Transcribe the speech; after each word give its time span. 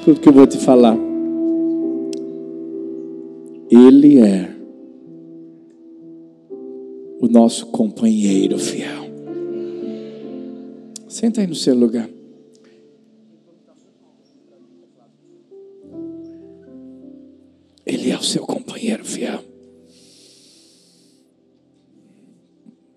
Escuta 0.00 0.18
o 0.18 0.22
que 0.22 0.28
eu 0.30 0.32
vou 0.32 0.46
te 0.46 0.56
falar. 0.56 0.96
Ele 3.70 4.18
é 4.18 4.48
o 7.20 7.28
nosso 7.28 7.66
companheiro 7.66 8.58
fiel. 8.58 9.04
Senta 11.06 11.42
aí 11.42 11.46
no 11.46 11.54
seu 11.54 11.74
lugar. 11.74 12.08
Ele 17.84 18.10
é 18.10 18.16
o 18.16 18.22
seu 18.22 18.46
companheiro 18.46 19.04
fiel. 19.04 19.44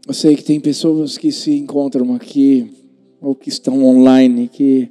Eu 0.08 0.14
sei 0.14 0.38
que 0.38 0.44
tem 0.46 0.58
pessoas 0.58 1.18
que 1.18 1.34
se 1.34 1.52
encontram 1.52 2.16
aqui 2.16 2.72
ou 3.20 3.36
que 3.36 3.50
estão 3.50 3.84
online 3.84 4.48
que 4.48 4.90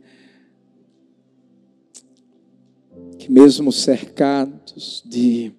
que 3.23 3.31
mesmo 3.31 3.71
cercados 3.71 5.01
de 5.07 5.53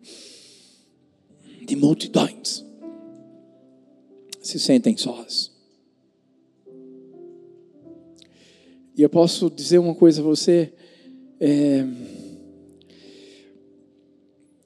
de 1.65 1.77
multidões 1.77 2.65
se 4.41 4.59
sentem 4.59 4.97
sós. 4.97 5.49
E 8.97 9.01
eu 9.01 9.09
posso 9.09 9.49
dizer 9.49 9.77
uma 9.77 9.95
coisa 9.95 10.19
a 10.19 10.23
você. 10.23 10.73
É, 11.39 11.85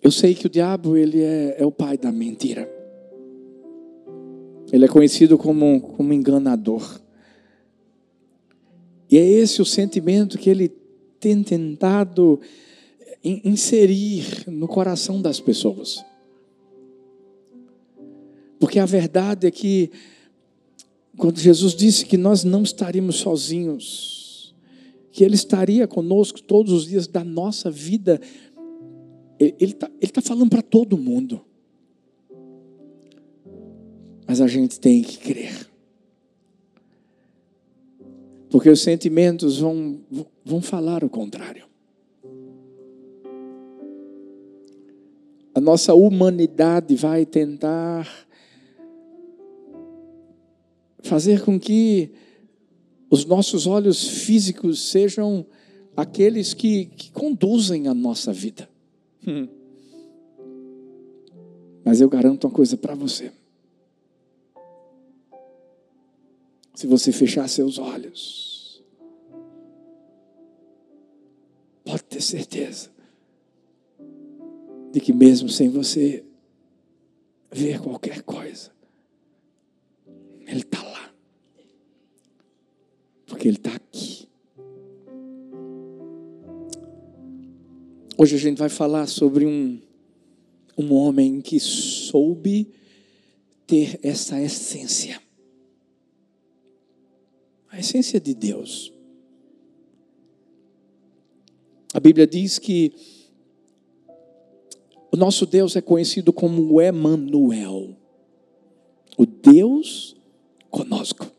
eu 0.02 0.12
sei 0.12 0.34
que 0.34 0.48
o 0.48 0.50
diabo 0.50 0.98
ele 0.98 1.22
é, 1.22 1.56
é, 1.60 1.66
o 1.66 1.72
pai 1.72 2.00
da 2.00 2.12
mentira. 2.12 2.68
Ele 4.72 4.86
é 4.86 4.88
conhecido 4.88 5.38
como, 5.38 5.80
como 5.80 6.12
enganador. 6.14 7.00
E 9.10 9.18
é 9.18 9.24
esse 9.24 9.62
o 9.62 9.66
sentimento 9.66 10.40
que 10.40 10.50
ele 10.50 10.70
tem 11.20 11.44
tentado 11.44 12.42
inserir 13.44 14.44
no 14.48 14.68
coração 14.68 15.22
das 15.22 15.40
pessoas. 15.40 16.04
Porque 18.60 18.80
a 18.80 18.86
verdade 18.86 19.48
é 19.48 19.52
que, 19.52 19.92
quando 21.18 21.40
Jesus 21.40 21.76
disse 21.76 22.06
que 22.06 22.18
nós 22.18 22.44
não 22.44 22.64
estaríamos 22.64 23.18
sozinhos, 23.18 24.56
que 25.12 25.24
Ele 25.24 25.36
estaria 25.36 25.88
conosco 25.88 26.42
todos 26.42 26.72
os 26.74 26.88
dias 26.88 27.08
da 27.08 27.24
nossa 27.24 27.70
vida, 27.70 28.20
Ele 29.40 29.56
está 29.60 29.90
tá 30.14 30.22
falando 30.22 30.50
para 30.50 30.62
todo 30.62 30.98
mundo. 30.98 31.42
Mas 34.28 34.42
a 34.42 34.48
gente 34.48 34.80
tem 34.80 35.02
que 35.02 35.18
crer. 35.18 35.68
Porque 38.50 38.70
os 38.70 38.82
sentimentos 38.82 39.60
vão, 39.60 40.00
vão 40.44 40.62
falar 40.62 41.04
o 41.04 41.10
contrário. 41.10 41.67
A 45.58 45.60
nossa 45.60 45.96
humanidade 45.96 46.96
vai 46.96 47.26
tentar 47.26 48.08
fazer 51.00 51.44
com 51.44 51.60
que 51.60 52.12
os 53.10 53.26
nossos 53.26 53.66
olhos 53.66 54.08
físicos 54.08 54.92
sejam 54.92 55.44
aqueles 55.96 56.54
que, 56.54 56.86
que 56.86 57.12
conduzem 57.12 57.88
a 57.88 57.94
nossa 57.96 58.32
vida. 58.32 58.70
Hum. 59.26 59.48
Mas 61.84 62.02
eu 62.02 62.08
garanto 62.08 62.46
uma 62.46 62.54
coisa 62.54 62.78
para 62.78 62.94
você. 62.94 63.32
Se 66.76 66.86
você 66.86 67.12
fechar 67.12 67.50
seus 67.50 67.80
olhos, 67.80 68.84
pode 71.84 72.04
ter 72.04 72.22
certeza 72.22 72.96
de 74.98 75.02
que 75.02 75.14
mesmo 75.14 75.48
sem 75.48 75.70
você 75.70 76.26
ver 77.52 77.80
qualquer 77.80 78.24
coisa, 78.24 78.72
Ele 80.48 80.62
está 80.62 80.82
lá. 80.82 81.14
Porque 83.28 83.48
Ele 83.48 83.58
está 83.58 83.76
aqui. 83.76 84.28
Hoje 88.18 88.36
a 88.38 88.40
gente 88.40 88.58
vai 88.58 88.70
falar 88.70 89.06
sobre 89.06 89.46
um, 89.46 89.80
um 90.76 90.92
homem 90.92 91.42
que 91.42 91.60
soube 91.60 92.68
ter 93.68 94.00
essa 94.02 94.42
essência. 94.42 95.22
A 97.70 97.80
essência 97.80 98.20
de 98.20 98.34
Deus. 98.34 98.92
A 101.94 102.00
Bíblia 102.00 102.26
diz 102.26 102.58
que 102.58 103.17
nosso 105.18 105.46
Deus 105.46 105.76
é 105.76 105.82
conhecido 105.82 106.32
como 106.32 106.80
Emanuel, 106.80 107.98
o 109.18 109.26
Deus 109.26 110.16
conosco. 110.70 111.32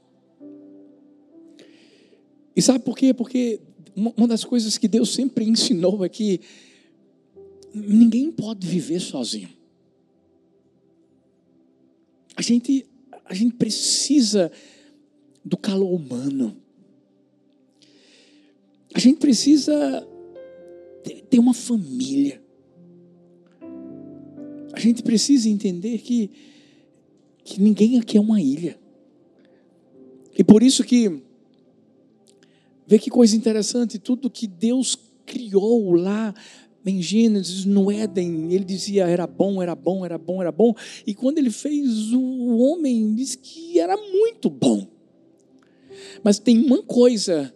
E 2.54 2.60
sabe 2.60 2.84
por 2.84 2.96
quê? 2.96 3.14
Porque 3.14 3.60
uma 3.94 4.26
das 4.26 4.44
coisas 4.44 4.76
que 4.76 4.88
Deus 4.88 5.10
sempre 5.10 5.44
ensinou 5.44 6.04
é 6.04 6.08
que 6.08 6.40
ninguém 7.72 8.30
pode 8.32 8.66
viver 8.66 9.00
sozinho. 9.00 9.50
A 12.36 12.42
gente, 12.42 12.86
a 13.24 13.34
gente 13.34 13.54
precisa 13.56 14.50
do 15.44 15.56
calor 15.56 15.92
humano. 15.92 16.56
A 18.94 18.98
gente 18.98 19.18
precisa 19.18 20.06
ter 21.30 21.38
uma 21.38 21.54
família. 21.54 22.42
A 24.78 24.80
gente 24.80 25.02
precisa 25.02 25.48
entender 25.48 25.98
que, 25.98 26.30
que 27.42 27.60
ninguém 27.60 27.98
aqui 27.98 28.16
é 28.16 28.20
uma 28.20 28.40
ilha. 28.40 28.78
E 30.38 30.44
por 30.44 30.62
isso 30.62 30.84
que, 30.84 31.20
vê 32.86 32.96
que 32.96 33.10
coisa 33.10 33.34
interessante, 33.34 33.98
tudo 33.98 34.30
que 34.30 34.46
Deus 34.46 34.96
criou 35.26 35.96
lá 35.96 36.32
em 36.86 37.02
Gênesis, 37.02 37.64
no 37.64 37.90
Éden, 37.90 38.52
ele 38.52 38.64
dizia 38.64 39.08
era 39.08 39.26
bom, 39.26 39.60
era 39.60 39.74
bom, 39.74 40.04
era 40.04 40.16
bom, 40.16 40.40
era 40.40 40.52
bom. 40.52 40.72
E 41.04 41.12
quando 41.12 41.38
ele 41.38 41.50
fez 41.50 42.12
o 42.12 42.58
homem, 42.58 43.16
disse 43.16 43.36
que 43.36 43.80
era 43.80 43.96
muito 43.96 44.48
bom. 44.48 44.86
Mas 46.22 46.38
tem 46.38 46.56
uma 46.56 46.84
coisa 46.84 47.52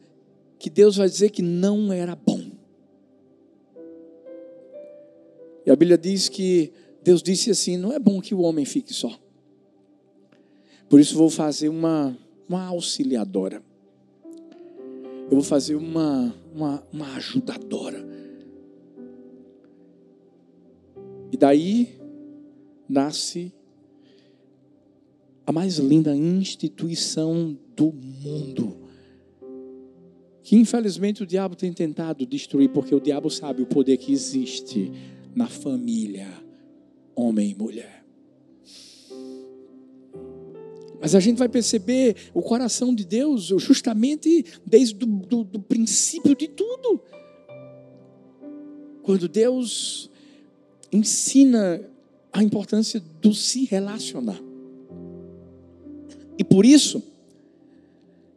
que 0.58 0.68
Deus 0.68 0.96
vai 0.96 1.08
dizer 1.08 1.30
que 1.30 1.40
não 1.40 1.92
era 1.92 2.16
bom. 2.16 2.50
E 5.64 5.70
a 5.70 5.76
Bíblia 5.76 5.96
diz 5.96 6.28
que 6.28 6.72
Deus 7.04 7.22
disse 7.22 7.50
assim: 7.50 7.76
não 7.76 7.92
é 7.92 7.98
bom 7.98 8.20
que 8.20 8.34
o 8.34 8.40
homem 8.40 8.64
fique 8.64 8.94
só. 8.94 9.18
Por 10.88 11.00
isso 11.00 11.16
vou 11.16 11.30
fazer 11.30 11.68
uma, 11.68 12.16
uma 12.48 12.66
auxiliadora. 12.66 13.62
Eu 15.24 15.36
vou 15.36 15.42
fazer 15.42 15.74
uma, 15.74 16.34
uma, 16.54 16.86
uma 16.92 17.14
ajudadora. 17.14 18.06
E 21.32 21.36
daí 21.36 21.98
nasce 22.86 23.52
a 25.46 25.50
mais 25.50 25.78
linda 25.78 26.14
instituição 26.14 27.58
do 27.74 27.90
mundo. 27.90 28.76
Que 30.42 30.56
infelizmente 30.56 31.22
o 31.22 31.26
diabo 31.26 31.56
tem 31.56 31.72
tentado 31.72 32.26
destruir, 32.26 32.68
porque 32.68 32.94
o 32.94 33.00
diabo 33.00 33.30
sabe 33.30 33.62
o 33.62 33.66
poder 33.66 33.96
que 33.96 34.12
existe 34.12 34.92
na 35.34 35.48
família 35.48 36.41
homem 37.14 37.50
e 37.50 37.54
mulher. 37.54 38.04
Mas 41.00 41.14
a 41.16 41.20
gente 41.20 41.38
vai 41.38 41.48
perceber 41.48 42.16
o 42.32 42.40
coração 42.40 42.94
de 42.94 43.04
Deus 43.04 43.46
justamente 43.58 44.44
desde 44.64 44.94
do 44.94 45.60
princípio 45.60 46.36
de 46.36 46.46
tudo. 46.46 47.00
Quando 49.02 49.28
Deus 49.28 50.08
ensina 50.92 51.82
a 52.32 52.42
importância 52.42 53.02
do 53.20 53.34
se 53.34 53.64
relacionar. 53.64 54.40
E 56.38 56.44
por 56.44 56.64
isso, 56.64 57.02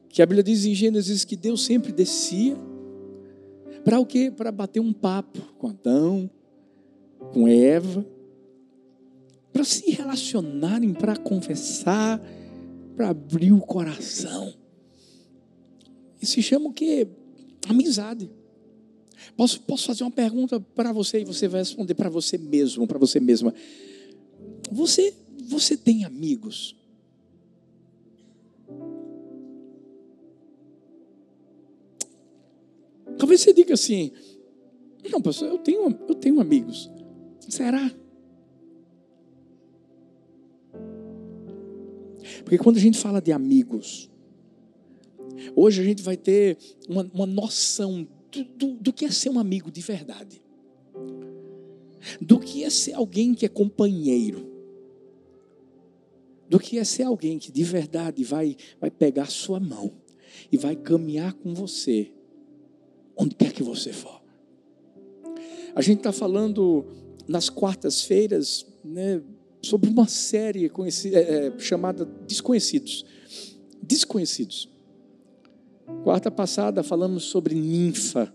que 0.09 0.21
a 0.21 0.25
Bíblia 0.25 0.43
diz 0.43 0.65
em 0.65 0.73
Gênesis 0.73 1.23
que 1.23 1.35
Deus 1.35 1.63
sempre 1.63 1.91
descia 1.91 2.57
para 3.83 3.99
o 3.99 4.05
quê? 4.05 4.31
Para 4.35 4.51
bater 4.51 4.79
um 4.79 4.91
papo 4.91 5.39
com 5.57 5.67
Adão, 5.67 6.29
com 7.31 7.47
Eva, 7.47 8.05
para 9.55 9.63
se 9.63 9.89
relacionarem, 9.89 10.93
para 10.93 11.15
confessar, 11.15 12.21
para 12.93 13.11
abrir 13.11 13.53
o 13.53 13.61
coração. 13.61 14.53
E 16.21 16.25
se 16.25 16.41
chama 16.41 16.67
o 16.67 16.73
quê? 16.73 17.07
Amizade. 17.65 18.29
Posso, 19.37 19.61
posso 19.61 19.85
fazer 19.85 20.03
uma 20.03 20.11
pergunta 20.11 20.59
para 20.59 20.91
você 20.91 21.21
e 21.21 21.23
você 21.23 21.47
vai 21.47 21.61
responder 21.61 21.93
para 21.93 22.09
você 22.09 22.37
mesmo, 22.37 22.85
para 22.85 22.99
você 22.99 23.17
mesma. 23.17 23.53
Você, 24.69 25.13
você 25.47 25.77
tem 25.77 26.03
amigos? 26.03 26.75
Talvez 33.17 33.39
você 33.39 33.53
diga 33.53 33.73
assim: 33.73 34.11
Não, 35.09 35.21
pastor, 35.21 35.47
eu 35.47 35.59
tenho, 35.59 35.97
eu 36.09 36.15
tenho 36.15 36.41
amigos. 36.41 36.91
Será? 37.47 37.89
Porque 42.45 42.59
quando 42.59 42.77
a 42.77 42.79
gente 42.79 42.99
fala 42.99 43.19
de 43.19 43.31
amigos, 43.31 44.07
hoje 45.55 45.81
a 45.81 45.83
gente 45.83 46.03
vai 46.03 46.15
ter 46.15 46.59
uma, 46.87 47.09
uma 47.11 47.25
noção 47.25 48.07
do, 48.31 48.43
do, 48.43 48.73
do 48.75 48.93
que 48.93 49.03
é 49.03 49.09
ser 49.09 49.31
um 49.31 49.39
amigo 49.39 49.71
de 49.71 49.81
verdade, 49.81 50.43
do 52.21 52.39
que 52.39 52.63
é 52.63 52.69
ser 52.69 52.93
alguém 52.93 53.33
que 53.33 53.47
é 53.47 53.49
companheiro, 53.49 54.47
do 56.47 56.59
que 56.59 56.77
é 56.77 56.83
ser 56.83 57.03
alguém 57.03 57.39
que 57.39 57.51
de 57.51 57.63
verdade 57.63 58.23
vai, 58.23 58.55
vai 58.79 58.91
pegar 58.91 59.25
sua 59.25 59.59
mão 59.59 59.91
e 60.51 60.55
vai 60.55 60.75
caminhar 60.75 61.33
com 61.33 61.51
você, 61.55 62.11
onde 63.17 63.33
quer 63.33 63.51
que 63.51 63.63
você 63.63 63.91
for. 63.91 64.21
A 65.73 65.81
gente 65.81 65.97
está 65.97 66.11
falando 66.11 66.85
nas 67.27 67.49
quartas-feiras, 67.49 68.67
né, 68.83 69.19
sobre 69.65 69.89
uma 69.89 70.07
série 70.07 70.71
é, 71.11 71.19
é, 71.19 71.59
chamada 71.59 72.05
Desconhecidos. 72.27 73.05
Desconhecidos. 73.81 74.69
Quarta 76.03 76.31
passada 76.31 76.83
falamos 76.83 77.23
sobre 77.23 77.55
ninfa 77.55 78.33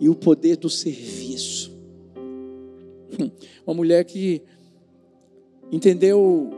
e 0.00 0.08
o 0.08 0.14
poder 0.14 0.56
do 0.56 0.68
serviço. 0.68 1.76
Uma 3.66 3.74
mulher 3.74 4.04
que 4.04 4.42
entendeu 5.70 6.50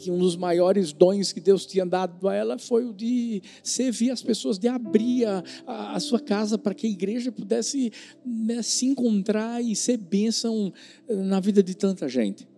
que 0.00 0.10
um 0.10 0.18
dos 0.18 0.34
maiores 0.34 0.92
dons 0.92 1.32
que 1.32 1.40
Deus 1.40 1.66
tinha 1.66 1.84
dado 1.84 2.26
a 2.26 2.34
ela 2.34 2.58
foi 2.58 2.86
o 2.86 2.92
de 2.92 3.42
servir 3.62 4.10
as 4.10 4.22
pessoas, 4.22 4.58
de 4.58 4.66
abrir 4.66 5.26
a, 5.26 5.44
a, 5.66 6.00
sua 6.00 6.18
casa 6.18 6.56
para 6.56 6.74
que 6.74 6.86
a 6.86 6.90
igreja 6.90 7.30
pudesse 7.30 7.92
né, 8.24 8.62
se 8.62 8.86
encontrar 8.86 9.62
e 9.62 9.76
ser 9.76 9.98
bênção 9.98 10.72
eh, 11.06 11.14
na 11.14 11.38
vida 11.38 11.62
de 11.62 11.76
tanta 11.76 12.08
gente. 12.08 12.48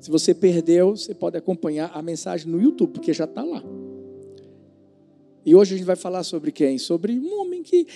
Se 0.00 0.10
você 0.10 0.32
perdeu, 0.32 0.96
você 0.96 1.14
pode 1.14 1.36
acompanhar 1.36 1.90
a 1.92 2.00
mensagem 2.00 2.50
no 2.50 2.60
YouTube, 2.60 2.92
porque 2.92 3.12
já 3.12 3.24
está 3.24 3.42
lá. 3.42 3.62
E 5.44 5.54
hoje 5.54 5.74
a 5.74 5.76
gente 5.76 5.86
vai 5.86 5.96
falar 5.96 6.22
sobre 6.22 6.52
quem? 6.52 6.78
Sobre 6.78 7.18
um 7.18 7.40
homem 7.40 7.62
que 7.62 7.86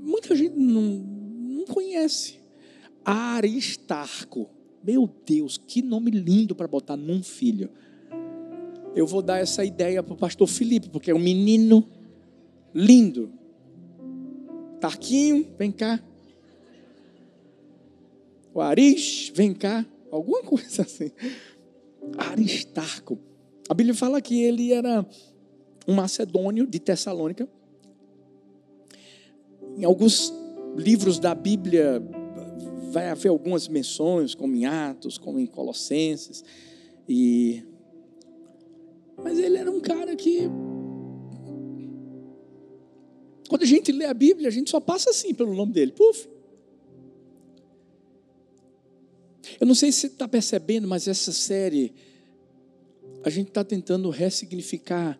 muita 0.00 0.34
gente 0.34 0.56
não, 0.56 0.82
não 0.82 1.64
conhece. 1.66 2.38
Aristarco. 3.04 4.50
Meu 4.82 5.08
Deus, 5.26 5.58
que 5.58 5.82
nome 5.82 6.10
lindo 6.10 6.54
para 6.54 6.66
botar 6.66 6.96
num 6.96 7.22
filho 7.22 7.70
eu 8.94 9.06
vou 9.06 9.22
dar 9.22 9.38
essa 9.38 9.64
ideia 9.64 10.02
para 10.02 10.14
o 10.14 10.16
pastor 10.16 10.46
Felipe, 10.46 10.88
porque 10.88 11.10
é 11.10 11.14
um 11.14 11.18
menino 11.18 11.88
lindo. 12.74 13.32
Tarquinho, 14.80 15.46
vem 15.58 15.72
cá. 15.72 16.00
O 18.54 18.60
Aris, 18.60 19.30
vem 19.34 19.54
cá. 19.54 19.84
Alguma 20.10 20.42
coisa 20.44 20.82
assim. 20.82 21.10
Aristarco. 22.16 23.18
A 23.68 23.74
Bíblia 23.74 23.94
fala 23.94 24.20
que 24.20 24.42
ele 24.42 24.72
era 24.72 25.06
um 25.86 25.94
macedônio 25.94 26.66
de 26.66 26.78
Tessalônica. 26.78 27.48
Em 29.76 29.84
alguns 29.84 30.32
livros 30.76 31.18
da 31.18 31.34
Bíblia 31.34 32.02
vai 32.90 33.10
haver 33.10 33.28
algumas 33.28 33.68
menções, 33.68 34.34
como 34.34 34.54
em 34.54 34.64
Atos, 34.64 35.18
como 35.18 35.38
em 35.38 35.46
Colossenses. 35.46 36.42
E 37.08 37.62
mas 39.22 39.38
ele 39.38 39.56
era 39.56 39.70
um 39.70 39.80
cara 39.80 40.14
que. 40.14 40.48
Quando 43.48 43.62
a 43.62 43.66
gente 43.66 43.90
lê 43.90 44.04
a 44.04 44.14
Bíblia, 44.14 44.48
a 44.48 44.52
gente 44.52 44.70
só 44.70 44.78
passa 44.78 45.10
assim 45.10 45.34
pelo 45.34 45.54
nome 45.54 45.72
dele. 45.72 45.92
Puf. 45.92 46.28
Eu 49.58 49.66
não 49.66 49.74
sei 49.74 49.90
se 49.90 50.00
você 50.00 50.06
está 50.08 50.28
percebendo, 50.28 50.86
mas 50.86 51.08
essa 51.08 51.32
série, 51.32 51.92
a 53.24 53.30
gente 53.30 53.48
está 53.48 53.64
tentando 53.64 54.10
ressignificar 54.10 55.18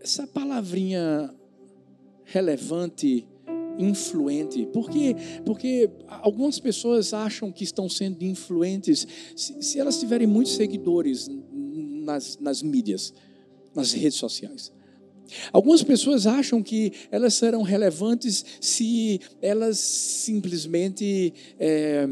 essa 0.00 0.26
palavrinha 0.26 1.32
relevante, 2.24 3.28
influente. 3.78 4.66
Por 4.66 4.90
quê? 4.90 5.14
Porque 5.44 5.90
algumas 6.08 6.58
pessoas 6.58 7.12
acham 7.14 7.52
que 7.52 7.62
estão 7.62 7.88
sendo 7.88 8.24
influentes 8.24 9.06
se, 9.36 9.62
se 9.62 9.78
elas 9.78 10.00
tiverem 10.00 10.26
muitos 10.26 10.54
seguidores 10.54 11.28
nas, 12.08 12.38
nas 12.40 12.62
mídias, 12.62 13.12
nas 13.74 13.92
redes 13.92 14.16
sociais. 14.16 14.72
Algumas 15.52 15.82
pessoas 15.82 16.26
acham 16.26 16.62
que 16.62 16.90
elas 17.10 17.34
serão 17.34 17.60
relevantes 17.60 18.42
se 18.62 19.20
elas 19.42 19.78
simplesmente 19.78 21.34
é, 21.58 22.08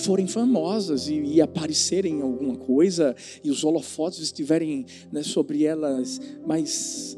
forem 0.00 0.26
famosas 0.26 1.06
e, 1.06 1.14
e, 1.14 1.40
aparecerem 1.40 2.18
em 2.18 2.22
alguma 2.22 2.56
coisa 2.56 3.14
e 3.44 3.50
os 3.50 3.62
holofotes 3.62 4.18
estiverem 4.18 4.84
né, 5.12 5.22
sobre 5.22 5.64
elas, 5.64 6.20
mas 6.44 7.16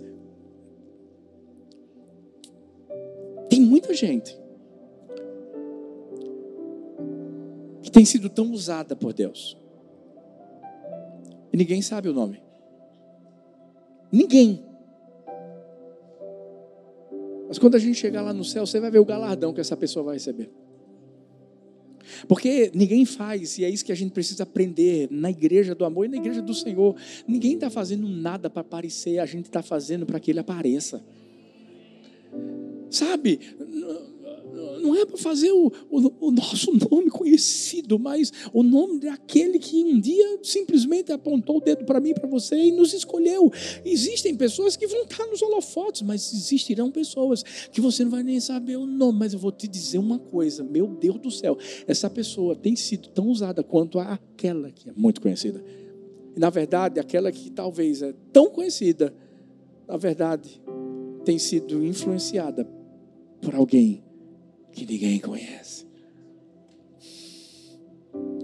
tem 3.48 3.62
muita 3.62 3.94
gente 3.94 4.38
que 7.82 7.90
tem 7.90 8.04
sido 8.04 8.28
tão 8.28 8.52
usada 8.52 8.94
por 8.94 9.14
Deus 9.14 9.63
e 11.54 11.56
ninguém 11.56 11.80
sabe 11.80 12.08
o 12.08 12.12
nome. 12.12 12.42
Ninguém. 14.10 14.60
Mas 17.46 17.60
quando 17.60 17.76
a 17.76 17.78
gente 17.78 17.94
chegar 17.94 18.22
lá 18.22 18.32
no 18.32 18.44
céu, 18.44 18.66
você 18.66 18.80
vai 18.80 18.90
ver 18.90 18.98
o 18.98 19.04
galardão 19.04 19.54
que 19.54 19.60
essa 19.60 19.76
pessoa 19.76 20.04
vai 20.04 20.14
receber. 20.16 20.50
Porque 22.26 22.72
ninguém 22.74 23.04
faz, 23.06 23.56
e 23.56 23.64
é 23.64 23.70
isso 23.70 23.84
que 23.84 23.92
a 23.92 23.94
gente 23.94 24.10
precisa 24.10 24.42
aprender 24.42 25.06
na 25.12 25.30
igreja 25.30 25.76
do 25.76 25.84
amor 25.84 26.06
e 26.06 26.08
na 26.08 26.16
igreja 26.16 26.42
do 26.42 26.52
Senhor. 26.52 26.96
Ninguém 27.24 27.54
está 27.54 27.70
fazendo 27.70 28.08
nada 28.08 28.50
para 28.50 28.62
aparecer, 28.62 29.20
a 29.20 29.26
gente 29.26 29.44
está 29.44 29.62
fazendo 29.62 30.04
para 30.04 30.18
que 30.18 30.32
ele 30.32 30.40
apareça. 30.40 31.04
Sabe? 32.90 33.38
Não 34.54 34.94
é 34.94 35.04
para 35.04 35.16
fazer 35.16 35.50
o, 35.50 35.72
o, 35.90 36.28
o, 36.28 36.30
nosso 36.30 36.70
nome 36.90 37.10
conhecido, 37.10 37.98
mas 37.98 38.32
o 38.52 38.62
nome 38.62 39.00
daquele 39.00 39.58
que 39.58 39.82
um 39.82 39.98
dia 39.98 40.38
simplesmente 40.42 41.10
apontou 41.10 41.56
o 41.56 41.60
dedo 41.60 41.84
para 41.84 42.00
mim 42.00 42.14
para 42.14 42.28
você 42.28 42.56
e 42.56 42.72
nos 42.72 42.92
escolheu. 42.92 43.50
Existem 43.84 44.34
pessoas 44.34 44.76
que 44.76 44.86
vão 44.86 45.02
estar 45.02 45.26
nos 45.26 45.42
holofotes, 45.42 46.02
mas 46.02 46.32
existirão 46.32 46.90
pessoas 46.90 47.42
que 47.72 47.80
você 47.80 48.04
não 48.04 48.10
vai 48.10 48.22
nem 48.22 48.38
saber 48.40 48.76
o 48.76 48.86
nome. 48.86 49.18
Mas 49.18 49.32
eu 49.32 49.38
vou 49.38 49.50
te 49.50 49.66
dizer 49.66 49.98
uma 49.98 50.18
coisa, 50.18 50.62
meu 50.62 50.86
Deus 50.86 51.18
do 51.18 51.30
céu, 51.30 51.56
essa 51.86 52.10
pessoa 52.10 52.54
tem 52.54 52.76
sido 52.76 53.08
tão 53.08 53.28
usada 53.28 53.62
quanto 53.62 53.98
aquela 53.98 54.70
que 54.70 54.90
é 54.90 54.92
muito 54.94 55.20
conhecida. 55.20 55.64
E 56.36 56.40
na 56.40 56.50
verdade, 56.50 57.00
aquela 57.00 57.32
que 57.32 57.50
talvez 57.50 58.02
é 58.02 58.12
tão 58.32 58.50
conhecida, 58.50 59.14
na 59.88 59.96
verdade, 59.96 60.60
tem 61.24 61.38
sido 61.38 61.84
influenciada 61.84 62.68
por 63.40 63.54
alguém 63.54 64.03
que 64.74 64.84
ninguém 64.84 65.20
conhece. 65.20 65.86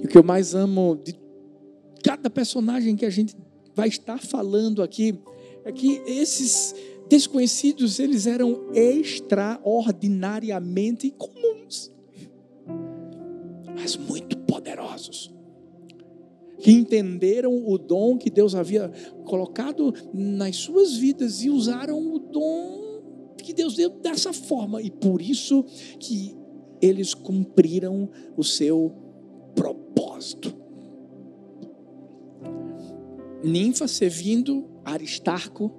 E 0.00 0.06
o 0.06 0.08
que 0.08 0.16
eu 0.16 0.22
mais 0.22 0.54
amo 0.54 0.96
de 1.02 1.18
cada 2.02 2.30
personagem 2.30 2.96
que 2.96 3.04
a 3.04 3.10
gente 3.10 3.36
vai 3.74 3.88
estar 3.88 4.18
falando 4.18 4.82
aqui 4.82 5.20
é 5.64 5.72
que 5.72 6.00
esses 6.06 6.74
desconhecidos 7.08 7.98
eles 7.98 8.26
eram 8.26 8.70
extraordinariamente 8.72 11.10
comuns, 11.10 11.90
mas 13.74 13.96
muito 13.96 14.38
poderosos. 14.38 15.34
Que 16.58 16.70
entenderam 16.72 17.66
o 17.66 17.76
dom 17.78 18.16
que 18.18 18.30
Deus 18.30 18.54
havia 18.54 18.90
colocado 19.24 19.94
nas 20.12 20.56
suas 20.56 20.94
vidas 20.94 21.42
e 21.42 21.48
usaram 21.48 22.12
o 22.12 22.18
dom 22.18 22.89
que 23.42 23.52
Deus 23.52 23.76
deu 23.76 23.90
dessa 23.90 24.32
forma 24.32 24.80
e 24.82 24.90
por 24.90 25.20
isso 25.20 25.64
que 25.98 26.36
eles 26.80 27.14
cumpriram 27.14 28.08
o 28.36 28.42
seu 28.42 28.92
propósito. 29.54 30.54
Ninfa 33.42 33.88
servindo 33.88 34.68
Aristarco, 34.84 35.70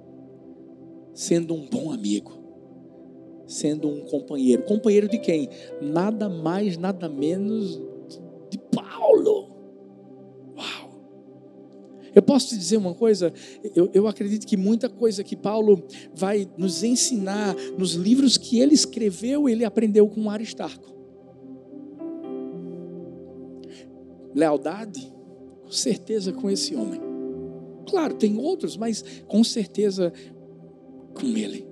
sendo 1.14 1.54
um 1.54 1.66
bom 1.66 1.92
amigo, 1.92 2.32
sendo 3.46 3.88
um 3.88 4.00
companheiro. 4.00 4.62
Companheiro 4.64 5.08
de 5.08 5.18
quem? 5.18 5.48
Nada 5.80 6.28
mais, 6.28 6.76
nada 6.76 7.08
menos 7.08 7.80
Eu 12.14 12.22
posso 12.22 12.48
te 12.48 12.58
dizer 12.58 12.76
uma 12.76 12.94
coisa? 12.94 13.32
Eu, 13.74 13.90
eu 13.94 14.06
acredito 14.06 14.46
que 14.46 14.56
muita 14.56 14.88
coisa 14.88 15.24
que 15.24 15.34
Paulo 15.34 15.82
vai 16.14 16.48
nos 16.58 16.82
ensinar 16.82 17.54
nos 17.78 17.94
livros 17.94 18.36
que 18.36 18.60
ele 18.60 18.74
escreveu, 18.74 19.48
ele 19.48 19.64
aprendeu 19.64 20.06
com 20.08 20.28
Aristarco. 20.28 20.92
Lealdade? 24.34 25.12
Com 25.62 25.70
certeza 25.70 26.32
com 26.32 26.50
esse 26.50 26.74
homem. 26.74 27.00
Claro, 27.88 28.14
tem 28.14 28.36
outros, 28.36 28.76
mas 28.76 29.02
com 29.26 29.42
certeza 29.42 30.12
com 31.14 31.26
ele. 31.26 31.66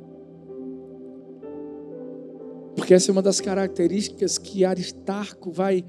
Porque 2.74 2.94
essa 2.94 3.10
é 3.10 3.12
uma 3.12 3.22
das 3.22 3.40
características 3.40 4.38
que 4.38 4.64
Aristarco 4.64 5.50
vai 5.50 5.84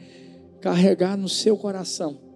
carregar 0.60 1.17
no 1.17 1.29
seu 1.29 1.55
coração 1.55 2.30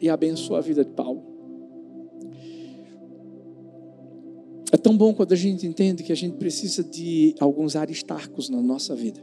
e 0.00 0.08
abençoa 0.08 0.58
a 0.58 0.60
vida 0.60 0.84
de 0.84 0.90
Paulo. 0.90 1.22
É 4.72 4.76
tão 4.76 4.96
bom 4.96 5.12
quando 5.12 5.32
a 5.32 5.36
gente 5.36 5.66
entende 5.66 6.02
que 6.02 6.12
a 6.12 6.16
gente 6.16 6.36
precisa 6.36 6.84
de 6.84 7.34
alguns 7.40 7.74
aristarcos 7.74 8.48
na 8.48 8.62
nossa 8.62 8.94
vida. 8.94 9.20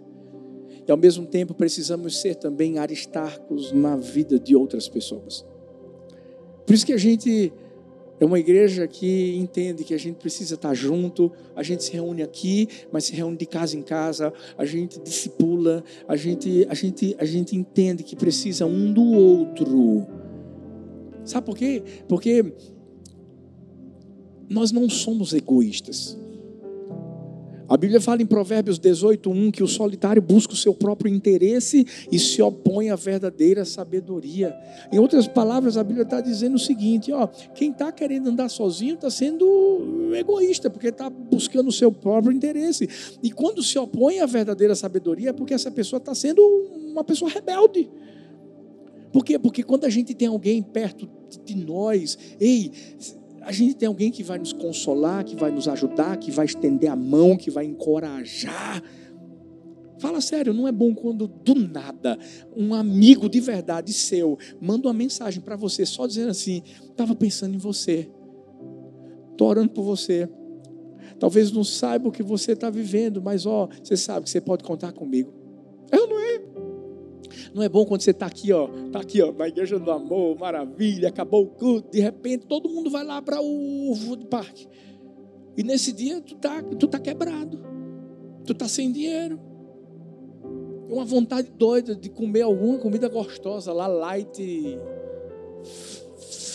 E 0.86 0.91
ao 0.91 0.98
mesmo 0.98 1.25
tempo 1.25 1.53
precisamos 1.53 2.19
ser 2.19 2.36
também 2.36 2.77
aristarcos 2.77 3.72
na 3.72 3.96
vida 3.96 4.39
de 4.39 4.55
outras 4.55 4.89
pessoas. 4.89 5.46
Por 6.65 6.74
isso 6.74 6.86
que 6.86 6.93
a 6.93 6.98
gente 6.98 7.51
é 8.19 8.25
uma 8.25 8.39
igreja 8.39 8.88
que 8.88 9.38
entende 9.38 9.84
que 9.84 9.93
a 9.93 9.98
gente 9.98 10.15
precisa 10.15 10.55
estar 10.55 10.74
junto, 10.74 11.31
a 11.55 11.62
gente 11.62 11.84
se 11.84 11.93
reúne 11.93 12.24
aqui, 12.24 12.67
mas 12.91 13.05
se 13.05 13.13
reúne 13.13 13.38
de 13.38 13.46
casa 13.46 13.77
em 13.77 13.81
casa, 13.81 14.34
a 14.57 14.65
gente 14.65 15.00
discipula, 15.00 15.84
a 16.07 16.15
gente, 16.15 16.65
a 16.67 16.74
gente, 16.74 17.15
a 17.19 17.25
gente 17.25 17.55
entende 17.55 18.03
que 18.03 18.15
precisa 18.15 18.65
um 18.65 18.91
do 18.91 19.03
outro. 19.03 20.26
Sabe 21.27 21.46
por 21.46 21.57
quê? 21.57 21.84
Porque 22.07 22.53
nós 24.50 24.72
não 24.72 24.89
somos 24.89 25.34
egoístas. 25.34 26.17
A 27.69 27.75
Bíblia 27.75 28.00
fala 28.00 28.22
em 28.22 28.25
Provérbios 28.25 28.79
18:1 28.79 29.51
que 29.51 29.62
o 29.62 29.67
solitário 29.67 30.22
busca 30.22 30.53
o 30.53 30.55
seu 30.55 30.74
próprio 30.74 31.13
interesse 31.13 31.86
e 32.10 32.17
se 32.17 32.41
opõe 32.41 32.89
à 32.89 32.96
verdadeira 32.96 33.65
sabedoria. 33.65 34.55
Em 34.89 35.00
outras 35.00 35.27
palavras, 35.27 35.75
a 35.75 35.84
Bíblia 35.84 36.03
está 36.03 36.22
dizendo 36.22 36.55
o 36.55 36.60
seguinte: 36.60 37.12
ó, 37.12 37.27
quem 37.27 37.72
está 37.72 37.91
querendo 37.91 38.29
andar 38.29 38.48
sozinho 38.48 38.96
está 38.96 39.10
sendo 39.10 40.12
egoísta, 40.13 40.69
porque 40.69 40.88
está 40.88 41.10
buscando 41.10 41.67
o 41.67 41.74
seu 41.74 41.91
próprio 41.91 42.31
interesse. 42.31 42.88
E 43.22 43.31
quando 43.31 43.62
se 43.62 43.77
opõe 43.77 44.22
à 44.22 44.25
verdadeira 44.25 44.74
sabedoria, 44.74 45.31
é 45.31 45.34
porque 45.34 45.53
essa 45.53 45.69
pessoa 45.69 45.98
está 45.98 46.15
sendo 46.15 46.41
uma 46.89 47.03
pessoa 47.03 47.29
rebelde. 47.29 47.89
Por 49.18 49.26
quê? 49.26 49.40
Porque 49.40 49.64
quando 49.64 49.86
a 49.86 49.90
gente 49.90 50.14
tem 50.14 50.28
alguém 50.28 50.62
perto 50.62 51.10
de 51.44 51.56
nós, 51.56 52.16
ei, 52.40 52.72
a 53.42 53.52
gente 53.52 53.74
tem 53.74 53.88
alguém 53.88 54.12
que 54.12 54.22
vai 54.22 54.38
nos 54.38 54.54
consolar, 54.54 55.26
que 55.26 55.36
vai 55.36 55.50
nos 55.50 55.68
ajudar, 55.68 56.18
que 56.18 56.30
vai 56.30 56.46
estender 56.46 56.88
a 56.88 56.96
mão, 56.96 57.36
que 57.36 57.50
vai 57.50 57.66
encorajar. 57.66 58.80
Fala 59.98 60.22
sério, 60.22 60.54
não 60.54 60.68
é 60.68 60.72
bom 60.72 60.94
quando 60.94 61.28
do 61.28 61.56
nada 61.56 62.16
um 62.56 62.76
amigo 62.76 63.28
de 63.28 63.40
verdade 63.40 63.92
seu 63.92 64.38
manda 64.62 64.88
uma 64.88 64.94
mensagem 64.94 65.42
para 65.42 65.56
você 65.56 65.84
só 65.84 66.06
dizendo 66.06 66.30
assim: 66.30 66.62
estava 66.88 67.16
pensando 67.16 67.56
em 67.56 67.58
você, 67.58 68.08
estou 69.32 69.48
orando 69.48 69.72
por 69.72 69.82
você. 69.82 70.30
Talvez 71.20 71.52
não 71.52 71.64
saiba 71.64 72.08
o 72.08 72.12
que 72.12 72.22
você 72.22 72.52
está 72.52 72.70
vivendo, 72.70 73.20
mas 73.20 73.48
ó, 73.48 73.68
você 73.82 73.98
sabe 73.98 74.26
que 74.26 74.30
você 74.30 74.40
pode 74.40 74.64
contar 74.64 74.92
comigo. 74.92 75.34
É 75.92 75.98
não 75.98 76.20
é? 76.20 76.57
Não 77.54 77.63
é 77.63 77.70
bom 77.70 77.86
quando 77.86 78.01
você 78.01 78.12
está 78.12 78.25
aqui, 78.25 78.51
ó, 78.51 78.70
está 78.88 79.00
aqui, 79.00 79.22
ó, 79.22 79.32
na 79.32 79.48
igreja 79.48 79.80
do 79.80 79.92
amor, 79.92 80.38
maravilha, 80.38 81.10
acabou 81.10 81.44
o 81.44 81.48
culto, 81.48 81.92
de 81.92 82.00
repente 82.00 82.46
todo 82.46 82.70
mundo 82.70 82.89
vai 82.89 83.04
lá 83.04 83.22
para 83.22 83.42
o 83.42 83.96
food 83.96 84.25
park. 84.25 84.66
E 85.58 85.63
nesse 85.63 85.92
dia 85.92 86.22
tu 86.22 86.36
tá, 86.36 86.62
tu 86.62 86.88
tá 86.88 87.00
quebrado. 87.00 87.60
Tu 88.46 88.54
tá 88.54 88.68
sem 88.68 88.92
dinheiro. 88.92 89.39
Uma 90.89 91.04
vontade 91.04 91.50
doida 91.50 91.96
de 91.96 92.10
comer 92.10 92.44
alguma 92.44 92.77
comida 92.77 93.10
gostosa 93.10 93.74
lá, 93.74 93.88
light 93.88 94.77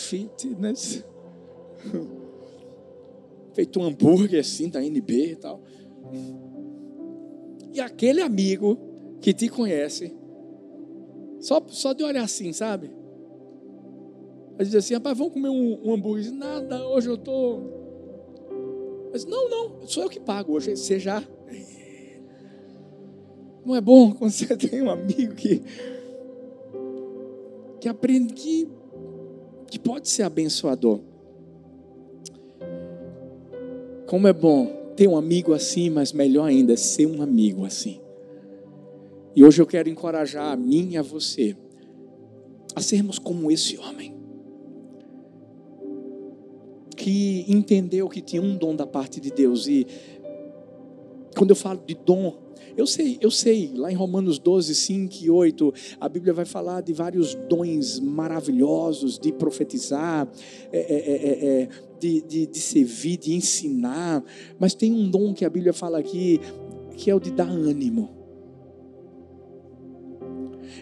fitness. 0.09 1.03
Feito 3.53 3.79
um 3.79 3.83
hambúrguer 3.83 4.39
assim 4.39 4.69
da 4.69 4.83
NB 4.83 5.31
e 5.31 5.35
tal. 5.35 5.61
E 7.73 7.81
aquele 7.81 8.21
amigo 8.21 8.77
que 9.19 9.33
te 9.33 9.49
conhece 9.49 10.15
só, 11.43 11.61
só 11.67 11.91
de 11.91 12.05
olhar 12.05 12.23
assim, 12.23 12.53
sabe? 12.53 12.89
Aí 14.57 14.65
diz 14.65 14.75
assim, 14.75 14.93
rapaz, 14.93 15.17
vamos 15.17 15.33
comer 15.33 15.49
um, 15.49 15.77
um 15.83 15.93
hambúrguer. 15.93 16.31
Nada, 16.31 16.87
hoje 16.87 17.09
eu 17.09 17.15
estou. 17.15 19.09
Mas 19.11 19.25
não, 19.25 19.49
não, 19.49 19.85
sou 19.85 20.03
eu 20.03 20.09
que 20.09 20.21
pago 20.21 20.53
hoje. 20.53 20.73
Você 20.77 20.97
já. 20.97 21.21
Não 23.65 23.75
é 23.75 23.81
bom 23.81 24.11
quando 24.15 24.31
você 24.31 24.55
tem 24.55 24.81
um 24.81 24.89
amigo 24.89 25.35
que. 25.35 25.61
que 27.81 27.89
aprende 27.89 28.33
que. 28.33 28.69
que 29.67 29.77
pode 29.77 30.07
ser 30.07 30.23
abençoador. 30.23 31.01
Como 34.07 34.27
é 34.29 34.33
bom 34.33 34.93
ter 34.95 35.09
um 35.09 35.17
amigo 35.17 35.53
assim, 35.53 35.89
mas 35.89 36.13
melhor 36.13 36.45
ainda, 36.45 36.71
é 36.71 36.77
ser 36.77 37.05
um 37.05 37.21
amigo 37.21 37.65
assim. 37.65 38.02
E 39.35 39.43
hoje 39.43 39.61
eu 39.61 39.65
quero 39.65 39.89
encorajar 39.89 40.51
a 40.51 40.55
mim 40.55 40.91
e 40.91 40.97
a 40.97 41.01
você 41.01 41.55
a 42.75 42.81
sermos 42.81 43.19
como 43.19 43.51
esse 43.51 43.77
homem. 43.77 44.13
Que 46.95 47.45
entendeu 47.47 48.07
que 48.07 48.21
tinha 48.21 48.41
um 48.41 48.55
dom 48.55 48.75
da 48.75 48.85
parte 48.85 49.19
de 49.19 49.31
Deus. 49.31 49.67
E 49.67 49.87
quando 51.35 51.51
eu 51.51 51.55
falo 51.55 51.81
de 51.85 51.95
dom, 51.95 52.37
eu 52.77 52.87
sei, 52.87 53.17
eu 53.21 53.29
sei, 53.29 53.71
lá 53.75 53.91
em 53.91 53.95
Romanos 53.95 54.39
12, 54.39 54.73
5 54.73 55.15
e 55.21 55.29
8, 55.29 55.73
a 55.99 56.09
Bíblia 56.09 56.33
vai 56.33 56.45
falar 56.45 56.81
de 56.81 56.93
vários 56.93 57.35
dons 57.35 57.99
maravilhosos 57.99 59.19
de 59.19 59.31
profetizar, 59.31 60.27
é, 60.71 60.79
é, 60.79 61.11
é, 61.11 61.61
é 61.63 61.69
de, 61.99 62.21
de, 62.21 62.47
de 62.47 62.59
servir, 62.59 63.17
de 63.17 63.33
ensinar, 63.33 64.23
mas 64.59 64.73
tem 64.73 64.91
um 64.91 65.09
dom 65.09 65.33
que 65.33 65.45
a 65.45 65.49
Bíblia 65.49 65.73
fala 65.73 65.99
aqui, 65.99 66.39
que 66.97 67.11
é 67.11 67.15
o 67.15 67.19
de 67.19 67.31
dar 67.31 67.49
ânimo. 67.49 68.22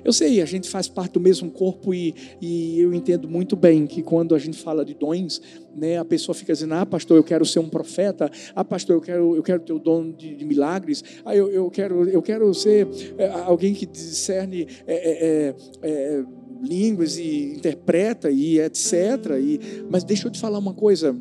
Eu 0.03 0.11
sei, 0.11 0.41
a 0.41 0.45
gente 0.45 0.69
faz 0.69 0.87
parte 0.87 1.13
do 1.13 1.19
mesmo 1.19 1.51
corpo 1.51 1.93
e, 1.93 2.15
e 2.41 2.79
eu 2.79 2.93
entendo 2.93 3.29
muito 3.29 3.55
bem 3.55 3.85
que 3.85 4.01
quando 4.01 4.33
a 4.33 4.39
gente 4.39 4.57
fala 4.57 4.83
de 4.83 4.93
dons, 4.93 5.41
né, 5.75 5.97
a 5.97 6.05
pessoa 6.05 6.33
fica 6.33 6.53
dizendo: 6.53 6.73
Ah, 6.73 6.85
pastor, 6.85 7.17
eu 7.17 7.23
quero 7.23 7.45
ser 7.45 7.59
um 7.59 7.69
profeta. 7.69 8.29
Ah, 8.55 8.65
pastor, 8.65 8.95
eu 8.95 9.01
quero, 9.01 9.35
eu 9.35 9.43
quero 9.43 9.61
ter 9.61 9.73
o 9.73 9.79
dom 9.79 10.11
de, 10.11 10.35
de 10.35 10.45
milagres. 10.45 11.03
Ah, 11.23 11.35
eu, 11.35 11.49
eu, 11.49 11.69
quero, 11.69 12.09
eu 12.09 12.21
quero 12.21 12.53
ser 12.53 12.87
é, 13.17 13.27
alguém 13.27 13.73
que 13.73 13.85
discerne. 13.85 14.67
É, 14.87 15.55
é, 15.81 16.25
línguas 16.61 17.17
e 17.17 17.55
interpreta 17.55 18.29
e 18.29 18.59
etc. 18.59 18.93
E, 19.41 19.59
mas 19.89 20.03
deixa 20.03 20.27
eu 20.27 20.31
te 20.31 20.39
falar 20.39 20.59
uma 20.59 20.73
coisa. 20.73 21.17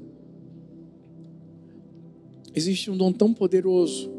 Existe 2.54 2.90
um 2.90 2.96
dom 2.96 3.12
tão 3.12 3.32
poderoso 3.32 4.12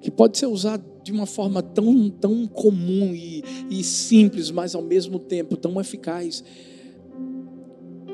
que 0.00 0.10
pode 0.10 0.38
ser 0.38 0.46
usado 0.46 0.91
de 1.02 1.12
uma 1.12 1.26
forma 1.26 1.62
tão, 1.62 2.08
tão 2.08 2.46
comum 2.46 3.14
e, 3.14 3.42
e 3.70 3.82
simples, 3.82 4.50
mas 4.50 4.74
ao 4.74 4.82
mesmo 4.82 5.18
tempo 5.18 5.56
tão 5.56 5.80
eficaz, 5.80 6.44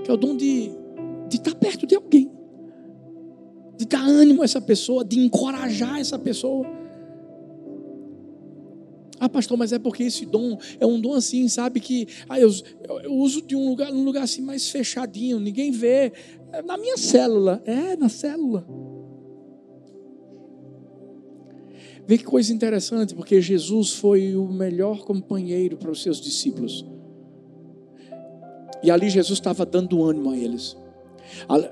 que 0.05 0.11
é 0.11 0.15
o 0.15 0.17
dom 0.17 0.37
de, 0.37 0.71
de 1.29 1.37
estar 1.37 1.55
perto 1.55 1.87
de 1.87 1.95
alguém, 1.95 2.31
de 3.77 3.87
dar 3.87 4.03
ânimo 4.03 4.43
a 4.43 4.45
essa 4.45 4.61
pessoa, 4.61 5.05
de 5.05 5.19
encorajar 5.19 5.99
essa 5.99 6.19
pessoa. 6.19 6.67
Ah, 9.21 9.29
pastor, 9.29 9.59
mas 9.59 9.73
é 9.73 9.79
porque 9.79 10.05
esse 10.05 10.25
dom 10.25 10.57
é 10.79 10.87
um 10.87 11.01
dom 11.01 11.13
assim, 11.15 11.49
sabe? 11.49 11.81
Que 11.81 12.07
ah, 12.29 12.39
eu, 12.39 12.51
eu 13.03 13.13
uso 13.15 13.43
de 13.43 13.57
um 13.57 13.69
lugar, 13.69 13.93
um 13.93 14.05
lugar 14.05 14.23
assim 14.23 14.43
mais 14.43 14.71
fechadinho, 14.71 15.41
ninguém 15.41 15.73
vê. 15.73 16.13
É 16.53 16.63
na 16.63 16.79
minha 16.79 16.97
célula. 16.97 17.61
É, 17.67 17.97
na 17.97 18.09
célula. 18.09 18.65
Vê 22.09 22.17
que 22.17 22.25
coisa 22.25 22.55
interessante, 22.55 23.15
porque 23.15 23.39
Jesus 23.39 23.93
foi 23.93 24.35
o 24.35 24.47
melhor 24.47 25.05
companheiro 25.05 25.77
para 25.77 25.91
os 25.91 26.03
seus 26.03 26.19
discípulos. 26.19 26.83
E 28.83 28.91
ali 28.91 29.11
Jesus 29.11 29.39
estava 29.39 29.67
dando 29.67 30.03
ânimo 30.03 30.31
a 30.31 30.37
eles. 30.39 30.75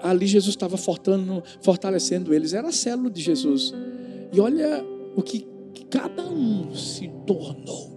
Ali 0.02 0.26
Jesus 0.26 0.54
estava 0.54 0.76
fortalecendo 0.76 2.34
eles. 2.34 2.52
Era 2.52 2.68
a 2.68 2.72
célula 2.72 3.08
de 3.08 3.22
Jesus. 3.22 3.72
E 4.30 4.38
olha 4.38 4.84
o 5.16 5.22
que 5.22 5.46
cada 5.88 6.28
um 6.28 6.74
se 6.74 7.10
tornou. 7.26 7.96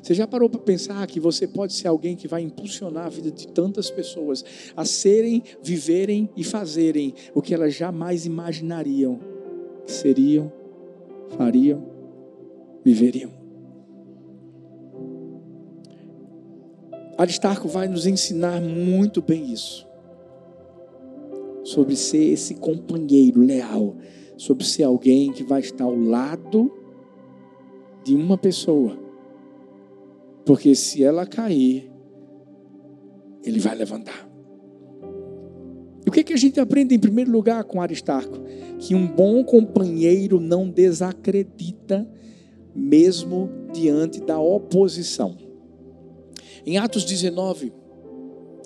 Você 0.00 0.14
já 0.14 0.26
parou 0.28 0.48
para 0.48 0.60
pensar 0.60 1.04
que 1.08 1.18
você 1.18 1.48
pode 1.48 1.72
ser 1.72 1.88
alguém 1.88 2.14
que 2.14 2.28
vai 2.28 2.42
impulsionar 2.42 3.06
a 3.06 3.08
vida 3.08 3.32
de 3.32 3.48
tantas 3.48 3.90
pessoas 3.90 4.44
a 4.76 4.84
serem, 4.84 5.42
viverem 5.60 6.30
e 6.36 6.44
fazerem 6.44 7.12
o 7.34 7.42
que 7.42 7.52
elas 7.52 7.74
jamais 7.74 8.24
imaginariam 8.24 9.31
seriam, 9.86 10.52
fariam, 11.36 11.82
viveriam. 12.84 13.30
Aristarco 17.16 17.68
vai 17.68 17.86
nos 17.86 18.06
ensinar 18.06 18.60
muito 18.60 19.22
bem 19.22 19.52
isso. 19.52 19.86
Sobre 21.62 21.94
ser 21.94 22.32
esse 22.32 22.54
companheiro 22.54 23.40
leal, 23.40 23.96
sobre 24.36 24.64
ser 24.64 24.82
alguém 24.84 25.32
que 25.32 25.44
vai 25.44 25.60
estar 25.60 25.84
ao 25.84 25.94
lado 25.94 26.72
de 28.02 28.16
uma 28.16 28.36
pessoa. 28.36 28.98
Porque 30.44 30.74
se 30.74 31.04
ela 31.04 31.24
cair, 31.24 31.90
ele 33.44 33.60
vai 33.60 33.76
levantar. 33.76 34.31
E 36.04 36.08
o 36.08 36.12
que, 36.12 36.24
que 36.24 36.32
a 36.32 36.36
gente 36.36 36.58
aprende 36.58 36.94
em 36.94 36.98
primeiro 36.98 37.30
lugar 37.30 37.64
com 37.64 37.80
Aristarco? 37.80 38.40
Que 38.78 38.94
um 38.94 39.06
bom 39.06 39.44
companheiro 39.44 40.40
não 40.40 40.68
desacredita, 40.68 42.08
mesmo 42.74 43.50
diante 43.72 44.20
da 44.20 44.40
oposição. 44.40 45.36
Em 46.66 46.78
Atos 46.78 47.04
19, 47.04 47.72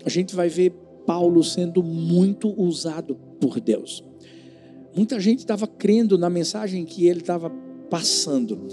a 0.04 0.08
gente 0.08 0.34
vai 0.34 0.48
ver 0.48 0.72
Paulo 1.06 1.42
sendo 1.42 1.82
muito 1.82 2.48
usado 2.60 3.14
por 3.40 3.60
Deus. 3.60 4.04
Muita 4.94 5.20
gente 5.20 5.40
estava 5.40 5.66
crendo 5.66 6.16
na 6.16 6.30
mensagem 6.30 6.84
que 6.84 7.06
ele 7.06 7.20
estava 7.20 7.50
passando. 7.90 8.66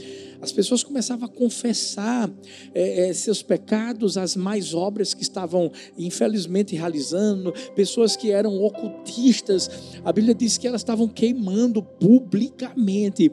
As 0.43 0.51
pessoas 0.51 0.83
começavam 0.83 1.25
a 1.25 1.29
confessar 1.29 2.29
é, 2.75 3.07
é, 3.07 3.13
seus 3.13 3.41
pecados, 3.41 4.17
as 4.17 4.35
mais 4.35 4.73
obras 4.73 5.13
que 5.13 5.21
estavam, 5.23 5.71
infelizmente, 5.97 6.75
realizando, 6.75 7.53
pessoas 7.73 8.17
que 8.17 8.29
eram 8.29 8.61
ocultistas. 8.61 9.69
A 10.03 10.11
Bíblia 10.11 10.35
diz 10.35 10.57
que 10.57 10.67
elas 10.67 10.81
estavam 10.81 11.07
queimando 11.07 11.81
publicamente 11.81 13.31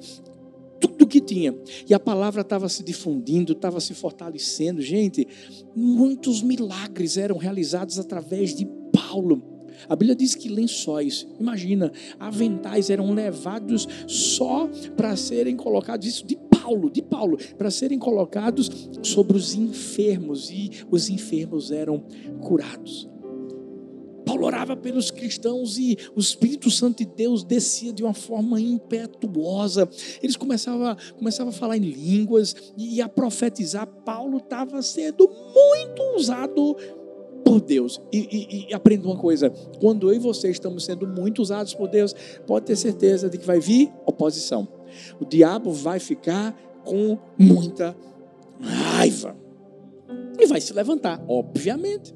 tudo 0.78 1.04
que 1.04 1.20
tinha. 1.20 1.52
E 1.88 1.92
a 1.92 1.98
palavra 1.98 2.42
estava 2.42 2.68
se 2.68 2.84
difundindo, 2.84 3.54
estava 3.54 3.80
se 3.80 3.92
fortalecendo. 3.92 4.80
Gente, 4.80 5.26
muitos 5.74 6.44
milagres 6.44 7.16
eram 7.16 7.36
realizados 7.38 7.98
através 7.98 8.54
de 8.54 8.64
Paulo. 8.92 9.59
A 9.88 9.96
Bíblia 9.96 10.14
diz 10.14 10.34
que 10.34 10.48
lençóis, 10.48 11.26
imagina, 11.38 11.92
aventais 12.18 12.90
eram 12.90 13.12
levados 13.12 13.86
só 14.06 14.68
para 14.96 15.16
serem 15.16 15.56
colocados, 15.56 16.06
isso 16.06 16.26
de 16.26 16.36
Paulo, 16.36 16.90
de 16.90 17.02
Paulo, 17.02 17.38
para 17.56 17.70
serem 17.70 17.98
colocados 17.98 18.70
sobre 19.02 19.36
os 19.36 19.54
enfermos 19.54 20.50
e 20.50 20.70
os 20.90 21.08
enfermos 21.08 21.70
eram 21.70 22.04
curados. 22.40 23.08
Paulo 24.30 24.46
orava 24.46 24.76
pelos 24.76 25.10
cristãos 25.10 25.76
e 25.76 25.96
o 26.14 26.20
Espírito 26.20 26.70
Santo 26.70 26.98
de 26.98 27.04
Deus 27.04 27.42
descia 27.42 27.92
de 27.92 28.04
uma 28.04 28.14
forma 28.14 28.60
impetuosa. 28.60 29.88
Eles 30.22 30.36
começavam, 30.36 30.96
começavam 31.18 31.50
a 31.50 31.52
falar 31.52 31.76
em 31.76 31.80
línguas 31.80 32.54
e 32.76 33.02
a 33.02 33.08
profetizar. 33.08 33.86
Paulo 33.86 34.38
estava 34.38 34.80
sendo 34.82 35.28
muito 35.28 36.02
usado 36.16 36.76
por 37.44 37.60
Deus. 37.60 38.00
E, 38.12 38.18
e, 38.18 38.70
e 38.70 38.74
aprenda 38.74 39.06
uma 39.06 39.16
coisa: 39.16 39.50
quando 39.80 40.08
eu 40.08 40.14
e 40.14 40.18
você 40.18 40.50
estamos 40.50 40.84
sendo 40.84 41.06
muito 41.06 41.42
usados 41.42 41.74
por 41.74 41.88
Deus, 41.88 42.14
pode 42.46 42.66
ter 42.66 42.76
certeza 42.76 43.28
de 43.28 43.38
que 43.38 43.46
vai 43.46 43.60
vir 43.60 43.92
oposição. 44.06 44.66
O 45.20 45.24
diabo 45.24 45.72
vai 45.72 45.98
ficar 45.98 46.56
com 46.84 47.18
muita 47.38 47.96
raiva 48.60 49.36
e 50.38 50.46
vai 50.46 50.60
se 50.60 50.72
levantar, 50.72 51.22
obviamente. 51.28 52.14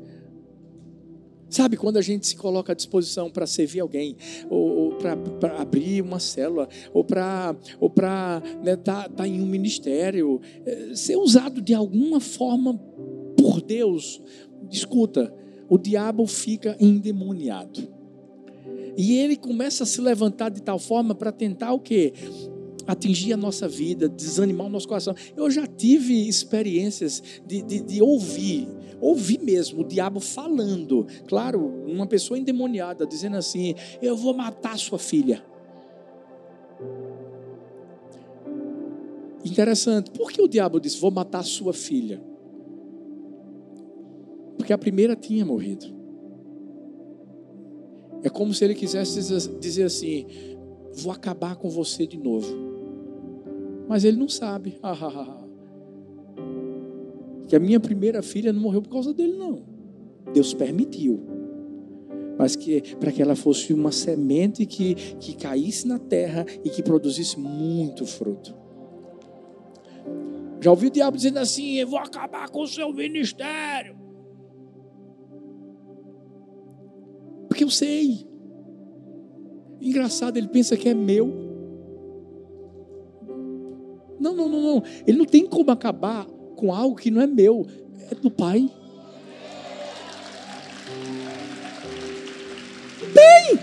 Sabe, 1.49 1.77
quando 1.77 1.99
a 1.99 2.03
gente 2.03 2.27
se 2.27 2.35
coloca 2.35 2.73
à 2.73 2.75
disposição 2.75 3.31
para 3.31 3.47
servir 3.47 3.79
alguém, 3.79 4.17
ou, 4.51 4.77
ou 4.77 4.95
para 4.97 5.61
abrir 5.61 6.03
uma 6.03 6.19
célula, 6.19 6.69
ou 6.93 7.05
para 7.05 7.55
ou 7.79 7.87
estar 7.87 8.43
né, 8.61 8.75
tá, 8.75 9.09
tá 9.09 9.29
em 9.29 9.41
um 9.41 9.47
ministério, 9.47 10.41
é, 10.67 10.97
ser 10.97 11.17
usado 11.17 11.63
de 11.63 11.73
alguma 11.73 12.19
forma 12.19 12.75
por 13.37 13.61
Deus, 13.61 14.21
escuta, 14.71 15.33
o 15.69 15.79
diabo 15.79 16.27
fica 16.27 16.77
endemoniado. 16.81 17.89
E 18.97 19.19
ele 19.19 19.37
começa 19.37 19.83
a 19.83 19.87
se 19.87 20.01
levantar 20.01 20.51
de 20.51 20.63
tal 20.63 20.79
forma 20.79 21.15
para 21.15 21.33
tentar 21.33 21.73
o 21.73 21.81
quê? 21.81 22.13
Atingir 22.87 23.33
a 23.33 23.37
nossa 23.37 23.67
vida, 23.67 24.09
desanimar 24.09 24.67
o 24.67 24.71
nosso 24.71 24.87
coração. 24.87 25.15
Eu 25.37 25.51
já 25.51 25.67
tive 25.67 26.29
experiências 26.29 27.23
de, 27.47 27.63
de, 27.63 27.81
de 27.81 28.03
ouvir 28.03 28.69
ouvi 29.01 29.39
mesmo 29.39 29.83
o 29.83 29.85
diabo 29.85 30.19
falando, 30.19 31.07
claro, 31.27 31.61
uma 31.87 32.07
pessoa 32.07 32.39
endemoniada, 32.39 33.07
dizendo 33.07 33.37
assim: 33.37 33.75
Eu 34.01 34.17
vou 34.17 34.33
matar 34.33 34.79
sua 34.79 34.99
filha. 34.99 35.45
Interessante, 39.45 40.11
por 40.11 40.33
que 40.33 40.41
o 40.41 40.49
diabo 40.49 40.81
disse: 40.81 40.99
Vou 40.99 41.11
matar 41.11 41.45
sua 41.45 41.75
filha? 41.75 42.21
Porque 44.57 44.73
a 44.73 44.79
primeira 44.79 45.17
tinha 45.17 45.45
morrido. 45.45 45.87
É 48.23 48.31
como 48.31 48.55
se 48.55 48.65
ele 48.65 48.75
quisesse 48.75 49.21
dizer 49.61 49.85
assim: 49.85 50.27
Vou 50.95 51.13
acabar 51.13 51.57
com 51.57 51.69
você 51.69 52.07
de 52.07 52.17
novo. 52.17 52.55
Mas 53.89 54.05
ele 54.05 54.17
não 54.17 54.29
sabe. 54.29 54.79
Que 57.47 57.55
a 57.55 57.61
minha 57.61 57.79
primeira 57.79 58.23
filha 58.23 58.55
não 58.55 58.61
morreu 58.63 58.81
por 58.81 58.89
causa 58.89 59.13
dele, 59.13 59.35
não. 59.35 59.63
Deus 60.33 60.55
permitiu. 60.55 61.21
Mas 62.39 62.57
que 62.57 62.81
para 62.97 63.13
que 63.13 63.21
ela 63.21 63.37
fosse 63.37 63.75
uma 63.75 63.93
semente 63.93 64.65
que, 64.65 64.95
que 64.95 65.37
caísse 65.37 65.87
na 65.87 65.99
terra 65.99 66.47
e 66.65 66.71
que 66.71 66.83
produzisse 66.83 67.39
muito 67.39 68.07
fruto. 68.07 68.57
Já 70.59 70.71
ouvi 70.71 70.87
o 70.87 70.91
diabo 70.91 71.19
dizendo 71.19 71.39
assim: 71.39 71.75
Eu 71.75 71.87
vou 71.87 71.99
acabar 71.99 72.49
com 72.49 72.63
o 72.63 72.67
seu 72.67 72.91
ministério. 72.95 74.04
Porque 77.55 77.63
eu 77.63 77.71
sei. 77.71 78.27
Engraçado, 79.81 80.37
ele 80.37 80.49
pensa 80.49 80.77
que 80.77 80.89
é 80.89 80.93
meu. 80.93 81.29
Não, 84.19 84.35
não, 84.35 84.49
não, 84.49 84.61
não. 84.61 84.83
Ele 85.07 85.19
não 85.19 85.25
tem 85.25 85.47
como 85.47 85.71
acabar 85.71 86.27
com 86.57 86.75
algo 86.75 86.97
que 86.97 87.13
não 87.13 87.23
é 87.23 87.29
meu, 87.29 87.65
é 88.11 88.15
do 88.17 88.29
Pai. 88.29 88.69
Bem! 93.15 93.61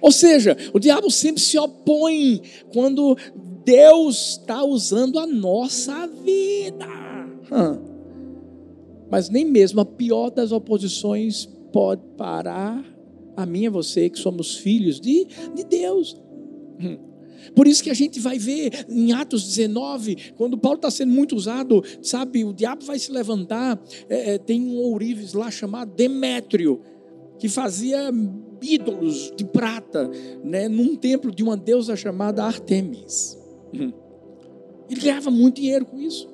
Ou 0.00 0.10
seja, 0.10 0.56
o 0.74 0.80
diabo 0.80 1.12
sempre 1.12 1.40
se 1.40 1.56
opõe 1.56 2.42
quando 2.72 3.16
Deus 3.64 4.30
está 4.30 4.64
usando 4.64 5.20
a 5.20 5.28
nossa 5.28 6.08
vida. 6.08 6.88
Mas 9.12 9.28
nem 9.28 9.44
mesmo 9.44 9.78
a 9.78 9.84
pior 9.84 10.30
das 10.30 10.52
oposições 10.52 11.46
pode 11.70 12.00
parar 12.16 12.82
a 13.36 13.44
mim 13.44 13.64
e 13.64 13.66
a 13.66 13.70
você, 13.70 14.08
que 14.08 14.18
somos 14.18 14.56
filhos 14.56 14.98
de, 14.98 15.26
de 15.54 15.64
Deus. 15.64 16.16
Por 17.54 17.66
isso 17.66 17.82
que 17.82 17.90
a 17.90 17.94
gente 17.94 18.18
vai 18.18 18.38
ver 18.38 18.86
em 18.88 19.12
Atos 19.12 19.44
19, 19.44 20.32
quando 20.34 20.56
Paulo 20.56 20.76
está 20.76 20.90
sendo 20.90 21.12
muito 21.12 21.36
usado, 21.36 21.84
sabe, 22.00 22.42
o 22.42 22.54
diabo 22.54 22.86
vai 22.86 22.98
se 22.98 23.12
levantar. 23.12 23.78
É, 24.08 24.34
é, 24.34 24.38
tem 24.38 24.62
um 24.62 24.78
ourives 24.78 25.34
lá 25.34 25.50
chamado 25.50 25.92
Demétrio, 25.94 26.80
que 27.38 27.50
fazia 27.50 28.10
ídolos 28.62 29.30
de 29.36 29.44
prata, 29.44 30.10
né, 30.42 30.68
num 30.68 30.96
templo 30.96 31.30
de 31.30 31.42
uma 31.42 31.56
deusa 31.56 31.96
chamada 31.96 32.44
Artemis. 32.44 33.36
Ele 34.88 35.00
ganhava 35.00 35.30
muito 35.30 35.56
dinheiro 35.56 35.84
com 35.84 36.00
isso. 36.00 36.31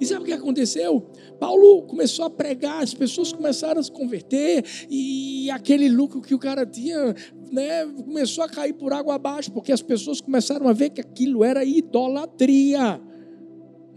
E 0.00 0.06
sabe 0.06 0.22
o 0.22 0.24
que 0.24 0.32
aconteceu? 0.32 1.06
Paulo 1.40 1.82
começou 1.82 2.24
a 2.24 2.30
pregar, 2.30 2.82
as 2.82 2.94
pessoas 2.94 3.32
começaram 3.32 3.80
a 3.80 3.82
se 3.82 3.90
converter, 3.90 4.64
e 4.88 5.50
aquele 5.50 5.88
lucro 5.88 6.20
que 6.20 6.34
o 6.34 6.38
cara 6.38 6.64
tinha 6.64 7.14
né, 7.50 7.84
começou 7.86 8.44
a 8.44 8.48
cair 8.48 8.74
por 8.74 8.92
água 8.92 9.14
abaixo, 9.14 9.50
porque 9.52 9.72
as 9.72 9.82
pessoas 9.82 10.20
começaram 10.20 10.68
a 10.68 10.72
ver 10.72 10.90
que 10.90 11.00
aquilo 11.00 11.42
era 11.42 11.64
idolatria. 11.64 13.00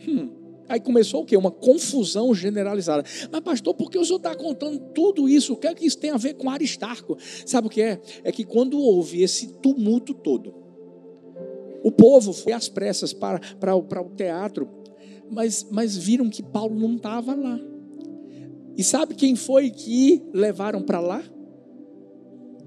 Hum. 0.08 0.42
Aí 0.72 0.80
começou 0.80 1.24
o 1.24 1.26
quê? 1.26 1.36
Uma 1.36 1.52
confusão 1.52 2.34
generalizada. 2.34 3.04
Mas, 3.30 3.42
pastor, 3.42 3.74
por 3.74 3.92
que 3.92 4.00
o 4.00 4.06
senhor 4.06 4.18
está 4.18 4.34
contando 4.34 4.80
tudo 4.94 5.28
isso? 5.28 5.52
O 5.52 5.58
que 5.58 5.68
é 5.68 5.76
que 5.76 5.86
isso 5.86 5.98
tem 5.98 6.12
a 6.12 6.18
ver 6.18 6.36
com 6.36 6.50
Aristarco? 6.50 7.18
Sabe 7.46 7.68
o 7.68 7.70
que 7.70 7.82
é? 7.82 8.00
É 8.24 8.32
que 8.32 8.46
quando 8.46 8.80
houve 8.80 9.22
esse 9.22 9.48
tumulto 9.56 10.14
todo, 10.14 10.54
o 11.84 11.92
povo 11.92 12.32
foi 12.32 12.54
às 12.54 12.70
pressas 12.70 13.12
para, 13.12 13.42
para, 13.60 13.78
para 13.82 14.02
o 14.02 14.10
teatro, 14.12 14.70
mas, 15.32 15.66
mas 15.72 15.96
viram 15.96 16.30
que 16.30 16.44
Paulo 16.44 16.78
não 16.78 16.96
estava 16.96 17.34
lá. 17.34 17.60
E 18.78 18.84
sabe 18.84 19.16
quem 19.16 19.36
foi 19.36 19.70
que 19.70 20.22
levaram 20.34 20.82
para 20.82 21.00
lá? 21.00 21.24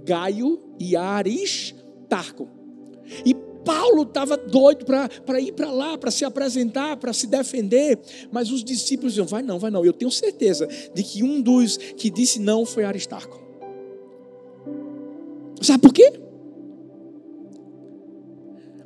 Gaio 0.05 0.61
e 0.79 0.97
Aristarco. 0.97 2.49
E 3.25 3.35
Paulo 3.65 4.03
estava 4.03 4.37
doido 4.37 4.85
para 4.85 5.41
ir 5.41 5.53
para 5.53 5.71
lá, 5.71 5.97
para 5.97 6.11
se 6.11 6.25
apresentar, 6.25 6.97
para 6.99 7.13
se 7.13 7.27
defender, 7.27 7.99
mas 8.31 8.51
os 8.51 8.63
discípulos 8.63 9.13
diziam: 9.13 9.27
vai 9.27 9.43
não, 9.43 9.59
vai 9.59 9.71
não. 9.71 9.85
Eu 9.85 9.93
tenho 9.93 10.11
certeza 10.11 10.69
de 10.95 11.03
que 11.03 11.23
um 11.23 11.41
dos 11.41 11.77
que 11.77 12.11
disse 12.11 12.39
não 12.39 12.67
foi 12.67 12.85
Aristarco. 12.85 13.43
Sabe 15.63 15.81
por 15.81 15.95
quê? 15.95 16.24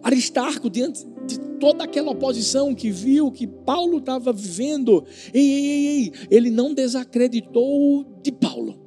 Aristarco, 0.09 0.71
diante 0.71 1.07
de 1.27 1.39
toda 1.59 1.85
aquela 1.85 2.11
oposição 2.11 2.75
que 2.75 2.91
viu 2.91 3.31
que 3.31 3.47
Paulo 3.47 3.99
estava 3.99 4.33
vivendo, 4.33 5.05
ei, 5.33 5.43
ei, 5.43 5.87
ei, 5.87 6.13
ele 6.31 6.51
não 6.51 6.75
desacreditou 6.75 8.05
de 8.23 8.33
Paulo. 8.33 8.79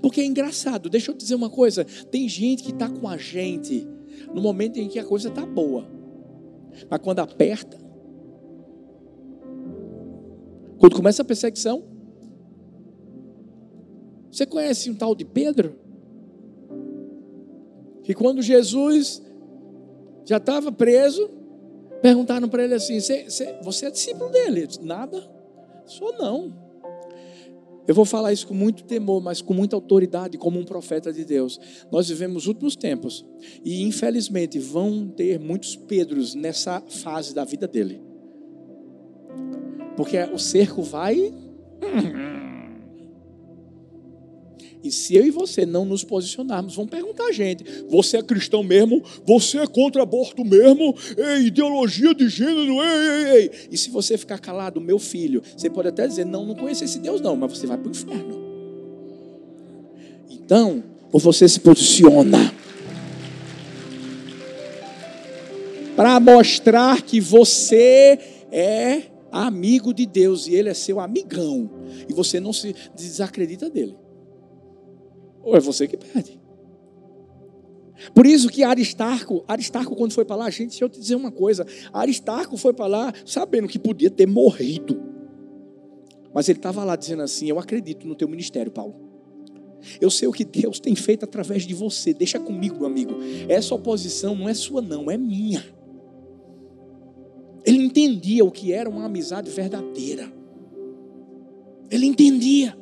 Porque 0.00 0.20
é 0.20 0.24
engraçado, 0.24 0.88
deixa 0.88 1.10
eu 1.10 1.16
dizer 1.16 1.34
uma 1.34 1.50
coisa: 1.50 1.84
tem 2.10 2.28
gente 2.28 2.62
que 2.62 2.70
está 2.70 2.88
com 2.88 3.08
a 3.08 3.16
gente 3.16 3.86
no 4.32 4.40
momento 4.40 4.78
em 4.78 4.88
que 4.88 4.98
a 4.98 5.04
coisa 5.04 5.28
está 5.28 5.44
boa, 5.44 5.86
mas 6.88 7.00
quando 7.00 7.18
aperta, 7.18 7.78
quando 10.78 10.94
começa 10.94 11.22
a 11.22 11.24
perseguição, 11.24 11.92
Você 14.32 14.46
conhece 14.46 14.90
um 14.90 14.94
tal 14.94 15.14
de 15.14 15.26
Pedro? 15.26 15.78
Que 18.02 18.14
quando 18.14 18.40
Jesus 18.40 19.22
já 20.24 20.36
estava 20.36 20.70
preso, 20.70 21.28
perguntaram 22.00 22.48
para 22.48 22.64
ele 22.64 22.74
assim: 22.74 22.98
Você 23.00 23.86
é 23.86 23.90
discípulo 23.90 24.30
dele? 24.30 24.60
Ele 24.60 24.66
disse, 24.66 24.82
Nada, 24.82 25.22
sou 25.86 26.12
não. 26.18 26.62
Eu 27.86 27.94
vou 27.96 28.04
falar 28.04 28.32
isso 28.32 28.46
com 28.46 28.54
muito 28.54 28.84
temor, 28.84 29.20
mas 29.20 29.42
com 29.42 29.52
muita 29.52 29.74
autoridade, 29.74 30.38
como 30.38 30.58
um 30.58 30.64
profeta 30.64 31.12
de 31.12 31.24
Deus. 31.24 31.58
Nós 31.90 32.08
vivemos 32.08 32.46
últimos 32.46 32.76
tempos 32.76 33.26
e, 33.64 33.82
infelizmente, 33.82 34.58
vão 34.58 35.08
ter 35.08 35.38
muitos 35.40 35.74
Pedros 35.74 36.34
nessa 36.34 36.80
fase 36.80 37.34
da 37.34 37.44
vida 37.44 37.66
dele. 37.66 38.00
Porque 39.96 40.16
o 40.32 40.38
cerco 40.38 40.82
vai. 40.82 41.34
E 44.82 44.90
se 44.90 45.14
eu 45.14 45.24
e 45.24 45.30
você 45.30 45.64
não 45.64 45.84
nos 45.84 46.02
posicionarmos, 46.02 46.74
vão 46.74 46.86
perguntar 46.86 47.26
a 47.26 47.32
gente: 47.32 47.64
você 47.88 48.16
é 48.16 48.22
cristão 48.22 48.62
mesmo? 48.62 49.02
Você 49.24 49.58
é 49.58 49.66
contra 49.66 50.02
aborto 50.02 50.44
mesmo? 50.44 50.94
Ideologia 51.44 52.12
de 52.14 52.28
gênero? 52.28 52.82
Ei, 52.82 53.08
ei, 53.08 53.36
ei. 53.36 53.50
E 53.70 53.76
se 53.76 53.90
você 53.90 54.18
ficar 54.18 54.38
calado, 54.38 54.80
meu 54.80 54.98
filho, 54.98 55.42
você 55.56 55.70
pode 55.70 55.88
até 55.88 56.06
dizer: 56.06 56.26
não, 56.26 56.44
não 56.44 56.54
conheço 56.54 56.84
esse 56.84 56.98
Deus, 56.98 57.20
não, 57.20 57.36
mas 57.36 57.56
você 57.56 57.66
vai 57.66 57.78
para 57.78 57.88
o 57.88 57.90
inferno. 57.90 58.42
Então, 60.28 60.82
ou 61.12 61.20
você 61.20 61.48
se 61.48 61.60
posiciona 61.60 62.52
para 65.94 66.18
mostrar 66.18 67.02
que 67.02 67.20
você 67.20 68.18
é 68.50 69.02
amigo 69.30 69.94
de 69.94 70.06
Deus 70.06 70.46
e 70.46 70.54
ele 70.54 70.68
é 70.68 70.74
seu 70.74 70.98
amigão, 70.98 71.70
e 72.08 72.12
você 72.12 72.40
não 72.40 72.52
se 72.52 72.74
desacredita 72.94 73.70
dele. 73.70 73.96
Ou 75.42 75.56
é 75.56 75.60
você 75.60 75.86
que 75.86 75.96
perde. 75.96 76.40
Por 78.14 78.26
isso 78.26 78.48
que 78.48 78.64
Aristarco, 78.64 79.44
Aristarco 79.46 79.94
quando 79.94 80.12
foi 80.12 80.24
para 80.24 80.36
lá, 80.36 80.50
gente, 80.50 80.70
deixa 80.70 80.84
eu 80.84 80.88
te 80.88 80.98
dizer 80.98 81.14
uma 81.14 81.30
coisa, 81.30 81.64
Aristarco 81.92 82.56
foi 82.56 82.72
para 82.72 82.86
lá 82.86 83.12
sabendo 83.24 83.68
que 83.68 83.78
podia 83.78 84.10
ter 84.10 84.26
morrido. 84.26 85.00
Mas 86.34 86.48
ele 86.48 86.58
estava 86.58 86.82
lá 86.84 86.96
dizendo 86.96 87.22
assim: 87.22 87.48
Eu 87.48 87.58
acredito 87.58 88.06
no 88.06 88.14
teu 88.14 88.28
ministério, 88.28 88.72
Paulo. 88.72 88.94
Eu 90.00 90.10
sei 90.10 90.28
o 90.28 90.32
que 90.32 90.44
Deus 90.44 90.78
tem 90.78 90.94
feito 90.94 91.24
através 91.24 91.66
de 91.66 91.74
você. 91.74 92.14
Deixa 92.14 92.38
comigo, 92.38 92.76
meu 92.78 92.86
amigo. 92.86 93.14
Essa 93.48 93.74
oposição 93.74 94.34
não 94.34 94.48
é 94.48 94.54
sua, 94.54 94.80
não, 94.80 95.10
é 95.10 95.16
minha. 95.16 95.64
Ele 97.64 97.84
entendia 97.84 98.44
o 98.44 98.50
que 98.50 98.72
era 98.72 98.88
uma 98.88 99.04
amizade 99.04 99.50
verdadeira. 99.50 100.32
Ele 101.90 102.06
entendia. 102.06 102.76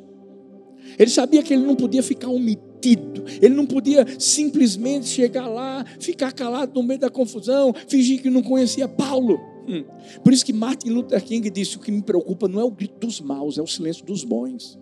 Ele 1.01 1.09
sabia 1.09 1.41
que 1.41 1.51
ele 1.51 1.65
não 1.65 1.75
podia 1.75 2.03
ficar 2.03 2.27
omitido. 2.27 3.23
Ele 3.41 3.55
não 3.55 3.65
podia 3.65 4.05
simplesmente 4.19 5.07
chegar 5.07 5.47
lá, 5.47 5.83
ficar 5.99 6.31
calado 6.31 6.79
no 6.79 6.87
meio 6.87 6.99
da 6.99 7.09
confusão, 7.09 7.73
fingir 7.87 8.21
que 8.21 8.29
não 8.29 8.43
conhecia 8.43 8.87
Paulo. 8.87 9.39
Hum. 9.67 9.83
Por 10.23 10.31
isso 10.31 10.45
que 10.45 10.53
Martin 10.53 10.91
Luther 10.91 11.23
King 11.23 11.49
disse: 11.49 11.75
o 11.75 11.79
que 11.79 11.91
me 11.91 12.03
preocupa 12.03 12.47
não 12.47 12.59
é 12.59 12.63
o 12.63 12.69
grito 12.69 12.99
dos 12.99 13.19
maus, 13.19 13.57
é 13.57 13.63
o 13.63 13.67
silêncio 13.67 14.05
dos 14.05 14.23
bons. 14.23 14.77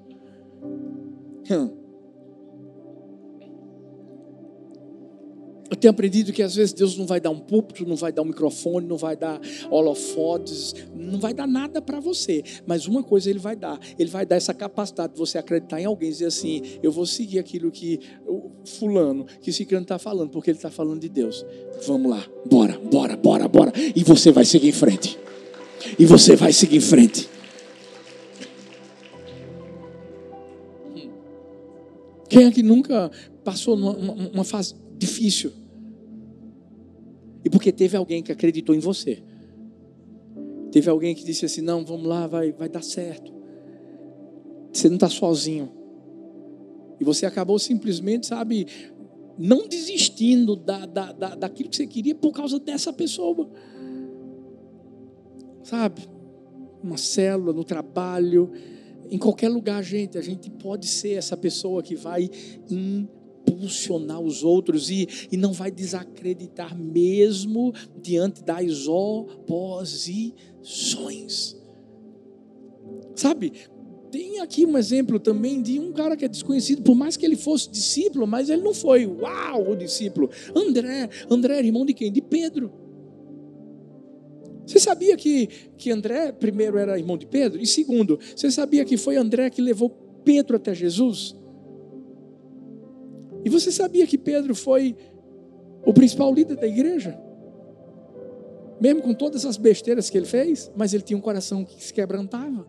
Hum. 1.49 1.78
Eu 5.69 5.75
tenho 5.75 5.91
aprendido 5.91 6.34
que 6.34 6.41
às 6.41 6.55
vezes 6.55 6.73
Deus 6.73 6.97
não 6.97 7.05
vai 7.05 7.21
dar 7.21 7.29
um 7.29 7.39
púlpito, 7.39 7.86
não 7.86 7.95
vai 7.95 8.12
dar 8.12 8.23
um 8.23 8.25
microfone, 8.25 8.88
não 8.88 8.97
vai 8.97 9.15
dar 9.15 9.39
holofotes, 9.69 10.73
não 10.95 11.19
vai 11.19 11.34
dar 11.34 11.45
nada 11.45 11.79
para 11.79 11.99
você. 11.99 12.43
Mas 12.65 12.88
uma 12.88 13.03
coisa 13.03 13.29
Ele 13.29 13.38
vai 13.38 13.55
dar: 13.55 13.79
Ele 13.97 14.10
vai 14.10 14.25
dar 14.25 14.36
essa 14.36 14.53
capacidade 14.53 15.13
de 15.13 15.19
você 15.19 15.38
acreditar 15.38 15.79
em 15.79 15.86
alguém 15.86 16.10
e 16.10 16.12
dizer 16.12 16.25
assim: 16.25 16.62
eu 16.82 16.91
vou 16.91 17.05
seguir 17.05 17.38
aquilo 17.38 17.69
que 17.69 17.99
Fulano, 18.65 19.25
que 19.41 19.51
esse 19.51 19.63
crente 19.63 19.84
está 19.84 19.99
falando, 19.99 20.29
porque 20.29 20.49
ele 20.49 20.58
está 20.58 20.71
falando 20.71 21.01
de 21.01 21.10
Deus. 21.10 21.45
Vamos 21.86 22.10
lá, 22.10 22.25
bora, 22.49 22.79
bora, 22.79 23.15
bora, 23.15 23.47
bora. 23.47 23.73
E 23.95 24.03
você 24.03 24.32
vai 24.32 24.45
seguir 24.45 24.69
em 24.69 24.73
frente. 24.73 25.17
E 25.97 26.05
você 26.05 26.36
vai 26.36 26.51
seguir 26.51 26.77
em 26.77 26.82
frente. 26.82 27.29
Quem 32.27 32.45
é 32.45 32.51
que 32.51 32.62
nunca 32.62 33.10
passou 33.43 33.75
numa 33.75 34.13
uma 34.29 34.43
fase 34.43 34.75
difícil? 34.99 35.51
E 37.43 37.49
porque 37.49 37.71
teve 37.71 37.95
alguém 37.97 38.21
que 38.21 38.31
acreditou 38.31 38.75
em 38.75 38.79
você. 38.79 39.23
Teve 40.71 40.89
alguém 40.89 41.15
que 41.15 41.23
disse 41.23 41.45
assim: 41.45 41.62
não, 41.62 41.85
vamos 41.85 42.05
lá, 42.05 42.27
vai, 42.27 42.51
vai 42.51 42.69
dar 42.69 42.83
certo. 42.83 43.33
Você 44.71 44.88
não 44.88 44.95
está 44.95 45.09
sozinho. 45.09 45.71
E 46.99 47.03
você 47.03 47.25
acabou 47.25 47.57
simplesmente, 47.57 48.27
sabe, 48.27 48.67
não 49.38 49.67
desistindo 49.67 50.55
da, 50.55 50.85
da, 50.85 51.12
da, 51.13 51.35
daquilo 51.35 51.69
que 51.69 51.77
você 51.77 51.88
queria 51.88 52.13
por 52.13 52.33
causa 52.33 52.59
dessa 52.59 52.91
pessoa. 52.91 53.49
Sabe? 55.63 56.01
Uma 56.83 56.97
célula, 56.97 57.53
no 57.53 57.63
trabalho, 57.63 58.51
em 59.09 59.17
qualquer 59.17 59.49
lugar, 59.49 59.81
gente, 59.83 60.17
a 60.17 60.21
gente 60.21 60.49
pode 60.51 60.88
ser 60.88 61.13
essa 61.13 61.35
pessoa 61.35 61.81
que 61.81 61.95
vai 61.95 62.29
impulsionar 63.49 64.21
os 64.21 64.43
outros 64.43 64.89
e, 64.89 65.07
e 65.31 65.38
não 65.38 65.53
vai 65.53 65.71
desacreditar 65.71 66.77
mesmo 66.77 67.73
diante 68.01 68.43
das 68.43 68.88
oposições. 68.88 71.57
Sabe? 73.15 73.53
Tem 74.12 74.39
aqui 74.39 74.65
um 74.65 74.77
exemplo 74.77 75.19
também 75.19 75.62
de 75.62 75.79
um 75.79 75.91
cara 75.91 76.17
que 76.17 76.25
é 76.25 76.27
desconhecido, 76.27 76.81
por 76.81 76.95
mais 76.95 77.15
que 77.15 77.25
ele 77.25 77.35
fosse 77.35 77.69
discípulo, 77.69 78.25
mas 78.25 78.49
ele 78.49 78.63
não 78.63 78.73
foi, 78.73 79.05
uau, 79.05 79.71
o 79.71 79.75
discípulo. 79.75 80.29
André, 80.55 81.09
André 81.29 81.57
era 81.57 81.67
irmão 81.67 81.85
de 81.85 81.93
quem? 81.93 82.12
De 82.12 82.21
Pedro. 82.21 82.71
Você 84.65 84.79
sabia 84.79 85.15
que, 85.17 85.47
que 85.77 85.91
André, 85.91 86.31
primeiro, 86.31 86.77
era 86.77 86.97
irmão 86.97 87.17
de 87.17 87.25
Pedro? 87.25 87.62
E 87.62 87.65
segundo, 87.65 88.19
você 88.35 88.51
sabia 88.51 88.85
que 88.85 88.97
foi 88.97 89.15
André 89.15 89.49
que 89.49 89.62
levou 89.62 89.89
Pedro 90.23 90.57
até 90.57 90.73
Jesus? 90.73 91.35
E 93.43 93.49
você 93.49 93.71
sabia 93.71 94.06
que 94.06 94.17
Pedro 94.17 94.54
foi 94.54 94.95
o 95.86 95.93
principal 95.93 96.34
líder 96.34 96.56
da 96.56 96.67
igreja? 96.67 97.19
Mesmo 98.80 99.02
com 99.02 99.13
todas 99.13 99.45
as 99.45 99.58
besteiras 99.58 100.10
que 100.10 100.17
ele 100.17 100.25
fez, 100.25 100.71
mas 100.75 100.93
ele 100.93 101.04
tinha 101.04 101.17
um 101.17 101.21
coração 101.21 101.65
que 101.65 101.84
se 101.84 101.93
quebrantava. 101.93 102.65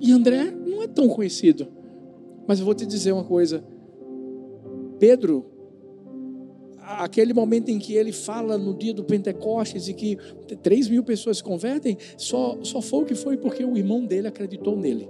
E 0.00 0.12
André 0.12 0.50
não 0.50 0.82
é 0.82 0.86
tão 0.86 1.08
conhecido. 1.08 1.66
Mas 2.46 2.58
eu 2.58 2.64
vou 2.64 2.74
te 2.74 2.84
dizer 2.84 3.12
uma 3.12 3.24
coisa. 3.24 3.64
Pedro, 4.98 5.46
aquele 6.78 7.32
momento 7.32 7.70
em 7.70 7.78
que 7.78 7.94
ele 7.94 8.12
fala 8.12 8.58
no 8.58 8.74
dia 8.74 8.92
do 8.92 9.02
Pentecostes 9.02 9.88
e 9.88 9.94
que 9.94 10.18
3 10.62 10.88
mil 10.88 11.02
pessoas 11.02 11.38
se 11.38 11.44
convertem, 11.44 11.96
só, 12.16 12.58
só 12.62 12.82
foi 12.82 13.02
o 13.02 13.06
que 13.06 13.14
foi 13.14 13.36
porque 13.36 13.64
o 13.64 13.76
irmão 13.76 14.04
dele 14.04 14.28
acreditou 14.28 14.76
nele. 14.76 15.08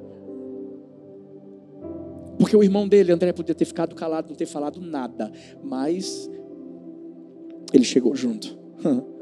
Porque 2.39 2.57
o 2.57 2.63
irmão 2.63 2.89
dele, 2.89 3.13
André, 3.13 3.33
podia 3.33 3.55
ter 3.55 3.65
ficado 3.65 3.95
calado, 3.95 4.29
não 4.29 4.37
ter 4.37 4.47
falado 4.47 4.81
nada. 4.81 5.31
Mas 5.63 6.31
ele 7.73 7.85
chegou 7.85 8.15
junto. 8.15 8.59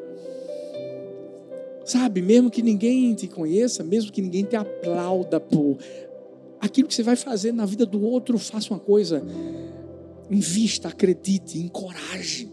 Sabe, 1.85 2.23
mesmo 2.23 2.51
que 2.51 2.63
ninguém 2.63 3.13
te 3.15 3.27
conheça, 3.27 3.83
mesmo 3.83 4.13
que 4.13 4.23
ninguém 4.23 4.45
te 4.45 4.55
aplauda 4.55 5.41
por 5.41 5.79
aquilo 6.61 6.87
que 6.87 6.95
você 6.95 7.03
vai 7.03 7.17
fazer 7.17 7.53
na 7.53 7.67
vida 7.67 7.85
do 7.85 8.03
outro, 8.05 8.39
faça 8.39 8.73
uma 8.73 8.79
coisa. 8.79 9.23
Invista, 10.31 10.89
acredite, 10.89 11.59
encoraje. 11.59 12.49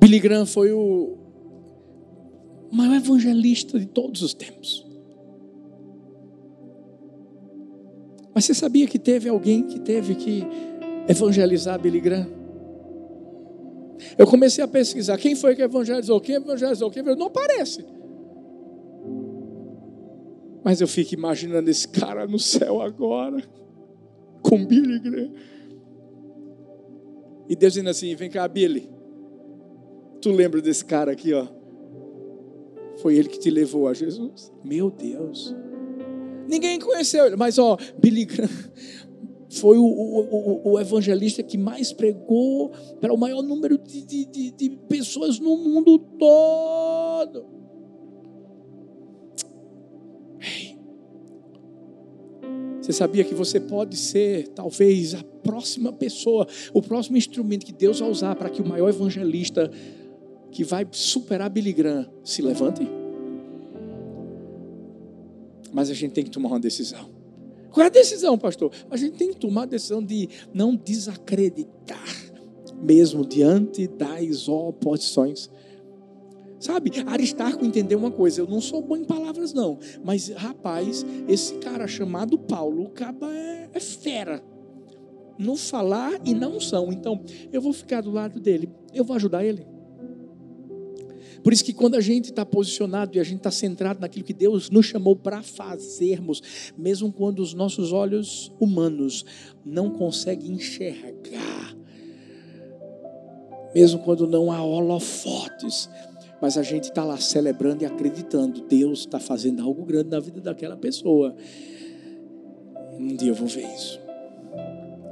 Billy 0.00 0.18
Graham 0.18 0.46
foi 0.46 0.72
o 0.72 1.16
maior 2.72 2.96
evangelista 2.96 3.78
de 3.78 3.86
todos 3.86 4.22
os 4.22 4.34
tempos. 4.34 4.89
Mas 8.34 8.44
você 8.44 8.54
sabia 8.54 8.86
que 8.86 8.98
teve 8.98 9.28
alguém 9.28 9.64
que 9.64 9.80
teve 9.80 10.14
que 10.14 10.44
evangelizar 11.08 11.80
Billy 11.80 12.00
Graham? 12.00 12.28
Eu 14.16 14.26
comecei 14.26 14.62
a 14.62 14.68
pesquisar 14.68 15.18
quem 15.18 15.34
foi 15.34 15.54
que 15.54 15.62
evangelizou, 15.62 16.20
quem 16.20 16.36
evangelizou, 16.36 16.90
quem 16.90 17.00
evangelizou. 17.00 17.18
Não 17.18 17.26
aparece. 17.26 17.84
Mas 20.62 20.80
eu 20.80 20.88
fico 20.88 21.14
imaginando 21.14 21.68
esse 21.70 21.88
cara 21.88 22.26
no 22.26 22.38
céu 22.38 22.80
agora, 22.80 23.42
com 24.42 24.64
Billy 24.64 24.98
Graham. 24.98 25.32
E 27.48 27.56
Deus 27.56 27.72
dizendo 27.72 27.90
assim: 27.90 28.14
vem 28.14 28.30
cá, 28.30 28.46
Billy. 28.46 28.88
Tu 30.20 30.30
lembra 30.30 30.60
desse 30.60 30.84
cara 30.84 31.10
aqui, 31.12 31.32
ó? 31.32 31.46
Foi 32.98 33.16
ele 33.16 33.28
que 33.28 33.38
te 33.38 33.50
levou 33.50 33.88
a 33.88 33.94
Jesus. 33.94 34.52
Meu 34.62 34.90
Deus. 34.90 35.54
Ninguém 36.50 36.80
conheceu 36.80 37.26
ele, 37.26 37.36
mas 37.36 37.58
ó, 37.58 37.76
Billy 37.96 38.24
Graham 38.24 38.50
foi 39.48 39.78
o, 39.78 39.84
o, 39.84 40.20
o, 40.20 40.72
o 40.72 40.80
evangelista 40.80 41.44
que 41.44 41.56
mais 41.56 41.92
pregou 41.92 42.72
para 43.00 43.14
o 43.14 43.16
maior 43.16 43.40
número 43.40 43.78
de, 43.78 44.04
de, 44.04 44.24
de, 44.24 44.50
de 44.50 44.70
pessoas 44.88 45.38
no 45.38 45.56
mundo 45.56 45.96
todo. 46.18 47.46
Ei, 50.40 50.76
você 52.80 52.92
sabia 52.92 53.22
que 53.22 53.34
você 53.34 53.60
pode 53.60 53.96
ser, 53.96 54.48
talvez, 54.48 55.14
a 55.14 55.22
próxima 55.22 55.92
pessoa, 55.92 56.48
o 56.74 56.82
próximo 56.82 57.16
instrumento 57.16 57.64
que 57.64 57.72
Deus 57.72 58.00
vai 58.00 58.10
usar 58.10 58.34
para 58.34 58.50
que 58.50 58.60
o 58.60 58.66
maior 58.66 58.88
evangelista 58.88 59.70
que 60.50 60.64
vai 60.64 60.84
superar 60.90 61.48
Billy 61.48 61.72
Graham 61.72 62.10
se 62.24 62.42
levante? 62.42 62.99
Mas 65.72 65.90
a 65.90 65.94
gente 65.94 66.12
tem 66.12 66.24
que 66.24 66.30
tomar 66.30 66.48
uma 66.48 66.60
decisão. 66.60 67.10
Qual 67.70 67.84
é 67.84 67.86
a 67.86 67.90
decisão, 67.90 68.36
pastor? 68.36 68.72
A 68.90 68.96
gente 68.96 69.16
tem 69.16 69.32
que 69.32 69.36
tomar 69.38 69.62
a 69.62 69.66
decisão 69.66 70.02
de 70.02 70.28
não 70.52 70.74
desacreditar, 70.74 72.32
mesmo 72.82 73.24
diante 73.24 73.86
das 73.86 74.48
oposições. 74.48 75.48
Sabe, 76.58 76.90
Aristarco 77.06 77.64
entendeu 77.64 77.98
uma 77.98 78.10
coisa, 78.10 78.42
eu 78.42 78.46
não 78.46 78.60
sou 78.60 78.82
bom 78.82 78.96
em 78.96 79.04
palavras 79.04 79.54
não, 79.54 79.78
mas 80.04 80.28
rapaz, 80.28 81.06
esse 81.26 81.54
cara 81.54 81.86
chamado 81.86 82.38
Paulo, 82.38 82.84
o 82.84 82.90
caba 82.90 83.32
é, 83.32 83.70
é 83.72 83.80
fera 83.80 84.42
no 85.38 85.56
falar 85.56 86.20
e 86.22 86.34
não 86.34 86.60
são. 86.60 86.92
Então, 86.92 87.24
eu 87.50 87.62
vou 87.62 87.72
ficar 87.72 88.02
do 88.02 88.10
lado 88.10 88.38
dele, 88.38 88.68
eu 88.92 89.02
vou 89.02 89.16
ajudar 89.16 89.42
ele. 89.42 89.66
Por 91.42 91.52
isso 91.52 91.64
que 91.64 91.72
quando 91.72 91.94
a 91.94 92.00
gente 92.00 92.30
está 92.30 92.44
posicionado 92.44 93.16
e 93.16 93.20
a 93.20 93.24
gente 93.24 93.38
está 93.38 93.50
centrado 93.50 94.00
naquilo 94.00 94.24
que 94.24 94.32
Deus 94.34 94.70
nos 94.70 94.86
chamou 94.86 95.16
para 95.16 95.42
fazermos, 95.42 96.42
mesmo 96.76 97.12
quando 97.12 97.40
os 97.40 97.54
nossos 97.54 97.92
olhos 97.92 98.52
humanos 98.60 99.24
não 99.64 99.90
conseguem 99.90 100.52
enxergar, 100.52 101.76
mesmo 103.74 104.00
quando 104.00 104.26
não 104.26 104.52
há 104.52 104.62
holofotes, 104.62 105.88
mas 106.40 106.56
a 106.56 106.62
gente 106.62 106.84
está 106.84 107.04
lá 107.04 107.18
celebrando 107.18 107.82
e 107.82 107.86
acreditando, 107.86 108.62
Deus 108.62 109.00
está 109.00 109.20
fazendo 109.20 109.62
algo 109.62 109.84
grande 109.84 110.10
na 110.10 110.20
vida 110.20 110.40
daquela 110.40 110.76
pessoa. 110.76 111.34
Um 112.98 113.14
dia 113.14 113.30
eu 113.30 113.34
vou 113.34 113.48
ver 113.48 113.66
isso. 113.74 114.00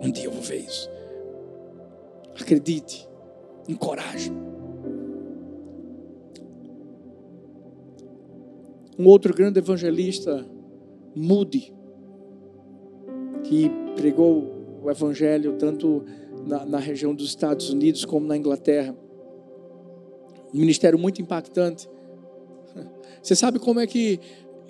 Um 0.00 0.10
dia 0.10 0.24
eu 0.24 0.32
vou 0.32 0.42
ver 0.42 0.60
isso. 0.60 0.90
Acredite, 2.40 3.06
encoraje. 3.68 4.32
Um 8.98 9.06
outro 9.06 9.32
grande 9.32 9.58
evangelista, 9.58 10.44
Moody, 11.14 11.72
que 13.44 13.70
pregou 13.94 14.80
o 14.82 14.90
evangelho 14.90 15.56
tanto 15.56 16.04
na, 16.46 16.64
na 16.64 16.78
região 16.78 17.14
dos 17.14 17.28
Estados 17.28 17.70
Unidos 17.70 18.04
como 18.04 18.26
na 18.26 18.36
Inglaterra 18.36 18.96
um 20.52 20.58
ministério 20.58 20.98
muito 20.98 21.20
impactante. 21.20 21.88
Você 23.22 23.36
sabe 23.36 23.58
como 23.58 23.80
é 23.80 23.86
que 23.86 24.18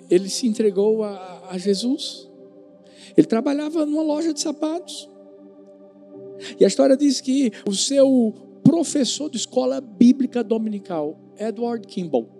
ele 0.09 0.29
se 0.29 0.47
entregou 0.47 1.03
a, 1.03 1.49
a 1.49 1.57
Jesus? 1.57 2.29
Ele 3.15 3.27
trabalhava 3.27 3.85
numa 3.85 4.03
loja 4.03 4.33
de 4.33 4.39
sapatos. 4.39 5.09
E 6.59 6.63
a 6.63 6.67
história 6.67 6.95
diz 6.95 7.21
que 7.21 7.51
o 7.67 7.73
seu 7.73 8.33
professor 8.63 9.29
de 9.29 9.37
escola 9.37 9.81
bíblica 9.81 10.43
dominical, 10.43 11.17
Edward 11.37 11.85
Kimball, 11.87 12.38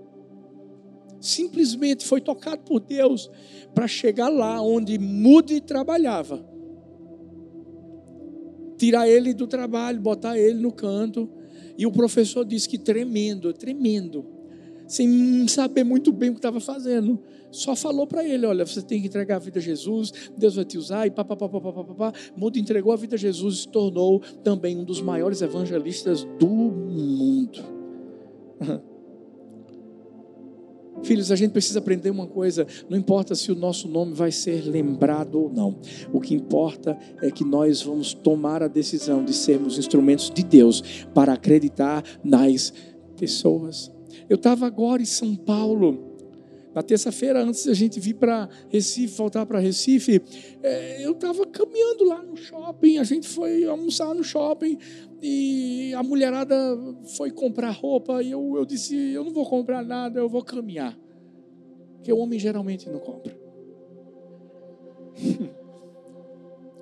simplesmente 1.19 2.05
foi 2.05 2.21
tocado 2.21 2.61
por 2.63 2.79
Deus 2.79 3.29
para 3.73 3.87
chegar 3.87 4.29
lá 4.29 4.61
onde 4.61 4.97
Moody 4.97 5.61
trabalhava. 5.61 6.45
Tirar 8.77 9.07
ele 9.07 9.33
do 9.33 9.45
trabalho, 9.45 9.99
botar 9.99 10.37
ele 10.37 10.59
no 10.59 10.71
canto 10.71 11.29
e 11.79 11.85
o 11.85 11.91
professor 11.93 12.43
disse 12.43 12.67
que 12.67 12.77
tremendo, 12.77 13.53
tremendo, 13.53 14.25
sem 14.85 15.47
saber 15.47 15.85
muito 15.85 16.11
bem 16.11 16.29
o 16.29 16.33
que 16.33 16.39
estava 16.39 16.59
fazendo, 16.59 17.23
só 17.51 17.73
falou 17.73 18.05
para 18.05 18.21
ele: 18.27 18.45
olha, 18.45 18.65
você 18.65 18.81
tem 18.81 18.99
que 18.99 19.07
entregar 19.07 19.37
a 19.37 19.39
vida 19.39 19.59
a 19.59 19.61
Jesus, 19.61 20.11
Deus 20.37 20.55
vai 20.55 20.65
te 20.65 20.77
usar, 20.77 21.07
e 21.07 21.11
papapá. 21.11 22.11
Mundo 22.35 22.57
entregou 22.57 22.91
a 22.91 22.97
vida 22.97 23.15
a 23.15 23.17
Jesus 23.17 23.55
e 23.55 23.57
se 23.59 23.67
tornou 23.69 24.19
também 24.43 24.77
um 24.77 24.83
dos 24.83 25.01
maiores 25.01 25.41
evangelistas 25.41 26.25
do 26.37 26.47
mundo. 26.49 27.63
Filhos, 31.03 31.31
a 31.31 31.35
gente 31.35 31.51
precisa 31.51 31.79
aprender 31.79 32.09
uma 32.09 32.27
coisa: 32.27 32.67
não 32.89 32.97
importa 32.97 33.35
se 33.35 33.51
o 33.51 33.55
nosso 33.55 33.87
nome 33.87 34.13
vai 34.13 34.31
ser 34.31 34.63
lembrado 34.65 35.41
ou 35.41 35.49
não, 35.49 35.79
o 36.11 36.19
que 36.19 36.33
importa 36.33 36.97
é 37.21 37.31
que 37.31 37.43
nós 37.43 37.81
vamos 37.81 38.13
tomar 38.13 38.61
a 38.63 38.67
decisão 38.67 39.23
de 39.23 39.33
sermos 39.33 39.77
instrumentos 39.77 40.29
de 40.29 40.43
Deus 40.43 41.05
para 41.13 41.33
acreditar 41.33 42.03
nas 42.23 42.73
pessoas. 43.17 43.91
Eu 44.29 44.35
estava 44.35 44.65
agora 44.65 45.01
em 45.01 45.05
São 45.05 45.35
Paulo, 45.35 46.09
na 46.73 46.83
terça-feira, 46.83 47.43
antes 47.43 47.65
da 47.65 47.73
gente 47.73 47.99
vir 47.99 48.13
para 48.13 48.47
Recife, 48.69 49.15
voltar 49.15 49.45
para 49.45 49.59
Recife, 49.59 50.21
é, 50.61 51.03
eu 51.03 51.13
estava 51.13 51.45
caminhando 51.47 52.05
lá 52.05 52.21
no 52.21 52.37
shopping, 52.37 52.97
a 52.99 53.03
gente 53.03 53.27
foi 53.27 53.65
almoçar 53.65 54.13
no 54.13 54.23
shopping 54.23 54.77
e 55.21 55.93
a 55.93 56.03
mulherada 56.03 56.55
foi 57.17 57.31
comprar 57.31 57.71
roupa 57.71 58.23
e 58.23 58.31
eu, 58.31 58.55
eu 58.55 58.65
disse, 58.65 58.95
eu 58.95 59.23
não 59.23 59.31
vou 59.31 59.45
comprar 59.45 59.83
nada, 59.83 60.19
eu 60.19 60.29
vou 60.29 60.43
caminhar. 60.43 60.97
Porque 61.95 62.11
o 62.11 62.17
homem 62.17 62.39
geralmente 62.39 62.89
não 62.89 62.99
compra. 62.99 63.37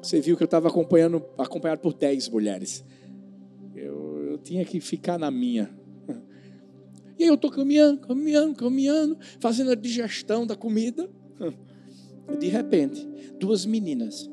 Você 0.01 0.21
viu 0.21 0.37
que 0.37 0.43
eu 0.43 0.45
estava 0.45 0.67
acompanhando, 0.67 1.25
acompanhado 1.37 1.81
por 1.81 1.93
10 1.93 2.29
mulheres. 2.29 2.85
Eu, 3.75 4.31
eu 4.31 4.37
tinha 4.37 4.63
que 4.63 4.79
ficar 4.79 5.17
na 5.17 5.31
minha. 5.31 5.69
E 7.19 7.23
aí 7.23 7.29
eu 7.29 7.33
estou 7.33 7.49
caminhando, 7.49 8.01
caminhando, 8.01 8.53
caminhando, 8.53 9.17
fazendo 9.39 9.71
a 9.71 9.75
digestão 9.75 10.45
da 10.45 10.55
comida. 10.55 11.09
De 12.37 12.47
repente, 12.47 13.09
duas 13.39 13.65
meninas 13.65 14.29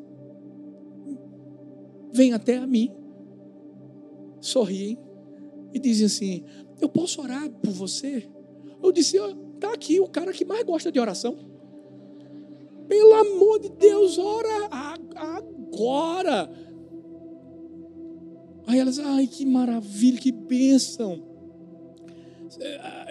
vêm 2.12 2.34
até 2.34 2.58
a 2.58 2.66
mim, 2.66 2.92
sorriem 4.46 4.98
e 5.72 5.78
dizem 5.78 6.06
assim: 6.06 6.44
Eu 6.80 6.88
posso 6.88 7.20
orar 7.20 7.50
por 7.50 7.70
você? 7.70 8.28
Eu 8.82 8.92
disse: 8.92 9.16
Está 9.16 9.72
aqui 9.72 10.00
o 10.00 10.08
cara 10.08 10.32
que 10.32 10.44
mais 10.44 10.64
gosta 10.64 10.92
de 10.92 11.00
oração. 11.00 11.36
Pelo 12.88 13.14
amor 13.14 13.60
de 13.60 13.70
Deus, 13.70 14.18
ora 14.18 14.68
agora. 15.12 16.50
Aí 18.66 18.78
elas, 18.78 18.98
ai 18.98 19.26
que 19.26 19.44
maravilha, 19.44 20.20
que 20.20 20.32
bênção. 20.32 21.22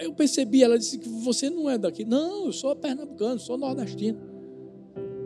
Eu 0.00 0.12
percebi, 0.14 0.62
ela 0.62 0.78
disse 0.78 0.98
que 0.98 1.08
você 1.08 1.50
não 1.50 1.68
é 1.68 1.76
daqui. 1.76 2.04
Não, 2.04 2.46
eu 2.46 2.52
sou 2.52 2.74
pernambucano, 2.74 3.38
sou 3.38 3.58
nordestino. 3.58 4.18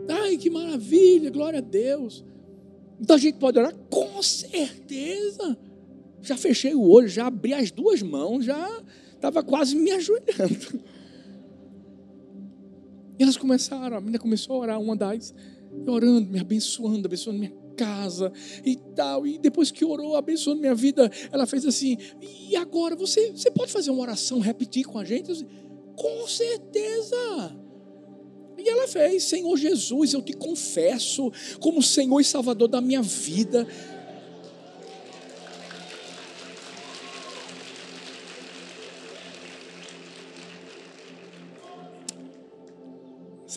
Ai, 0.09 0.37
que 0.37 0.49
maravilha, 0.49 1.29
glória 1.29 1.59
a 1.59 1.61
Deus. 1.61 2.25
Então 2.99 3.15
a 3.15 3.19
gente 3.19 3.37
pode 3.37 3.57
orar? 3.57 3.73
Com 3.89 4.21
certeza. 4.21 5.57
Já 6.21 6.37
fechei 6.37 6.73
o 6.73 6.81
olho, 6.81 7.07
já 7.07 7.27
abri 7.27 7.53
as 7.53 7.71
duas 7.71 8.01
mãos, 8.01 8.45
já 8.45 8.83
estava 9.13 9.43
quase 9.43 9.75
me 9.75 9.91
ajoelhando. 9.91 10.81
E 13.17 13.23
elas 13.23 13.35
começaram, 13.35 13.97
a 13.97 13.99
menina 13.99 14.17
começou 14.17 14.55
a 14.55 14.59
orar, 14.59 14.81
uma 14.81 14.95
das, 14.95 15.33
orando, 15.85 16.31
me 16.31 16.39
abençoando, 16.39 17.05
abençoando 17.05 17.39
minha 17.39 17.53
casa 17.75 18.31
e 18.65 18.75
tal. 18.95 19.27
E 19.27 19.37
depois 19.37 19.71
que 19.71 19.85
orou, 19.85 20.15
abençoando 20.15 20.61
minha 20.61 20.75
vida, 20.75 21.11
ela 21.31 21.45
fez 21.45 21.65
assim: 21.65 21.97
e 22.21 22.55
agora 22.55 22.95
você, 22.95 23.31
você 23.31 23.51
pode 23.51 23.71
fazer 23.71 23.91
uma 23.91 24.01
oração, 24.01 24.39
repetir 24.39 24.85
com 24.85 24.97
a 24.97 25.05
gente? 25.05 25.27
Disse, 25.27 25.45
com 25.95 26.27
certeza. 26.27 27.57
E 28.57 28.67
ela 28.67 28.87
fez: 28.87 29.23
Senhor 29.23 29.55
Jesus, 29.57 30.13
eu 30.13 30.21
te 30.21 30.33
confesso 30.33 31.31
como 31.59 31.81
Senhor 31.81 32.19
e 32.19 32.25
Salvador 32.25 32.67
da 32.67 32.81
minha 32.81 33.01
vida. 33.01 33.67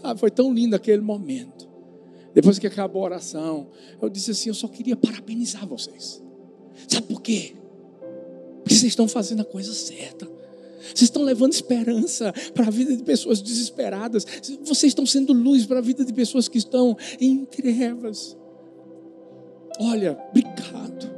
Sabe, 0.03 0.19
foi 0.19 0.31
tão 0.31 0.53
lindo 0.53 0.75
aquele 0.75 1.01
momento. 1.01 1.71
Depois 2.35 2.59
que 2.59 2.67
acabou 2.67 3.03
a 3.03 3.05
oração, 3.07 3.69
eu 4.01 4.09
disse 4.09 4.33
assim: 4.33 4.49
Eu 4.49 4.55
só 4.55 4.67
queria 4.67 4.97
parabenizar 4.97 5.67
vocês. 5.67 6.23
Sabe 6.89 7.07
por 7.07 7.23
quê? 7.23 7.55
Porque 8.63 8.75
vocês 8.75 8.93
estão 8.93 9.07
fazendo 9.07 9.43
a 9.43 9.45
coisa 9.45 9.73
certa. 9.73 10.27
Vocês 10.81 11.03
estão 11.03 11.23
levando 11.23 11.53
esperança 11.53 12.33
para 12.53 12.67
a 12.67 12.71
vida 12.71 12.97
de 12.97 13.05
pessoas 13.05 13.41
desesperadas. 13.41 14.27
Vocês 14.65 14.91
estão 14.91 15.07
sendo 15.07 15.33
luz 15.33 15.65
para 15.65 15.79
a 15.79 15.83
vida 15.83 16.05
de 16.05 16.13
pessoas 16.13 16.49
que 16.49 16.59
estão 16.59 16.97
em 17.21 17.45
trevas. 17.45 18.37
Olha, 19.79 20.19
obrigado. 20.31 21.13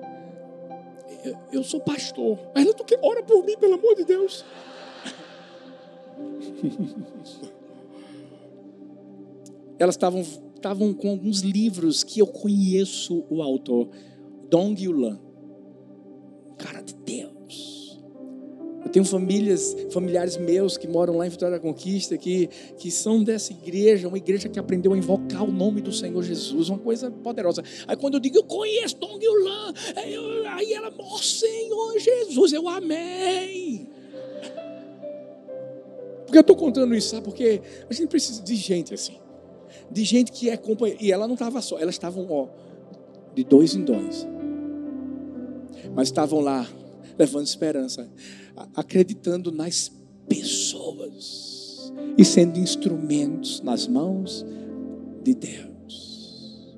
Eu, 1.51 1.65
sou 1.65 1.81
pastor. 1.81 2.39
Mas 2.55 2.67
tu 2.75 2.85
que 2.85 2.99
ora 3.01 3.23
por 3.23 3.43
mim, 3.45 3.57
pelo 3.57 3.75
amor 3.75 3.95
de 3.95 4.05
Deus. 4.05 4.45
Elas 9.79 9.95
estavam 9.95 10.25
estavam 10.65 10.95
com 10.95 11.11
alguns 11.11 11.41
livros 11.41 12.03
que 12.03 12.21
eu 12.21 12.27
conheço 12.27 13.23
o 13.29 13.43
autor, 13.43 13.91
Dong 14.49 14.83
Yulan, 14.83 15.21
cara 16.57 16.81
de 16.81 16.95
Deus. 16.95 18.01
Eu 18.83 18.91
Tenho 18.91 19.05
famílias, 19.05 19.77
familiares 19.91 20.39
meus 20.39 20.79
que 20.79 20.89
moram 20.89 21.19
lá 21.19 21.27
em 21.27 21.31
Vitória 21.31 21.59
da 21.59 21.61
Conquista, 21.61 22.17
que, 22.17 22.49
que 22.79 22.91
são 22.91 23.23
dessa 23.23 23.53
igreja, 23.53 24.09
uma 24.09 24.17
igreja 24.17 24.49
que 24.49 24.59
aprendeu 24.59 24.95
a 24.95 24.97
invocar 24.97 25.45
o 25.45 25.53
nome 25.53 25.83
do 25.83 25.93
Senhor 25.93 26.23
Jesus, 26.23 26.71
uma 26.71 26.79
coisa 26.79 27.11
poderosa. 27.11 27.63
Aí 27.87 27.97
quando 27.97 28.15
eu 28.15 28.21
digo, 28.21 28.39
eu 28.39 28.45
conheço 28.45 28.97
Dong 28.97 29.23
Yulan, 29.23 29.75
aí 29.97 30.73
ela, 30.73 30.91
ó 30.99 31.15
oh, 31.15 31.19
Senhor 31.19 31.99
Jesus, 31.99 32.55
eu 32.55 32.67
amei. 32.67 33.87
Porque 36.25 36.39
eu 36.39 36.41
estou 36.41 36.57
contando 36.57 36.95
isso, 36.95 37.11
sabe? 37.11 37.25
Porque 37.25 37.61
a 37.89 37.93
gente 37.93 38.09
precisa 38.09 38.43
de 38.43 38.55
gente 38.57 38.95
assim. 38.95 39.24
De 39.91 40.05
gente 40.05 40.33
que 40.33 40.51
é 40.51 40.57
companheira. 40.57 41.03
E 41.03 41.13
ela 41.13 41.27
não 41.27 41.35
estava 41.35 41.61
só, 41.61 41.79
elas 41.79 41.95
estavam, 41.95 42.27
ó, 42.31 42.49
de 43.35 43.45
dois 43.45 43.75
em 43.75 43.85
dois. 43.85 44.27
Mas 45.95 46.09
estavam 46.09 46.41
lá, 46.41 46.67
levando 47.19 47.47
esperança 47.47 48.09
acreditando 48.75 49.51
nas 49.51 49.91
pessoas 50.29 51.93
e 52.17 52.25
sendo 52.25 52.59
instrumentos 52.59 53.61
nas 53.61 53.87
mãos 53.87 54.45
de 55.23 55.35
Deus. 55.35 56.77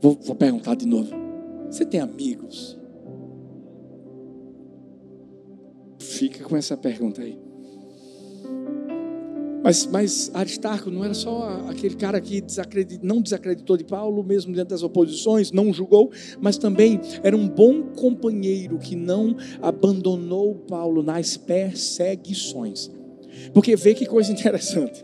Vou, 0.00 0.18
vou 0.22 0.34
perguntar 0.34 0.74
de 0.74 0.86
novo: 0.86 1.10
você 1.70 1.84
tem 1.84 2.00
amigos? 2.00 2.78
Fica 5.98 6.44
com 6.44 6.56
essa 6.56 6.76
pergunta 6.76 7.22
aí. 7.22 7.38
Mas, 9.64 9.86
mas 9.86 10.30
Aristarco 10.34 10.90
não 10.90 11.02
era 11.02 11.14
só 11.14 11.64
aquele 11.70 11.94
cara 11.94 12.20
que 12.20 12.42
desacredit, 12.42 13.02
não 13.02 13.22
desacreditou 13.22 13.78
de 13.78 13.84
Paulo, 13.84 14.22
mesmo 14.22 14.52
diante 14.52 14.68
das 14.68 14.82
oposições, 14.82 15.50
não 15.50 15.72
julgou, 15.72 16.12
mas 16.38 16.58
também 16.58 17.00
era 17.22 17.34
um 17.34 17.48
bom 17.48 17.82
companheiro 17.82 18.76
que 18.76 18.94
não 18.94 19.34
abandonou 19.62 20.54
Paulo 20.54 21.02
nas 21.02 21.38
perseguições. 21.38 22.90
Porque 23.54 23.74
vê 23.74 23.94
que 23.94 24.04
coisa 24.04 24.30
interessante. 24.30 25.02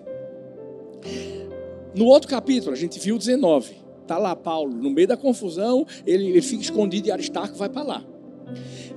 No 1.95 2.05
outro 2.05 2.29
capítulo, 2.29 2.75
a 2.75 2.77
gente 2.77 3.01
viu 3.01 3.17
19. 3.17 3.75
Está 4.03 4.19
lá 4.19 4.37
Paulo, 4.37 4.75
no 4.77 4.91
meio 4.91 5.09
da 5.09 5.17
confusão, 5.17 5.87
ele, 6.07 6.27
ele 6.27 6.43
fica 6.43 6.63
escondido 6.63 7.09
e 7.09 7.11
Aristarco 7.11 7.57
vai 7.57 7.71
para 7.71 7.83
lá. 7.83 8.05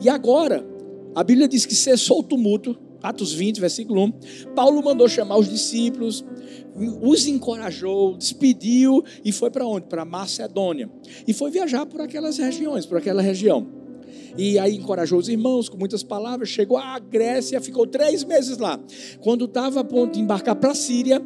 E 0.02 0.10
agora, 0.10 0.65
a 1.15 1.23
Bíblia 1.23 1.47
diz 1.47 1.65
que 1.65 1.73
cessou 1.73 2.19
o 2.19 2.23
tumulto 2.23 2.78
Atos 3.04 3.34
20, 3.34 3.60
versículo 3.60 4.02
1. 4.02 4.13
Paulo 4.56 4.82
mandou 4.82 5.10
chamar 5.10 5.38
os 5.38 5.50
discípulos, 5.50 6.24
os 7.02 7.28
encorajou, 7.28 8.16
despediu 8.16 9.04
e 9.26 9.34
foi 9.34 9.52
para 9.52 9.68
onde? 9.68 9.88
Para 9.88 10.06
Macedônia. 10.06 10.89
E 11.28 11.34
foi 11.34 11.52
viajar 11.52 11.86
por 11.86 12.00
aquelas 12.00 12.38
regiões, 12.38 12.86
por 12.86 12.98
aquela 12.98 13.22
região. 13.22 13.68
E 14.38 14.58
aí 14.58 14.78
encorajou 14.78 15.20
os 15.20 15.28
irmãos 15.28 15.68
com 15.68 15.78
muitas 15.78 16.02
palavras, 16.02 16.48
chegou 16.48 16.78
à 16.78 16.98
Grécia, 16.98 17.60
ficou 17.60 17.86
três 17.86 18.24
meses 18.24 18.58
lá. 18.58 18.80
Quando 19.20 19.46
estava 19.46 19.82
a 19.82 19.84
ponto 19.84 20.13
de 20.13 20.22
embarcar 20.22 20.56
para 20.56 20.72
a 20.72 20.76
Síria, 20.76 21.22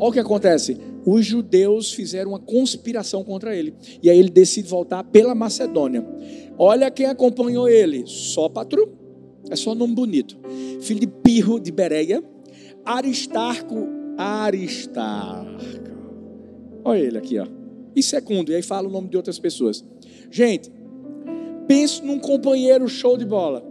olha 0.00 0.08
o 0.08 0.12
que 0.12 0.18
acontece. 0.18 0.76
Os 1.06 1.24
judeus 1.24 1.92
fizeram 1.92 2.30
uma 2.30 2.40
conspiração 2.40 3.22
contra 3.22 3.54
ele. 3.54 3.74
E 4.02 4.08
aí 4.08 4.18
ele 4.18 4.30
decide 4.30 4.66
voltar 4.68 5.04
pela 5.04 5.34
Macedônia. 5.34 6.04
Olha 6.58 6.90
quem 6.90 7.06
acompanhou 7.06 7.68
ele: 7.68 8.04
Sópatro, 8.06 9.03
é 9.50 9.56
só 9.56 9.74
nome 9.74 9.94
bonito. 9.94 10.36
Filho 10.80 11.10
de 11.60 11.72
Bereia. 11.72 12.22
Aristarco, 12.84 13.88
Aristarco. 14.16 15.94
Olha 16.84 16.98
ele 16.98 17.18
aqui, 17.18 17.38
ó. 17.38 17.46
E 17.96 18.02
segundo, 18.02 18.52
e 18.52 18.54
aí 18.54 18.62
fala 18.62 18.88
o 18.88 18.90
nome 18.90 19.08
de 19.08 19.16
outras 19.16 19.38
pessoas. 19.38 19.84
Gente, 20.30 20.70
pense 21.66 22.04
num 22.04 22.18
companheiro 22.18 22.88
show 22.88 23.16
de 23.16 23.24
bola. 23.24 23.64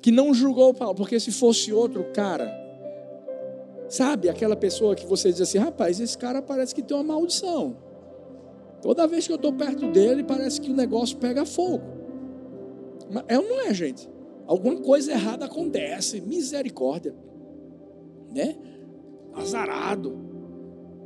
Que 0.00 0.10
não 0.10 0.32
julgou 0.32 0.72
Paulo, 0.74 0.94
porque 0.94 1.20
se 1.20 1.30
fosse 1.30 1.72
outro 1.72 2.04
cara, 2.12 2.50
sabe, 3.88 4.28
aquela 4.28 4.56
pessoa 4.56 4.94
que 4.94 5.06
você 5.06 5.30
diz 5.30 5.40
assim, 5.40 5.58
rapaz, 5.58 6.00
esse 6.00 6.16
cara 6.16 6.40
parece 6.40 6.74
que 6.74 6.82
tem 6.82 6.96
uma 6.96 7.04
maldição. 7.04 7.76
Toda 8.80 9.06
vez 9.06 9.26
que 9.26 9.32
eu 9.32 9.36
estou 9.36 9.52
perto 9.52 9.92
dele, 9.92 10.24
parece 10.24 10.60
que 10.60 10.70
o 10.70 10.74
negócio 10.74 11.16
pega 11.18 11.44
fogo. 11.44 12.01
É 13.28 13.38
ou 13.38 13.48
não 13.48 13.60
é, 13.60 13.74
gente? 13.74 14.08
Alguma 14.46 14.76
coisa 14.76 15.12
errada 15.12 15.46
acontece. 15.46 16.20
Misericórdia. 16.20 17.14
Né? 18.34 18.56
Azarado. 19.34 20.30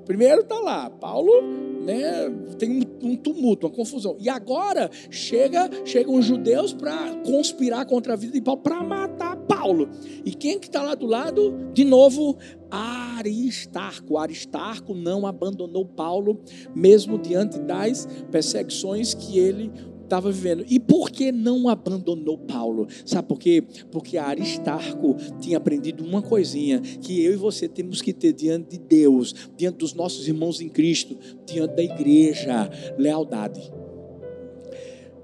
Primeiro 0.04 0.42
está 0.42 0.60
lá, 0.60 0.88
Paulo 0.88 1.42
né, 1.86 2.28
tem 2.58 2.70
um, 2.70 3.10
um, 3.10 3.16
tumulto, 3.16 3.66
uma 3.66 3.72
confusão. 3.72 4.16
E 4.18 4.28
agora 4.28 4.90
chega, 5.08 5.70
chegam 5.84 6.16
os 6.16 6.24
judeus 6.24 6.72
para 6.72 7.14
conspirar 7.24 7.86
contra 7.86 8.14
a 8.14 8.16
vida 8.16 8.32
de 8.32 8.40
Paulo, 8.40 8.60
para 8.60 8.82
matar 8.82 9.36
Paulo. 9.36 9.88
E 10.24 10.32
quem 10.32 10.58
que 10.58 10.66
está 10.66 10.82
lá 10.82 10.96
do 10.96 11.06
lado? 11.06 11.70
De 11.72 11.84
novo, 11.84 12.36
Aristarco. 12.70 14.18
Aristarco 14.18 14.94
não 14.94 15.26
abandonou 15.26 15.84
Paulo, 15.84 16.40
mesmo 16.74 17.18
diante 17.18 17.58
das 17.60 18.08
perseguições 18.30 19.14
que 19.14 19.38
ele 19.38 19.72
estava 20.06 20.32
vivendo. 20.32 20.64
E 20.68 20.80
por 20.80 21.10
que 21.10 21.30
não 21.30 21.68
abandonou 21.68 22.38
Paulo? 22.38 22.86
Sabe 23.04 23.28
por 23.28 23.38
quê? 23.38 23.62
Porque 23.90 24.16
Aristarco 24.16 25.14
tinha 25.38 25.58
aprendido 25.58 26.02
uma 26.02 26.22
coisinha 26.22 26.80
que 26.80 27.22
eu 27.22 27.34
e 27.34 27.36
você 27.36 27.68
temos 27.68 28.00
que 28.00 28.12
ter 28.12 28.32
diante 28.32 28.70
de 28.70 28.78
Deus, 28.78 29.34
diante 29.56 29.78
dos 29.78 29.92
nossos 29.92 30.26
irmãos 30.26 30.60
em 30.60 30.68
Cristo, 30.68 31.16
diante 31.44 31.74
da 31.74 31.82
igreja: 31.82 32.70
lealdade. 32.96 33.60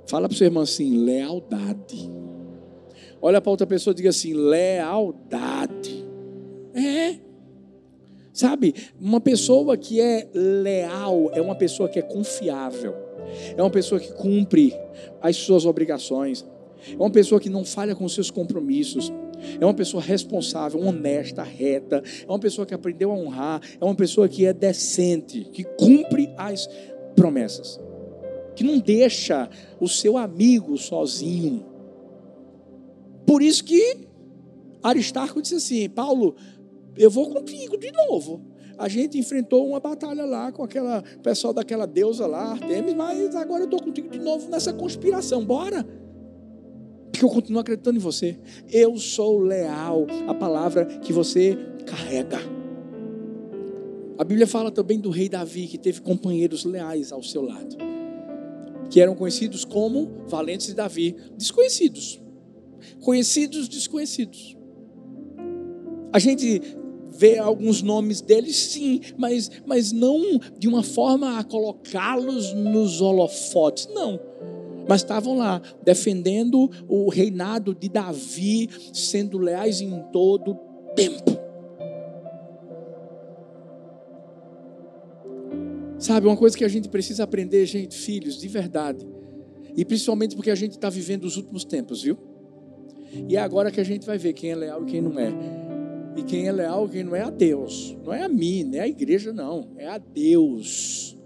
Fala 0.07 0.29
para 0.29 0.35
o 0.35 0.39
seu 0.39 0.47
irmão 0.47 0.63
assim: 0.63 1.05
lealdade. 1.05 2.11
Olha 3.21 3.41
para 3.41 3.51
outra 3.51 3.67
pessoa 3.67 3.93
e 3.93 3.97
diga 3.97 4.11
assim: 4.11 4.35
lealdade. 4.35 6.05
É. 6.75 7.17
Sabe, 8.33 8.75
uma 8.99 9.21
pessoa 9.21 9.77
que 9.77 10.01
é 10.01 10.27
leal 10.33 11.31
é 11.35 11.41
uma 11.43 11.55
pessoa 11.55 11.87
que 11.87 11.99
é 11.99 12.03
confiável 12.03 13.02
é 13.57 13.63
uma 13.63 13.71
pessoa 13.71 14.01
que 14.01 14.13
cumpre 14.13 14.75
as 15.21 15.37
suas 15.37 15.65
obrigações, 15.65 16.45
é 16.91 16.97
uma 16.97 17.11
pessoa 17.11 17.41
que 17.41 17.49
não 17.49 17.65
falha 17.65 17.95
com 17.95 18.09
seus 18.09 18.31
compromissos, 18.31 19.13
é 19.61 19.65
uma 19.65 19.75
pessoa 19.75 20.03
responsável, 20.03 20.81
honesta, 20.81 21.43
reta, 21.43 22.03
é 22.27 22.31
uma 22.31 22.39
pessoa 22.39 22.67
que 22.67 22.75
aprendeu 22.75 23.11
a 23.11 23.15
honrar, 23.15 23.61
é 23.81 23.85
uma 23.85 23.95
pessoa 23.95 24.29
que 24.29 24.47
é 24.47 24.53
decente, 24.53 25.45
que 25.53 25.65
cumpre 25.65 26.33
as 26.37 26.69
promessas, 27.17 27.81
que 28.55 28.65
não 28.65 28.79
deixa 28.79 29.49
o 29.81 29.89
seu 29.89 30.17
amigo 30.17 30.77
sozinho. 30.77 31.65
Por 33.27 33.43
isso 33.43 33.65
que 33.65 34.09
Aristarco 34.83 35.41
disse 35.41 35.55
assim: 35.55 35.89
Paulo, 35.89 36.35
eu 36.97 37.11
vou 37.11 37.31
contigo 37.31 37.77
de 37.79 37.91
novo 37.93 38.52
a 38.79 38.89
gente 38.89 39.19
enfrentou 39.19 39.69
uma 39.69 39.81
batalha 39.81 40.25
lá 40.25 40.51
com 40.53 40.63
aquela 40.63 41.03
pessoal 41.23 41.53
daquela 41.53 41.87
deusa 41.87 42.27
lá, 42.27 42.53
Artemis, 42.53 42.95
mas 42.95 43.35
agora 43.37 43.63
eu 43.63 43.67
estou 43.67 43.83
contigo 43.83 44.09
de 44.09 44.19
novo 44.19 44.49
nessa 44.51 44.73
conspiração. 44.73 45.45
Bora! 45.45 45.87
Porque 47.11 47.25
eu 47.25 47.29
continuo 47.29 47.61
acreditando 47.61 47.99
em 47.99 48.01
você. 48.01 48.39
Eu 48.71 48.97
sou 48.97 49.39
leal 49.39 50.07
à 50.27 50.35
palavra 50.35 50.87
que 50.87 51.13
você 51.13 51.57
carrega. 51.87 52.39
A 54.19 54.25
Bíblia 54.25 54.47
fala 54.47 54.71
também 54.71 54.99
do 54.99 55.11
rei 55.11 55.29
Davi, 55.29 55.67
que 55.67 55.79
teve 55.79 56.01
companheiros 56.01 56.65
leais 56.65 57.13
ao 57.13 57.23
seu 57.23 57.43
lado, 57.43 57.77
que 58.89 59.01
eram 59.01 59.15
conhecidos 59.15 59.65
como 59.65 60.11
valentes 60.27 60.67
de 60.69 60.75
Davi, 60.75 61.17
desconhecidos. 61.37 62.23
Conhecidos, 63.01 63.69
desconhecidos. 63.69 64.57
A 66.13 66.19
gente 66.19 66.61
ver 67.13 67.39
alguns 67.39 67.83
nomes 67.83 68.21
deles, 68.21 68.57
sim, 68.57 69.01
mas, 69.17 69.51
mas 69.67 69.93
não 69.93 70.21
de 70.59 70.67
uma 70.67 70.83
forma 70.83 71.39
a 71.39 71.45
colocá-los 71.45 72.53
nos 72.55 73.01
holofotes, 73.01 73.89
não. 73.93 74.19
Mas 74.89 75.03
estavam 75.03 75.37
lá, 75.37 75.63
defendendo 75.85 76.71
o 76.89 77.09
reinado 77.09 77.75
de 77.75 77.89
Davi, 77.89 78.69
sendo 78.93 79.39
leais 79.39 79.81
em 79.81 80.03
todo 80.13 80.59
tempo. 80.97 81.41
Sabe, 85.99 86.27
uma 86.27 86.37
coisa 86.37 86.59
que 86.59 86.65
a 86.65 86.69
gente 86.69 86.89
precisa 86.89 87.23
aprender, 87.23 87.65
gente, 87.65 87.97
filhos, 87.97 88.41
de 88.41 88.49
verdade. 88.49 89.07
E 89.77 89.85
principalmente 89.85 90.35
porque 90.35 90.51
a 90.51 90.55
gente 90.55 90.73
está 90.73 90.91
vivendo 90.91 91.25
os 91.25 91.37
últimos 91.37 91.65
tempos, 91.65 92.03
viu? 92.03 92.19
E 93.29 93.37
é 93.37 93.41
agora 93.41 93.71
que 93.71 93.81
a 93.81 93.85
gente 93.85 94.05
vai 94.05 94.19
ver 94.19 94.33
quem 94.33 94.51
é 94.51 94.57
leal 94.57 94.83
e 94.83 94.87
quem 94.87 95.01
não 95.01 95.17
é. 95.19 95.33
E 96.17 96.23
quem 96.23 96.47
é 96.47 96.53
leal, 96.53 96.89
quem 96.89 97.05
não 97.05 97.17
é 97.17 97.23
a 97.23 97.31
Deus. 97.31 97.97
Não 98.05 98.13
é 98.13 98.23
a 98.23 98.29
mim, 98.29 98.65
não 98.65 98.79
é 98.79 98.81
a 98.81 98.89
igreja, 98.89 99.33
não. 99.33 99.69
É 99.77 99.89
a 99.89 99.99
Deus. 99.99 101.17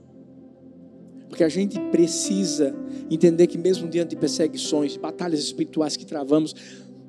Porque 1.28 1.42
a 1.42 1.48
gente 1.48 1.78
precisa 1.90 2.74
entender 3.10 3.46
que, 3.46 3.58
mesmo 3.58 3.88
diante 3.88 4.10
de 4.10 4.16
perseguições, 4.16 4.96
batalhas 4.96 5.40
espirituais 5.40 5.96
que 5.96 6.06
travamos, 6.06 6.54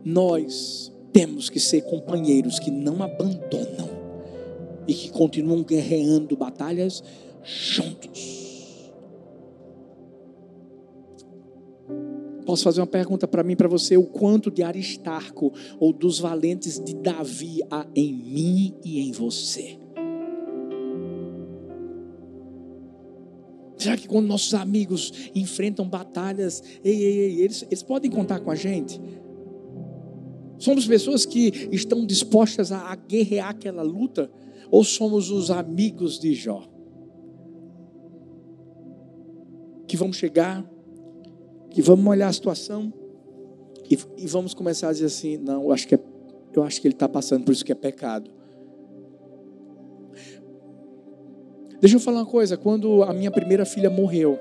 nós 0.03 0.91
temos 1.13 1.49
que 1.49 1.59
ser 1.59 1.81
companheiros 1.81 2.59
que 2.59 2.71
não 2.71 3.01
abandonam 3.03 3.89
e 4.87 4.93
que 4.93 5.09
continuam 5.09 5.63
guerreando 5.63 6.35
batalhas 6.35 7.03
juntos. 7.43 8.46
Posso 12.47 12.63
fazer 12.63 12.79
uma 12.79 12.87
pergunta 12.87 13.27
para 13.27 13.43
mim, 13.43 13.57
para 13.57 13.67
você? 13.67 13.97
O 13.97 14.05
quanto 14.05 14.49
de 14.49 14.63
Aristarco 14.63 15.51
ou 15.77 15.91
dos 15.91 16.17
valentes 16.17 16.79
de 16.79 16.95
Davi 16.95 17.59
há 17.69 17.85
em 17.93 18.13
mim 18.13 18.73
e 18.85 19.01
em 19.01 19.11
você? 19.11 19.77
Será 23.75 23.97
que 23.97 24.07
quando 24.07 24.27
nossos 24.27 24.53
amigos 24.53 25.29
enfrentam 25.35 25.89
batalhas, 25.89 26.63
ei, 26.85 26.95
ei, 26.95 27.19
ei, 27.19 27.41
eles, 27.41 27.63
eles 27.63 27.83
podem 27.83 28.09
contar 28.09 28.39
com 28.39 28.49
a 28.49 28.55
gente? 28.55 28.97
Somos 30.57 30.87
pessoas 30.87 31.25
que 31.25 31.67
estão 31.69 32.05
dispostas 32.05 32.71
a, 32.71 32.93
a 32.93 32.95
guerrear 32.95 33.49
aquela 33.49 33.81
luta? 33.83 34.31
Ou 34.71 34.85
somos 34.85 35.29
os 35.29 35.51
amigos 35.51 36.17
de 36.17 36.33
Jó? 36.33 36.63
Que 39.85 39.97
vamos 39.97 40.15
chegar, 40.15 40.65
que 41.77 41.81
vamos 41.83 42.07
olhar 42.07 42.27
a 42.27 42.33
situação 42.33 42.91
e, 43.87 43.95
e 44.17 44.25
vamos 44.25 44.55
começar 44.55 44.89
a 44.89 44.91
dizer 44.91 45.05
assim: 45.05 45.37
não, 45.37 45.61
eu 45.61 45.71
acho 45.71 45.87
que, 45.87 45.93
é, 45.93 45.99
eu 46.55 46.63
acho 46.63 46.81
que 46.81 46.87
ele 46.87 46.95
está 46.95 47.07
passando 47.07 47.45
por 47.45 47.51
isso 47.51 47.63
que 47.63 47.71
é 47.71 47.75
pecado. 47.75 48.31
Deixa 51.79 51.97
eu 51.97 51.99
falar 51.99 52.21
uma 52.21 52.25
coisa: 52.25 52.57
quando 52.57 53.03
a 53.03 53.13
minha 53.13 53.29
primeira 53.29 53.63
filha 53.63 53.91
morreu, 53.91 54.39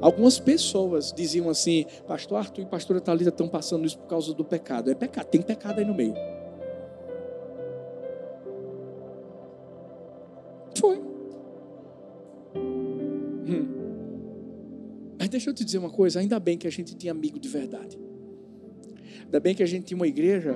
algumas 0.00 0.38
pessoas 0.38 1.12
diziam 1.12 1.50
assim: 1.50 1.84
Pastor 2.06 2.38
Arthur 2.38 2.62
e 2.62 2.66
Pastora 2.66 2.98
Thalita 2.98 3.28
estão 3.28 3.46
passando 3.46 3.84
isso 3.84 3.98
por 3.98 4.06
causa 4.06 4.32
do 4.32 4.42
pecado. 4.42 4.90
É 4.90 4.94
pecado, 4.94 5.26
tem 5.26 5.42
pecado 5.42 5.80
aí 5.80 5.84
no 5.84 5.94
meio. 5.94 6.14
Foi. 10.80 11.05
Mas 15.26 15.30
deixa 15.32 15.50
eu 15.50 15.54
te 15.54 15.64
dizer 15.64 15.78
uma 15.78 15.90
coisa: 15.90 16.20
ainda 16.20 16.38
bem 16.38 16.56
que 16.56 16.68
a 16.68 16.70
gente 16.70 16.94
tinha 16.94 17.10
amigo 17.10 17.36
de 17.40 17.48
verdade. 17.48 17.98
Ainda 19.24 19.40
bem 19.40 19.56
que 19.56 19.62
a 19.62 19.66
gente 19.66 19.86
tinha 19.86 19.96
uma 19.96 20.06
igreja 20.06 20.54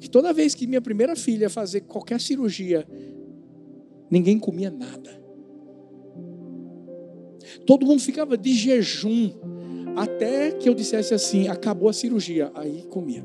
que 0.00 0.10
toda 0.10 0.32
vez 0.32 0.52
que 0.52 0.66
minha 0.66 0.80
primeira 0.80 1.14
filha 1.14 1.48
fazer 1.48 1.82
qualquer 1.82 2.20
cirurgia, 2.20 2.84
ninguém 4.10 4.36
comia 4.36 4.68
nada. 4.68 5.22
Todo 7.64 7.86
mundo 7.86 8.00
ficava 8.00 8.36
de 8.36 8.52
jejum 8.52 9.30
até 9.94 10.50
que 10.50 10.68
eu 10.68 10.74
dissesse 10.74 11.14
assim: 11.14 11.46
acabou 11.46 11.88
a 11.88 11.92
cirurgia. 11.92 12.50
Aí 12.52 12.82
comia. 12.90 13.24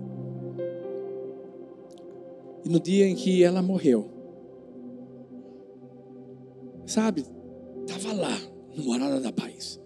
E 2.64 2.70
no 2.70 2.80
dia 2.80 3.08
em 3.08 3.16
que 3.16 3.44
ela 3.44 3.64
morreu, 3.64 4.08
sabe, 6.86 7.26
estava 7.88 8.14
lá, 8.14 8.51
no 8.76 8.84
Morada 8.84 9.20
da 9.20 9.32
Paz. 9.32 9.80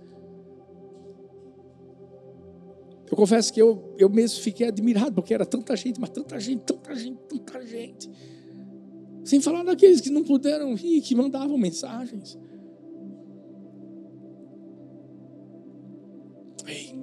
Eu 3.09 3.15
confesso 3.15 3.53
que 3.53 3.61
eu, 3.61 3.93
eu 3.97 4.09
mesmo 4.09 4.41
fiquei 4.41 4.67
admirado, 4.67 5.13
porque 5.13 5.33
era 5.33 5.45
tanta 5.45 5.75
gente, 5.75 5.99
mas 5.99 6.09
tanta 6.09 6.39
gente, 6.39 6.61
tanta 6.61 6.95
gente, 6.95 7.19
tanta 7.29 7.65
gente. 7.65 8.09
Sem 9.23 9.39
falar 9.41 9.63
daqueles 9.63 10.01
que 10.01 10.09
não 10.09 10.23
puderam 10.23 10.75
vir, 10.75 11.01
que 11.01 11.15
mandavam 11.15 11.57
mensagens. 11.57 12.37
Ei, 16.67 16.93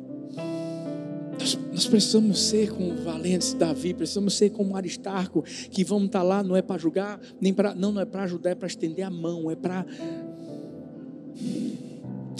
nós, 1.38 1.58
nós, 1.72 1.86
precisamos 1.86 2.40
ser 2.40 2.72
como 2.72 2.96
valentes 2.96 3.54
Davi, 3.54 3.94
precisamos 3.94 4.34
ser 4.34 4.50
como 4.50 4.76
Aristarco, 4.76 5.42
que 5.70 5.84
vamos 5.84 6.06
estar 6.06 6.22
lá, 6.22 6.42
não 6.42 6.56
é 6.56 6.62
para 6.62 6.78
julgar, 6.78 7.20
nem 7.40 7.54
para. 7.54 7.74
Não, 7.74 7.92
não 7.92 8.00
é 8.00 8.04
para 8.04 8.24
ajudar, 8.24 8.50
é 8.50 8.54
para 8.54 8.66
estender 8.66 9.04
a 9.04 9.10
mão, 9.10 9.50
é 9.50 9.56
para. 9.56 9.86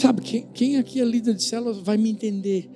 Sabe, 0.03 0.21
quem, 0.21 0.47
quem 0.53 0.75
aqui 0.75 0.99
é 0.99 1.05
líder 1.05 1.33
de 1.33 1.43
célula 1.43 1.71
vai 1.81 1.95
me 1.95 2.09
entender. 2.09 2.69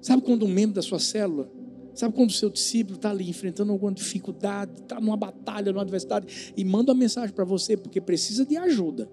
Sabe 0.00 0.22
quando 0.22 0.44
um 0.44 0.48
membro 0.48 0.74
da 0.74 0.82
sua 0.82 0.98
célula 0.98 1.48
Sabe 1.96 2.14
quando 2.14 2.28
o 2.28 2.32
seu 2.32 2.50
discípulo 2.50 2.96
está 2.96 3.10
ali 3.10 3.30
enfrentando 3.30 3.72
alguma 3.72 3.90
dificuldade, 3.90 4.82
está 4.82 5.00
numa 5.00 5.16
batalha, 5.16 5.72
numa 5.72 5.80
adversidade, 5.80 6.52
e 6.54 6.62
manda 6.62 6.92
uma 6.92 6.98
mensagem 6.98 7.34
para 7.34 7.44
você 7.44 7.74
porque 7.74 8.02
precisa 8.02 8.44
de 8.44 8.54
ajuda. 8.54 9.08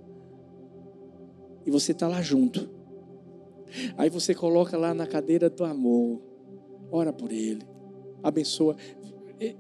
E 1.65 1.71
você 1.71 1.93
está 1.93 2.09
lá 2.09 2.21
junto. 2.21 2.69
Aí 3.97 4.09
você 4.09 4.35
coloca 4.35 4.77
lá 4.77 4.93
na 4.93 5.07
cadeira 5.07 5.49
do 5.49 5.63
amor, 5.63 6.21
ora 6.91 7.13
por 7.13 7.31
ele, 7.31 7.61
abençoa. 8.21 8.75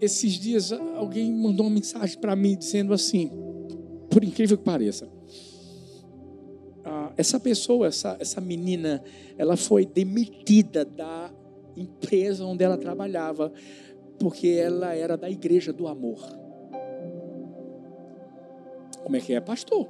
Esses 0.01 0.33
dias 0.33 0.73
alguém 0.73 1.31
mandou 1.33 1.65
uma 1.65 1.75
mensagem 1.75 2.19
para 2.19 2.35
mim 2.35 2.57
dizendo 2.57 2.93
assim, 2.93 3.31
por 4.09 4.21
incrível 4.21 4.57
que 4.57 4.65
pareça, 4.65 5.07
essa 7.17 7.39
pessoa, 7.39 7.87
essa, 7.87 8.17
essa 8.19 8.41
menina, 8.41 9.03
ela 9.37 9.55
foi 9.55 9.85
demitida 9.85 10.83
da 10.83 11.31
empresa 11.75 12.45
onde 12.45 12.63
ela 12.63 12.77
trabalhava, 12.77 13.51
porque 14.19 14.47
ela 14.47 14.93
era 14.95 15.17
da 15.17 15.29
igreja 15.29 15.73
do 15.73 15.87
amor. 15.87 16.19
Como 19.03 19.15
é 19.15 19.19
que 19.19 19.33
é, 19.33 19.41
pastor? 19.41 19.89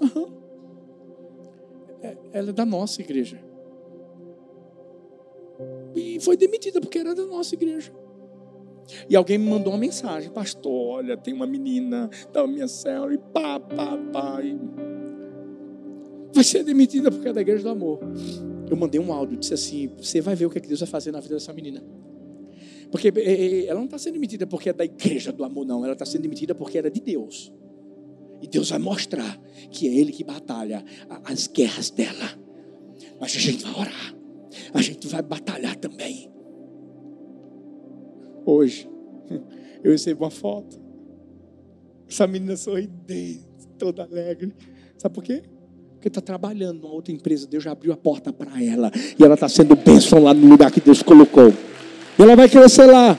Uhum. 0.00 0.38
Ela 2.32 2.50
é 2.50 2.52
da 2.52 2.64
nossa 2.64 3.00
igreja. 3.00 3.40
E 5.94 6.20
foi 6.20 6.36
demitida 6.36 6.80
porque 6.80 6.98
era 6.98 7.14
da 7.14 7.24
nossa 7.24 7.54
igreja. 7.54 7.92
E 9.08 9.16
alguém 9.16 9.36
me 9.36 9.50
mandou 9.50 9.72
uma 9.72 9.78
mensagem, 9.78 10.30
pastor, 10.30 10.96
olha, 10.98 11.16
tem 11.16 11.34
uma 11.34 11.46
menina 11.46 12.08
da 12.32 12.46
minha 12.46 12.66
célula 12.66 13.14
e 13.14 13.18
pá, 13.18 13.60
pá, 13.60 13.98
pá. 14.12 14.40
E... 14.42 14.87
Vai 16.34 16.44
ser 16.44 16.62
demitida 16.62 17.10
porque 17.10 17.28
é 17.28 17.32
da 17.32 17.40
igreja 17.40 17.62
do 17.62 17.70
amor 17.70 18.00
eu 18.70 18.76
mandei 18.76 19.00
um 19.00 19.12
áudio, 19.12 19.36
disse 19.36 19.54
assim: 19.54 19.90
você 19.96 20.20
vai 20.20 20.34
ver 20.34 20.46
o 20.46 20.50
que, 20.50 20.58
é 20.58 20.60
que 20.60 20.68
Deus 20.68 20.80
vai 20.80 20.88
fazer 20.88 21.10
na 21.10 21.20
vida 21.20 21.34
dessa 21.34 21.52
menina. 21.52 21.82
Porque 22.90 23.08
eh, 23.08 23.12
eh, 23.16 23.66
ela 23.66 23.78
não 23.78 23.86
está 23.86 23.98
sendo 23.98 24.14
demitida 24.14 24.46
porque 24.46 24.70
é 24.70 24.72
da 24.72 24.84
igreja 24.84 25.32
do 25.32 25.44
amor, 25.44 25.66
não. 25.66 25.84
Ela 25.84 25.92
está 25.92 26.06
sendo 26.06 26.22
demitida 26.22 26.54
porque 26.54 26.78
era 26.78 26.90
de 26.90 27.00
Deus. 27.00 27.52
E 28.40 28.46
Deus 28.46 28.70
vai 28.70 28.78
mostrar 28.78 29.38
que 29.70 29.88
é 29.88 29.94
Ele 29.94 30.12
que 30.12 30.24
batalha 30.24 30.84
as 31.24 31.46
guerras 31.48 31.90
dela. 31.90 32.38
Mas 33.20 33.36
a 33.36 33.40
gente 33.40 33.64
vai 33.64 33.72
orar. 33.72 34.14
A 34.72 34.80
gente 34.80 35.06
vai 35.08 35.22
batalhar 35.22 35.76
também. 35.76 36.30
Hoje, 38.46 38.88
eu 39.84 39.92
recebi 39.92 40.18
uma 40.20 40.30
foto. 40.30 40.80
Essa 42.08 42.26
menina 42.26 42.56
sorridente, 42.56 43.44
toda 43.76 44.04
alegre. 44.04 44.54
Sabe 44.96 45.14
por 45.14 45.22
quê? 45.22 45.42
Porque 45.98 46.06
está 46.06 46.20
trabalhando 46.20 46.82
numa 46.82 46.94
outra 46.94 47.12
empresa, 47.12 47.44
Deus 47.44 47.64
já 47.64 47.72
abriu 47.72 47.92
a 47.92 47.96
porta 47.96 48.32
para 48.32 48.62
ela. 48.62 48.88
E 49.18 49.24
ela 49.24 49.34
está 49.34 49.48
sendo 49.48 49.74
bênção 49.74 50.22
lá 50.22 50.32
no 50.32 50.46
lugar 50.46 50.70
que 50.70 50.80
Deus 50.80 51.02
colocou. 51.02 51.48
E 51.48 52.22
ela 52.22 52.36
vai 52.36 52.48
crescer 52.48 52.86
lá. 52.86 53.18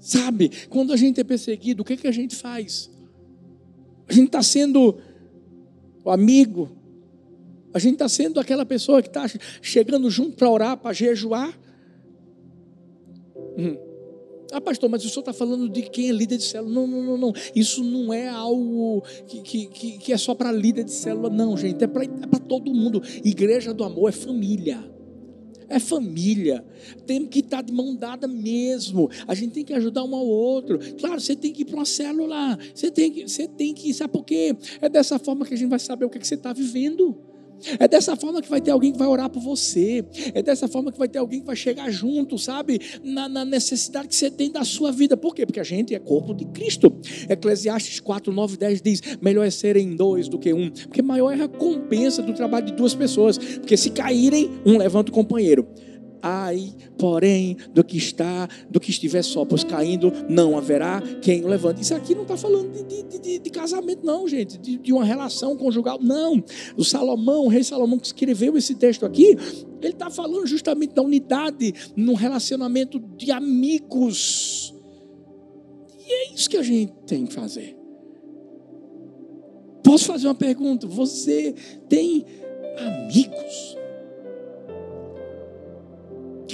Sabe, 0.00 0.50
quando 0.70 0.94
a 0.94 0.96
gente 0.96 1.20
é 1.20 1.24
perseguido, 1.24 1.82
o 1.82 1.84
que, 1.84 1.94
que 1.94 2.08
a 2.08 2.12
gente 2.12 2.34
faz? 2.34 2.90
A 4.08 4.14
gente 4.14 4.28
está 4.28 4.42
sendo 4.42 4.98
o 6.02 6.10
amigo, 6.10 6.70
a 7.74 7.78
gente 7.78 7.94
está 7.94 8.08
sendo 8.08 8.40
aquela 8.40 8.64
pessoa 8.64 9.02
que 9.02 9.08
está 9.08 9.26
chegando 9.60 10.08
junto 10.08 10.36
para 10.36 10.48
orar, 10.48 10.76
para 10.78 10.94
jejuar. 10.94 11.52
Hum. 13.58 13.91
Ah, 14.52 14.60
pastor, 14.60 14.90
mas 14.90 15.02
o 15.02 15.08
senhor 15.08 15.20
está 15.20 15.32
falando 15.32 15.66
de 15.66 15.82
quem 15.82 16.10
é 16.10 16.12
líder 16.12 16.36
de 16.36 16.44
célula. 16.44 16.74
Não, 16.74 16.86
não, 16.86 17.02
não, 17.02 17.16
não. 17.16 17.32
Isso 17.56 17.82
não 17.82 18.12
é 18.12 18.28
algo 18.28 19.02
que, 19.26 19.66
que, 19.66 19.98
que 19.98 20.12
é 20.12 20.16
só 20.18 20.34
para 20.34 20.52
líder 20.52 20.84
de 20.84 20.92
célula, 20.92 21.30
não, 21.30 21.56
gente. 21.56 21.82
É 21.82 21.86
para 21.86 22.04
é 22.04 22.38
todo 22.46 22.72
mundo. 22.72 23.02
Igreja 23.24 23.72
do 23.72 23.82
amor 23.82 24.10
é 24.10 24.12
família. 24.12 24.92
É 25.70 25.78
família. 25.78 26.62
Tem 27.06 27.26
que 27.26 27.38
estar 27.38 27.62
de 27.62 27.72
mão 27.72 27.96
dada 27.96 28.28
mesmo. 28.28 29.08
A 29.26 29.34
gente 29.34 29.52
tem 29.52 29.64
que 29.64 29.72
ajudar 29.72 30.04
um 30.04 30.14
ao 30.14 30.26
outro. 30.26 30.78
Claro, 31.00 31.18
você 31.18 31.34
tem 31.34 31.50
que 31.50 31.62
ir 31.62 31.64
para 31.64 31.76
uma 31.76 31.86
célula. 31.86 32.58
Você 32.74 32.90
tem 32.90 33.10
que, 33.10 33.26
você 33.26 33.48
tem 33.48 33.72
que. 33.72 33.94
Sabe 33.94 34.12
por 34.12 34.22
quê? 34.22 34.54
É 34.82 34.88
dessa 34.90 35.18
forma 35.18 35.46
que 35.46 35.54
a 35.54 35.56
gente 35.56 35.70
vai 35.70 35.78
saber 35.78 36.04
o 36.04 36.10
que, 36.10 36.18
é 36.18 36.20
que 36.20 36.26
você 36.26 36.34
está 36.34 36.52
vivendo. 36.52 37.31
É 37.78 37.86
dessa 37.86 38.16
forma 38.16 38.40
que 38.42 38.48
vai 38.48 38.60
ter 38.60 38.70
alguém 38.70 38.92
que 38.92 38.98
vai 38.98 39.08
orar 39.08 39.28
por 39.28 39.40
você. 39.40 40.04
É 40.34 40.42
dessa 40.42 40.68
forma 40.68 40.92
que 40.92 40.98
vai 40.98 41.08
ter 41.08 41.18
alguém 41.18 41.40
que 41.40 41.46
vai 41.46 41.56
chegar 41.56 41.90
junto, 41.90 42.38
sabe? 42.38 42.80
Na, 43.02 43.28
na, 43.28 43.44
necessidade 43.44 44.08
que 44.08 44.14
você 44.14 44.30
tem 44.30 44.50
da 44.50 44.64
sua 44.64 44.90
vida. 44.90 45.16
Por 45.16 45.34
quê? 45.34 45.46
Porque 45.46 45.60
a 45.60 45.64
gente 45.64 45.94
é 45.94 45.98
corpo 45.98 46.34
de 46.34 46.44
Cristo. 46.46 46.92
Eclesiastes 47.28 48.00
4, 48.00 48.32
9, 48.32 48.56
10 48.56 48.82
diz: 48.82 49.02
melhor 49.20 49.46
é 49.46 49.50
serem 49.50 49.94
dois 49.94 50.28
do 50.28 50.38
que 50.38 50.52
um. 50.52 50.70
Porque 50.70 51.02
maior 51.02 51.30
é 51.30 51.34
a 51.34 51.38
recompensa 51.38 52.22
do 52.22 52.32
trabalho 52.32 52.66
de 52.66 52.72
duas 52.72 52.94
pessoas. 52.94 53.38
Porque 53.38 53.76
se 53.76 53.90
caírem, 53.90 54.50
um 54.64 54.78
levanta 54.78 55.10
o 55.10 55.14
companheiro. 55.14 55.66
Ai, 56.22 56.72
porém, 56.96 57.56
do 57.74 57.82
que 57.82 57.96
está, 57.96 58.48
do 58.70 58.78
que 58.78 58.90
estiver 58.90 59.22
só, 59.22 59.44
pois 59.44 59.64
caindo, 59.64 60.12
não 60.28 60.56
haverá 60.56 61.02
quem 61.20 61.44
o 61.44 61.48
levante. 61.48 61.82
Isso 61.82 61.94
aqui 61.96 62.14
não 62.14 62.22
está 62.22 62.36
falando 62.36 62.70
de, 62.70 63.02
de, 63.02 63.18
de, 63.18 63.38
de, 63.40 63.50
casamento, 63.50 64.06
não, 64.06 64.28
gente, 64.28 64.56
de, 64.56 64.92
uma 64.92 65.04
relação 65.04 65.56
conjugal, 65.56 65.98
não. 66.00 66.42
O 66.76 66.84
Salomão, 66.84 67.46
o 67.46 67.48
rei 67.48 67.64
Salomão, 67.64 67.98
que 67.98 68.06
escreveu 68.06 68.56
esse 68.56 68.76
texto 68.76 69.04
aqui, 69.04 69.36
ele 69.82 69.92
está 69.92 70.08
falando 70.10 70.46
justamente 70.46 70.94
da 70.94 71.02
unidade 71.02 71.74
num 71.96 72.14
relacionamento 72.14 73.00
de 73.16 73.32
amigos. 73.32 74.72
E 76.06 76.12
é 76.12 76.34
isso 76.34 76.48
que 76.48 76.56
a 76.56 76.62
gente 76.62 76.92
tem 77.04 77.26
que 77.26 77.34
fazer. 77.34 77.76
Posso 79.82 80.04
fazer 80.04 80.28
uma 80.28 80.36
pergunta? 80.36 80.86
Você 80.86 81.52
tem 81.88 82.24
amigos 82.78 83.81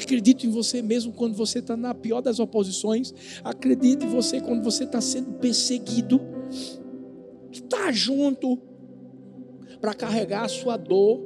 que 0.09 0.15
acreditam 0.15 0.49
em 0.49 0.53
você 0.53 0.81
mesmo 0.81 1.13
quando 1.13 1.35
você 1.35 1.59
está 1.59 1.77
na 1.77 1.95
pior 1.95 2.23
das 2.23 2.41
oposições? 2.41 3.13
Acredita 3.45 4.07
em 4.07 4.09
você 4.09 4.41
quando 4.41 4.65
você 4.65 4.85
está 4.85 5.01
sendo 5.01 5.35
perseguido? 5.35 6.21
Está 7.53 7.93
junto 7.93 8.59
para 9.81 9.93
carregar 9.93 10.45
a 10.45 10.49
sua 10.49 10.77
dor, 10.77 11.21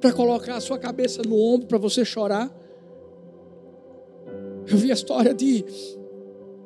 para 0.00 0.12
colocar 0.12 0.56
a 0.56 0.60
sua 0.60 0.78
cabeça 0.78 1.22
no 1.22 1.36
ombro 1.36 1.66
para 1.66 1.78
você 1.78 2.04
chorar? 2.04 2.54
Eu 4.66 4.78
vi 4.78 4.90
a 4.90 4.94
história 4.94 5.34
de 5.34 5.64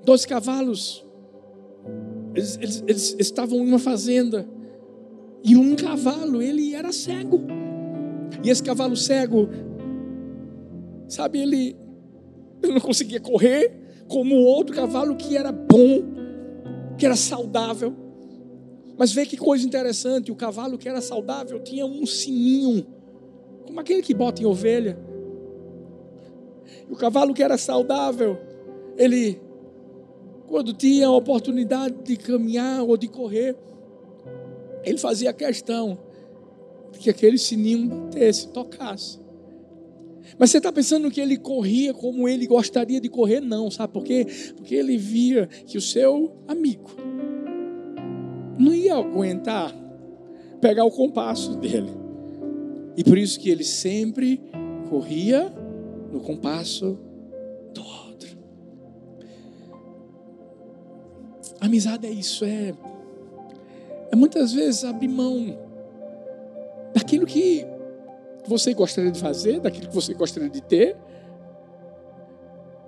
dois 0.05 0.26
cavalos. 0.26 1.05
Eles, 2.34 2.59
eles, 2.61 2.84
eles, 2.86 3.16
estavam 3.18 3.59
em 3.59 3.66
uma 3.66 3.78
fazenda. 3.78 4.47
E 5.43 5.57
um 5.57 5.74
cavalo, 5.74 6.43
ele 6.43 6.74
era 6.74 6.93
cego. 6.93 7.41
E 8.45 8.51
esse 8.51 8.62
cavalo 8.62 8.97
cego, 8.97 9.49
sabe, 11.09 11.40
ele, 11.40 11.76
não 12.62 12.80
conseguia 12.80 13.20
correr 13.20 13.72
como 14.06 14.34
o 14.34 14.44
outro 14.44 14.74
cavalo 14.74 15.16
que 15.16 15.36
era 15.36 15.52
bom, 15.52 16.02
que 16.96 17.04
era 17.04 17.16
saudável. 17.16 17.94
Mas 18.96 19.12
vê 19.12 19.24
que 19.24 19.36
coisa 19.36 19.64
interessante: 19.64 20.32
o 20.32 20.36
cavalo 20.36 20.76
que 20.76 20.88
era 20.88 21.00
saudável 21.00 21.61
tinha 21.61 21.86
um 21.86 22.04
sininho, 22.04 22.86
como 23.66 23.80
aquele 23.80 24.02
que 24.02 24.14
bota 24.14 24.42
em 24.42 24.46
ovelha. 24.46 24.98
O 26.90 26.96
cavalo 26.96 27.34
que 27.34 27.42
era 27.42 27.59
saudável, 27.59 28.38
ele, 28.96 29.40
quando 30.46 30.72
tinha 30.72 31.06
a 31.06 31.12
oportunidade 31.12 31.94
de 32.02 32.16
caminhar 32.16 32.82
ou 32.82 32.96
de 32.96 33.09
correr, 33.09 33.56
ele 34.82 34.98
fazia 34.98 35.32
questão 35.32 35.98
de 36.92 36.98
que 36.98 37.11
aquele 37.11 37.36
sininho 37.36 37.88
batesse, 37.88 38.48
tocasse. 38.48 39.28
Mas 40.37 40.51
você 40.51 40.59
está 40.59 40.72
pensando 40.72 41.11
que 41.11 41.20
ele 41.20 41.37
corria 41.37 41.95
como 41.95 42.29
ele 42.29 42.47
gostaria 42.47 43.01
de 43.01 43.09
correr? 43.09 43.41
Não, 43.41 43.70
sabe 43.70 43.93
por 43.93 44.05
quê? 44.05 44.26
Porque 44.57 44.74
ele 44.74 44.97
via 44.97 45.47
que 45.47 45.79
o 45.79 45.81
seu 45.81 46.37
amigo 46.47 46.91
não 48.59 48.74
ia 48.74 48.97
aguentar 48.97 49.74
pegar 50.61 50.85
o 50.85 50.91
compasso 50.91 51.57
dele. 51.57 51.91
E 52.97 53.05
por 53.05 53.16
isso 53.16 53.39
que 53.39 53.49
ele 53.49 53.62
sempre 53.62 54.41
corria 54.91 55.53
no 56.12 56.20
compasso 56.20 56.99
do 57.72 57.81
outro. 57.81 58.37
Amizade 61.61 62.07
é 62.07 62.11
isso, 62.11 62.45
é, 62.45 62.74
é 64.11 64.16
muitas 64.16 64.53
vezes 64.53 64.85
abrir 64.85 65.09
mão 65.09 65.57
daquilo 66.93 67.24
que 67.24 67.64
você 68.49 68.74
gostaria 68.74 69.11
de 69.11 69.20
fazer, 69.20 69.61
daquilo 69.61 69.88
que 69.88 69.94
você 69.94 70.14
gostaria 70.14 70.49
de 70.49 70.62
ter. 70.62 70.96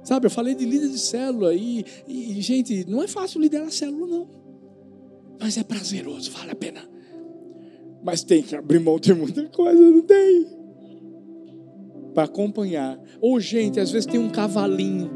Sabe, 0.03 0.27
eu 0.27 0.31
falei 0.31 0.55
de 0.55 0.65
líder 0.65 0.89
de 0.89 0.99
célula 0.99 1.55
e, 1.55 1.85
e, 2.09 2.41
gente, 2.41 2.89
não 2.89 3.03
é 3.03 3.09
fácil 3.09 3.41
liderar 3.41 3.71
célula, 3.71 4.07
não. 4.07 4.29
Mas 5.39 5.57
é 5.59 5.63
prazeroso, 5.63 6.31
vale 6.31 6.51
a 6.51 6.55
pena. 6.55 6.81
Mas 8.03 8.23
tem 8.23 8.43
que 8.43 8.57
abrir 8.57 8.81
mão 8.81 8.99
de 8.99 9.13
muita 9.13 9.45
coisa, 9.49 9.79
não 9.79 10.03
tem 10.03 10.61
para 12.15 12.25
acompanhar. 12.25 13.01
Ou, 13.21 13.39
gente, 13.41 13.81
às 13.81 13.91
vezes 13.91 14.07
tem 14.07 14.21
um 14.21 14.31
cavalinho, 14.31 15.11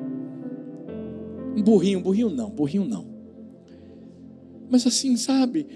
um 1.57 1.63
burrinho, 1.63 2.01
burrinho 2.01 2.31
não, 2.31 2.51
burrinho 2.51 2.85
não. 2.85 3.07
Mas 4.71 4.87
assim, 4.87 5.17
sabe? 5.17 5.67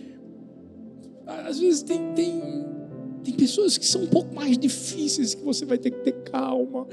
Às 1.26 1.58
vezes 1.58 1.82
tem, 1.82 2.12
tem, 2.14 2.40
tem 3.28 3.34
pessoas 3.34 3.76
que 3.76 3.86
são 3.86 4.02
um 4.02 4.06
pouco 4.06 4.34
mais 4.34 4.56
difíceis, 4.56 5.34
que 5.34 5.44
você 5.44 5.66
vai 5.66 5.76
ter 5.76 5.90
que 5.90 5.98
ter 5.98 6.12
calma. 6.22 6.86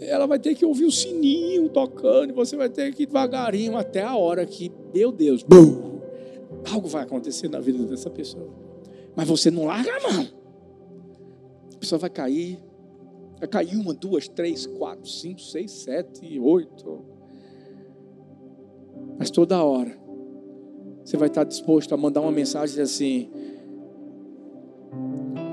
Ela 0.00 0.26
vai 0.26 0.38
ter 0.38 0.54
que 0.54 0.64
ouvir 0.64 0.84
o 0.84 0.90
sininho 0.90 1.68
tocando, 1.68 2.34
você 2.34 2.56
vai 2.56 2.68
ter 2.68 2.92
que 2.92 3.04
ir 3.04 3.06
devagarinho 3.06 3.76
até 3.76 4.02
a 4.02 4.16
hora 4.16 4.44
que, 4.44 4.72
meu 4.92 5.12
Deus, 5.12 5.42
bum, 5.42 6.00
algo 6.68 6.88
vai 6.88 7.04
acontecer 7.04 7.48
na 7.48 7.60
vida 7.60 7.84
dessa 7.84 8.10
pessoa. 8.10 8.52
Mas 9.14 9.28
você 9.28 9.50
não 9.50 9.66
larga 9.66 9.90
a 9.96 10.12
mão. 10.12 10.28
A 11.74 11.78
pessoa 11.78 11.98
vai 11.98 12.10
cair, 12.10 12.58
Vai 13.38 13.46
cair 13.46 13.76
uma, 13.76 13.94
duas, 13.94 14.26
três, 14.26 14.66
quatro, 14.66 15.08
cinco, 15.08 15.40
seis, 15.40 15.70
sete, 15.70 16.40
oito. 16.40 17.04
Mas 19.16 19.30
toda 19.30 19.62
hora 19.62 19.96
você 21.04 21.16
vai 21.16 21.28
estar 21.28 21.44
disposto 21.44 21.94
a 21.94 21.96
mandar 21.96 22.20
uma 22.20 22.32
mensagem 22.32 22.82
assim: 22.82 23.30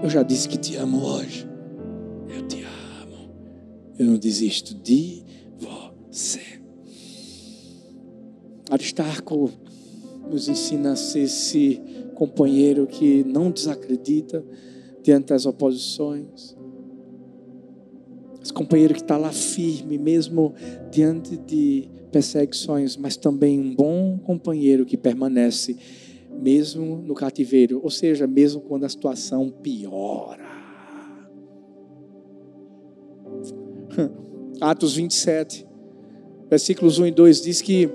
Eu 0.04 0.10
já 0.10 0.24
disse 0.24 0.48
que 0.48 0.58
te 0.58 0.76
amo 0.76 1.04
hoje. 1.04 1.48
Eu 2.30 2.48
te 2.48 2.64
amo. 2.64 3.30
Eu 3.98 4.06
não 4.06 4.18
desisto 4.18 4.74
de 4.76 5.24
você. 5.60 6.42
Aristarco 8.70 9.52
nos 10.30 10.48
ensina 10.48 10.94
a 10.94 10.96
ser 10.96 11.22
esse 11.22 11.82
companheiro 12.16 12.88
que 12.88 13.24
não 13.24 13.52
desacredita 13.52 14.44
diante 15.04 15.28
das 15.28 15.46
oposições 15.46 16.56
esse 18.46 18.54
companheiro 18.54 18.94
que 18.94 19.02
está 19.02 19.18
lá 19.18 19.32
firme, 19.32 19.98
mesmo 19.98 20.54
diante 20.92 21.36
de 21.36 21.90
perseguições, 22.12 22.96
mas 22.96 23.18
também 23.18 23.60
um 23.60 23.74
bom 23.76 24.20
companheiro 24.20 24.86
que 24.86 24.96
permanece 24.96 25.76
mesmo 26.42 26.98
no 26.98 27.14
cativeiro, 27.14 27.80
ou 27.84 27.90
seja, 27.90 28.28
mesmo 28.28 28.62
quando 28.62 28.86
a 28.86 28.90
situação 28.90 29.50
piora. 29.50 30.46
Atos 34.62 34.96
27, 34.96 35.68
versículos 36.50 37.00
1 37.00 37.08
e 37.08 37.12
2 37.12 37.42
diz 37.42 37.62
que, 37.62 37.90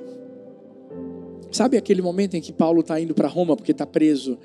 sabe 1.51 1.77
aquele 1.77 2.03
momento 2.03 2.35
em 2.35 2.41
que 2.41 2.53
Paulo 2.53 2.81
está 2.81 3.01
indo 3.01 3.15
para 3.15 3.29
Roma 3.29 3.57
porque 3.57 3.73
está 3.73 3.87
preso, 3.87 4.39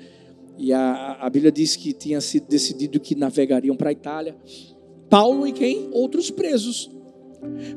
e 0.58 0.72
a, 0.72 1.18
a 1.20 1.28
Bíblia 1.28 1.52
diz 1.52 1.76
que 1.76 1.92
tinha 1.92 2.20
sido 2.20 2.46
decidido 2.48 2.98
que 2.98 3.14
navegariam 3.14 3.76
para 3.76 3.90
a 3.90 3.92
Itália. 3.92 4.34
Paulo 5.10 5.46
e 5.46 5.52
quem? 5.52 5.90
Outros 5.92 6.30
presos. 6.30 6.90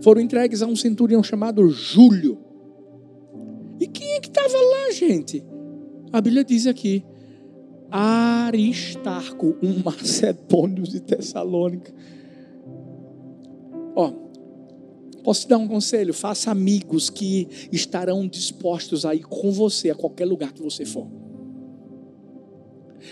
Foram 0.02 0.22
entregues 0.22 0.62
a 0.62 0.68
um 0.68 0.76
centurião 0.76 1.22
chamado 1.22 1.68
Júlio. 1.70 2.40
E 3.80 3.88
quem 3.88 4.14
é 4.14 4.20
que 4.20 4.30
estava 4.30 4.58
lá, 4.58 4.92
gente? 4.92 5.44
A 6.12 6.22
Bíblia 6.22 6.44
diz 6.44 6.66
aqui: 6.66 7.04
Aristarco, 7.92 9.56
um 9.62 9.82
macedônio 9.86 10.84
de 10.84 11.00
Tessalônica. 11.00 11.94
Ó, 13.96 14.12
posso 15.24 15.42
te 15.42 15.50
dar 15.50 15.58
um 15.58 15.68
conselho? 15.68 16.14
Faça 16.14 16.52
amigos 16.52 17.10
que 17.10 17.48
estarão 17.72 18.28
dispostos 18.28 19.06
a 19.06 19.14
ir 19.14 19.24
com 19.24 19.52
você 19.52 19.90
a 19.90 19.96
qualquer 19.96 20.26
lugar 20.26 20.52
que 20.52 20.62
você 20.62 20.86
for. 20.86 21.08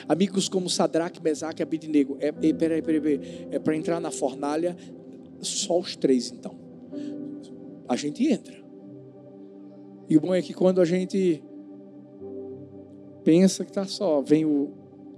Amigos 0.07 0.49
como 0.49 0.69
Sadraque, 0.69 1.21
Mesaque 1.21 1.61
e 1.61 1.63
Abidnego. 1.63 2.17
É, 2.19 2.27
é, 2.27 2.31
peraí, 2.31 2.81
peraí, 2.81 3.01
peraí. 3.01 3.47
É 3.51 3.59
para 3.59 3.75
entrar 3.75 3.99
na 3.99 4.11
fornalha, 4.11 4.75
só 5.41 5.79
os 5.79 5.95
três 5.95 6.31
então. 6.31 6.55
A 7.87 7.95
gente 7.95 8.25
entra. 8.27 8.55
E 10.09 10.17
o 10.17 10.21
bom 10.21 10.33
é 10.33 10.41
que 10.41 10.53
quando 10.53 10.81
a 10.81 10.85
gente 10.85 11.41
pensa 13.28 13.65
que 13.65 13.71
está 13.71 13.84
só, 13.84 14.21
vem 14.21 14.45
o, 14.45 14.71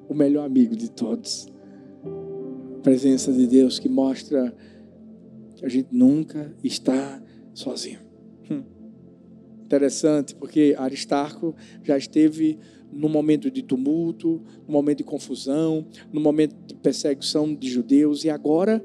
o 0.08 0.16
melhor 0.16 0.44
amigo 0.44 0.76
de 0.76 0.90
todos. 0.90 1.48
A 2.80 2.82
presença 2.82 3.32
de 3.32 3.46
Deus 3.46 3.78
que 3.78 3.88
mostra 3.88 4.52
que 5.56 5.64
a 5.64 5.70
gente 5.70 5.90
nunca 5.92 6.52
está 6.64 7.22
sozinho. 7.54 8.00
Hum. 8.50 8.64
Interessante, 9.64 10.34
porque 10.34 10.76
Aristarco 10.76 11.56
já 11.84 12.00
esteve 12.00 12.58
no 12.92 13.08
momento 13.08 13.52
de 13.52 13.62
tumulto, 13.62 14.42
no 14.66 14.74
momento 14.74 14.98
de 14.98 15.04
confusão, 15.04 15.86
no 16.12 16.20
momento 16.20 16.56
de 16.66 16.74
perseguição 16.74 17.54
de 17.54 17.70
judeus, 17.70 18.24
e 18.24 18.30
agora 18.32 18.84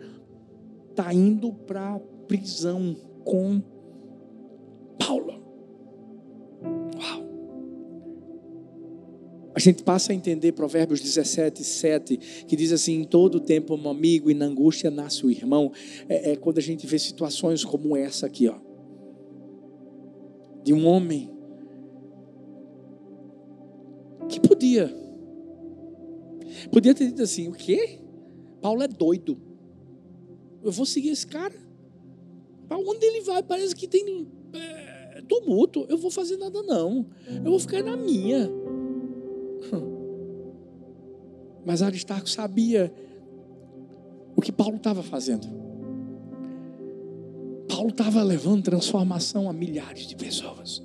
está 0.90 1.14
indo 1.14 1.50
para 1.50 1.94
a 1.94 1.98
prisão 2.28 2.94
com 3.24 3.62
A 9.54 9.60
gente 9.60 9.84
passa 9.84 10.10
a 10.10 10.14
entender 10.14 10.50
Provérbios 10.52 11.00
17, 11.00 11.62
7, 11.62 12.16
que 12.46 12.56
diz 12.56 12.72
assim: 12.72 13.00
em 13.00 13.04
todo 13.04 13.38
tempo 13.38 13.76
um 13.76 13.88
amigo 13.88 14.28
e 14.30 14.34
na 14.34 14.46
angústia 14.46 14.90
nasce 14.90 15.24
o 15.24 15.30
irmão. 15.30 15.70
É, 16.08 16.32
é 16.32 16.36
quando 16.36 16.58
a 16.58 16.62
gente 16.62 16.86
vê 16.86 16.98
situações 16.98 17.64
como 17.64 17.96
essa 17.96 18.26
aqui, 18.26 18.48
ó. 18.48 18.58
De 20.64 20.72
um 20.72 20.86
homem 20.86 21.30
que 24.28 24.40
podia. 24.40 24.92
Podia 26.72 26.92
ter 26.92 27.06
dito 27.06 27.22
assim: 27.22 27.46
o 27.48 27.52
quê? 27.52 28.00
Paulo 28.60 28.82
é 28.82 28.88
doido. 28.88 29.38
Eu 30.64 30.72
vou 30.72 30.86
seguir 30.86 31.10
esse 31.10 31.26
cara. 31.26 31.54
Para 32.66 32.78
onde 32.78 33.06
ele 33.06 33.20
vai? 33.20 33.42
Parece 33.42 33.76
que 33.76 33.86
tem 33.86 34.26
é, 34.52 35.22
tumulto. 35.28 35.86
Eu 35.88 35.98
vou 35.98 36.10
fazer 36.10 36.38
nada, 36.38 36.60
não. 36.62 37.06
Eu 37.28 37.50
vou 37.50 37.60
ficar 37.60 37.84
na 37.84 37.96
minha. 37.96 38.50
Mas 41.64 41.82
Aristarco 41.82 42.28
sabia 42.28 42.92
o 44.36 44.40
que 44.40 44.52
Paulo 44.52 44.76
estava 44.76 45.02
fazendo. 45.02 45.46
Paulo 47.68 47.88
estava 47.88 48.22
levando 48.22 48.62
transformação 48.62 49.48
a 49.48 49.52
milhares 49.52 50.06
de 50.06 50.16
pessoas. 50.16 50.82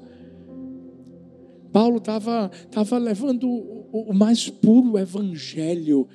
Paulo 1.72 1.98
estava 1.98 2.50
tava 2.72 2.98
levando 2.98 3.48
o, 3.48 4.10
o, 4.10 4.14
mais 4.14 4.50
puro 4.50 4.98
evangelho, 4.98 6.08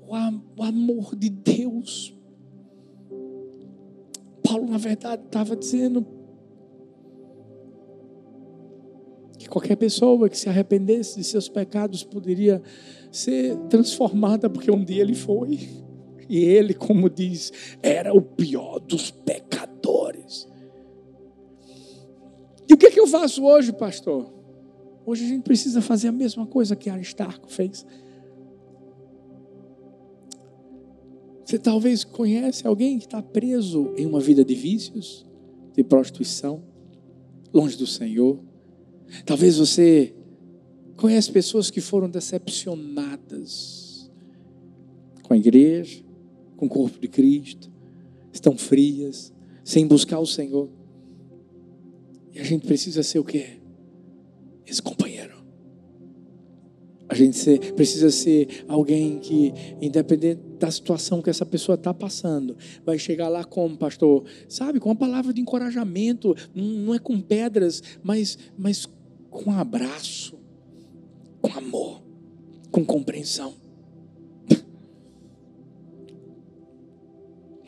o, 0.00 0.14
o 0.56 0.62
amor 0.62 1.14
de 1.14 1.28
Deus. 1.28 2.14
Paulo, 4.42 4.70
na 4.70 4.78
verdade, 4.78 5.22
estava 5.24 5.54
dizendo 5.54 6.06
que 9.38 9.48
qualquer 9.48 9.76
pessoa 9.76 10.28
que 10.28 10.38
se 10.38 10.48
arrependesse 10.48 11.16
de 11.18 11.24
seus 11.24 11.48
pecados 11.48 12.04
poderia 12.04 12.62
ser 13.12 13.56
transformada, 13.68 14.48
porque 14.48 14.70
um 14.70 14.82
dia 14.82 15.02
ele 15.02 15.14
foi. 15.14 15.60
E 16.28 16.38
ele, 16.38 16.72
como 16.72 17.10
diz, 17.10 17.52
era 17.82 18.14
o 18.14 18.22
pior 18.22 18.80
dos 18.80 19.10
pecadores. 19.10 20.48
E 22.68 22.72
o 22.72 22.76
que, 22.76 22.86
é 22.86 22.90
que 22.90 22.98
eu 22.98 23.06
faço 23.06 23.44
hoje, 23.44 23.70
pastor? 23.70 24.32
Hoje 25.04 25.26
a 25.26 25.28
gente 25.28 25.42
precisa 25.42 25.82
fazer 25.82 26.08
a 26.08 26.12
mesma 26.12 26.46
coisa 26.46 26.74
que 26.74 26.88
Aristarco 26.88 27.52
fez. 27.52 27.84
Você 31.44 31.58
talvez 31.58 32.02
conhece 32.02 32.66
alguém 32.66 32.98
que 32.98 33.04
está 33.04 33.20
preso 33.20 33.92
em 33.98 34.06
uma 34.06 34.20
vida 34.20 34.42
de 34.42 34.54
vícios, 34.54 35.26
de 35.74 35.84
prostituição, 35.84 36.62
longe 37.52 37.76
do 37.76 37.86
Senhor. 37.86 38.40
Talvez 39.26 39.58
você 39.58 40.14
conhece 40.96 41.30
pessoas 41.30 41.70
que 41.70 41.80
foram 41.80 42.08
decepcionadas 42.08 44.10
com 45.22 45.34
a 45.34 45.36
igreja, 45.36 46.02
com 46.56 46.66
o 46.66 46.68
corpo 46.68 46.98
de 47.00 47.08
Cristo, 47.08 47.70
estão 48.32 48.56
frias, 48.56 49.32
sem 49.64 49.86
buscar 49.86 50.18
o 50.18 50.26
Senhor. 50.26 50.68
E 52.32 52.38
a 52.38 52.44
gente 52.44 52.66
precisa 52.66 53.02
ser 53.02 53.18
o 53.18 53.24
quê? 53.24 53.58
Esse 54.66 54.80
companheiro. 54.80 55.32
A 57.08 57.14
gente 57.14 57.58
precisa 57.76 58.10
ser 58.10 58.64
alguém 58.66 59.18
que, 59.18 59.52
independente 59.82 60.40
da 60.58 60.70
situação 60.70 61.20
que 61.20 61.28
essa 61.28 61.44
pessoa 61.44 61.74
está 61.74 61.92
passando, 61.92 62.56
vai 62.86 62.98
chegar 62.98 63.28
lá 63.28 63.44
como, 63.44 63.76
pastor? 63.76 64.24
Sabe, 64.48 64.80
com 64.80 64.88
uma 64.88 64.96
palavra 64.96 65.30
de 65.30 65.40
encorajamento, 65.40 66.34
não 66.54 66.94
é 66.94 66.98
com 66.98 67.20
pedras, 67.20 67.82
mas, 68.02 68.38
mas 68.56 68.88
com 69.28 69.50
um 69.50 69.58
abraço, 69.58 70.38
com 71.42 71.58
amor, 71.58 72.00
com 72.70 72.84
compreensão. 72.84 73.54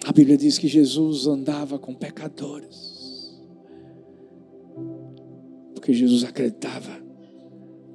A 0.06 0.12
Bíblia 0.12 0.36
diz 0.36 0.56
que 0.58 0.68
Jesus 0.68 1.26
andava 1.26 1.78
com 1.78 1.94
pecadores, 1.94 3.42
porque 5.74 5.92
Jesus 5.92 6.22
acreditava 6.24 7.02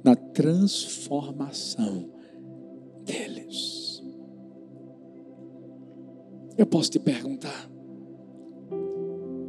na 0.04 0.14
transformação 0.14 2.10
deles. 3.04 4.02
Eu 6.58 6.66
posso 6.66 6.90
te 6.90 6.98
perguntar: 6.98 7.70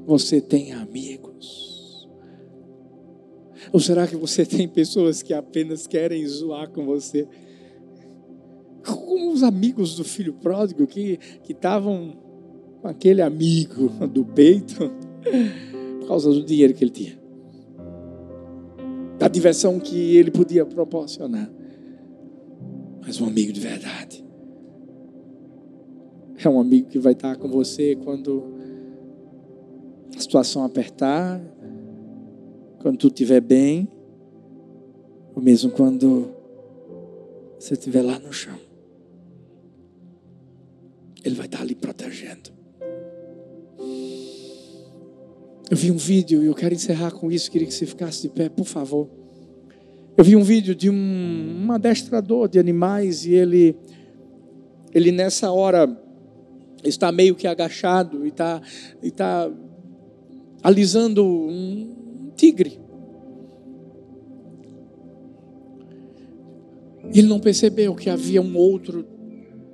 você 0.05 0.39
tem 0.39 0.71
amigos? 0.71 1.30
Ou 3.71 3.79
será 3.79 4.05
que 4.07 4.15
você 4.15 4.45
tem 4.45 4.67
pessoas 4.67 5.21
que 5.21 5.33
apenas 5.33 5.87
querem 5.87 6.25
zoar 6.27 6.69
com 6.69 6.85
você? 6.85 7.27
Como 8.85 9.31
os 9.31 9.43
amigos 9.43 9.95
do 9.95 10.03
filho 10.03 10.33
pródigo 10.33 10.85
que 10.87 11.19
estavam 11.47 12.17
com 12.81 12.87
aquele 12.87 13.21
amigo 13.21 13.89
do 14.07 14.25
peito 14.25 14.91
por 15.99 16.07
causa 16.07 16.31
do 16.31 16.43
dinheiro 16.43 16.73
que 16.73 16.83
ele 16.83 16.91
tinha, 16.91 17.19
da 19.17 19.27
diversão 19.27 19.79
que 19.79 20.15
ele 20.15 20.31
podia 20.31 20.65
proporcionar. 20.65 21.49
Mas 23.01 23.21
um 23.21 23.27
amigo 23.27 23.53
de 23.53 23.59
verdade 23.59 24.21
é 26.43 26.49
um 26.49 26.59
amigo 26.59 26.89
que 26.89 26.97
vai 26.97 27.13
estar 27.13 27.35
com 27.35 27.47
você 27.47 27.95
quando 27.95 28.43
a 30.15 30.19
situação 30.19 30.63
apertar, 30.63 31.39
quando 32.81 32.97
tu 32.97 33.07
estiver 33.07 33.39
bem, 33.39 33.87
ou 35.35 35.41
mesmo 35.41 35.69
quando 35.71 36.31
você 37.59 37.73
estiver 37.73 38.01
lá 38.01 38.17
no 38.19 38.33
chão. 38.33 38.57
Ele 41.23 41.35
vai 41.35 41.45
estar 41.45 41.61
ali 41.61 41.75
protegendo. 41.75 42.49
Eu 45.69 45.77
vi 45.77 45.91
um 45.91 45.97
vídeo 45.97 46.43
e 46.43 46.47
eu 46.47 46.55
quero 46.55 46.73
encerrar 46.73 47.11
com 47.11 47.31
isso. 47.31 47.49
Queria 47.51 47.67
que 47.67 47.73
você 47.73 47.85
ficasse 47.85 48.23
de 48.23 48.29
pé, 48.29 48.49
por 48.49 48.65
favor. 48.65 49.07
Eu 50.17 50.23
vi 50.23 50.35
um 50.35 50.43
vídeo 50.43 50.75
de 50.75 50.89
um, 50.89 51.65
um 51.65 51.71
adestrador 51.71 52.49
de 52.49 52.59
animais 52.59 53.25
e 53.25 53.33
ele, 53.33 53.77
ele 54.93 55.11
nessa 55.11 55.51
hora 55.51 55.87
está 56.83 57.11
meio 57.11 57.35
que 57.35 57.47
agachado 57.47 58.25
e 58.25 58.29
está, 58.29 58.61
e 59.01 59.07
está 59.07 59.49
alisando 60.61 61.23
um, 61.23 62.00
tigre. 62.41 62.79
Ele 67.13 67.27
não 67.27 67.39
percebeu 67.39 67.93
que 67.93 68.09
havia 68.09 68.41
um 68.41 68.57
outro 68.57 69.05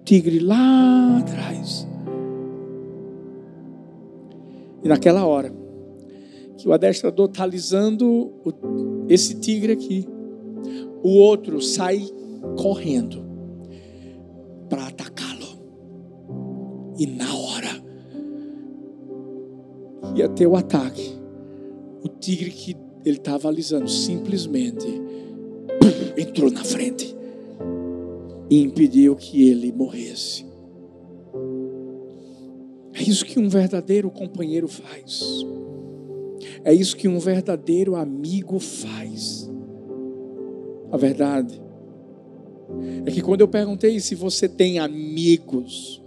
tigre 0.04 0.40
lá 0.40 1.20
atrás. 1.20 1.88
E 4.84 4.90
naquela 4.90 5.26
hora, 5.26 5.54
que 6.58 6.68
o 6.68 6.74
adestrador 6.74 7.30
está 7.30 7.44
alisando 7.44 8.34
esse 9.08 9.36
tigre 9.36 9.72
aqui, 9.72 10.06
o 11.02 11.20
outro 11.20 11.62
sai 11.62 12.06
correndo 12.58 13.24
para 14.68 14.88
atacá-lo. 14.88 15.58
E 16.98 17.06
na 17.06 17.34
hora, 17.34 17.82
ia 20.16 20.28
ter 20.28 20.48
o 20.48 20.56
ataque 20.58 21.17
o 22.08 22.20
tigre 22.20 22.50
que 22.50 22.76
ele 23.06 23.18
estava 23.18 23.50
alisando 23.50 23.90
simplesmente 23.90 24.88
entrou 26.18 26.50
na 26.50 26.64
frente 26.64 27.16
e 28.50 28.62
impediu 28.62 29.16
que 29.16 29.50
ele 29.50 29.72
morresse. 29.72 30.46
É 32.94 33.04
isso 33.04 33.26
que 33.26 33.38
um 33.38 33.50
verdadeiro 33.50 34.10
companheiro 34.10 34.68
faz. 34.68 35.46
É 36.64 36.74
isso 36.74 36.96
que 36.96 37.08
um 37.08 37.20
verdadeiro 37.20 37.96
amigo 37.96 38.58
faz. 38.58 39.52
A 40.90 40.98
verdade 40.98 41.62
é 43.06 43.12
que 43.12 43.22
quando 43.22 43.42
eu 43.42 43.48
perguntei 43.48 44.00
se 44.00 44.16
você 44.16 44.48
tem 44.48 44.80
amigos, 44.80 46.02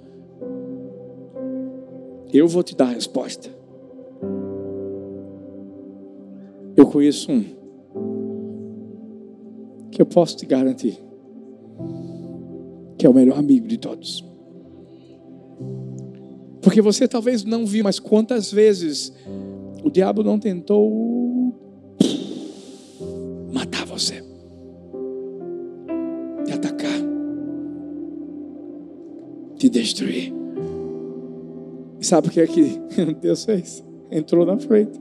eu 2.33 2.49
vou 2.49 2.63
te 2.63 2.75
dar 2.75 2.87
a 2.87 2.93
resposta. 2.93 3.60
Eu 6.77 6.87
conheço 6.87 7.31
um 7.31 7.45
que 9.91 10.01
eu 10.01 10.07
posso 10.07 10.37
te 10.37 10.47
garantir 10.47 11.11
que 13.01 13.07
é 13.07 13.09
o 13.09 13.15
melhor 13.15 13.39
amigo 13.39 13.67
de 13.67 13.79
todos. 13.79 14.23
Porque 16.61 16.83
você 16.83 17.09
talvez 17.09 17.43
não 17.45 17.65
viu, 17.65 17.83
mas 17.83 17.99
quantas 17.99 18.53
vezes 18.53 19.11
o 19.83 19.89
diabo 19.89 20.23
não 20.23 20.39
tentou 20.39 21.57
matar 23.51 23.87
você, 23.87 24.23
te 26.45 26.53
atacar, 26.53 27.01
te 29.57 29.71
destruir. 29.71 30.35
E 31.99 32.05
sabe 32.05 32.29
o 32.29 32.31
que 32.31 32.41
é 32.43 32.47
que 32.47 32.79
Deus 33.19 33.47
fez? 33.47 33.83
Entrou 34.11 34.45
na 34.45 34.59
frente 34.59 34.99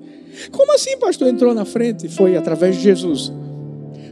como 0.51 0.73
assim, 0.73 0.97
pastor, 0.97 1.27
entrou 1.27 1.53
na 1.53 1.65
frente? 1.65 2.07
Foi 2.07 2.35
através 2.35 2.75
de 2.75 2.83
Jesus. 2.83 3.31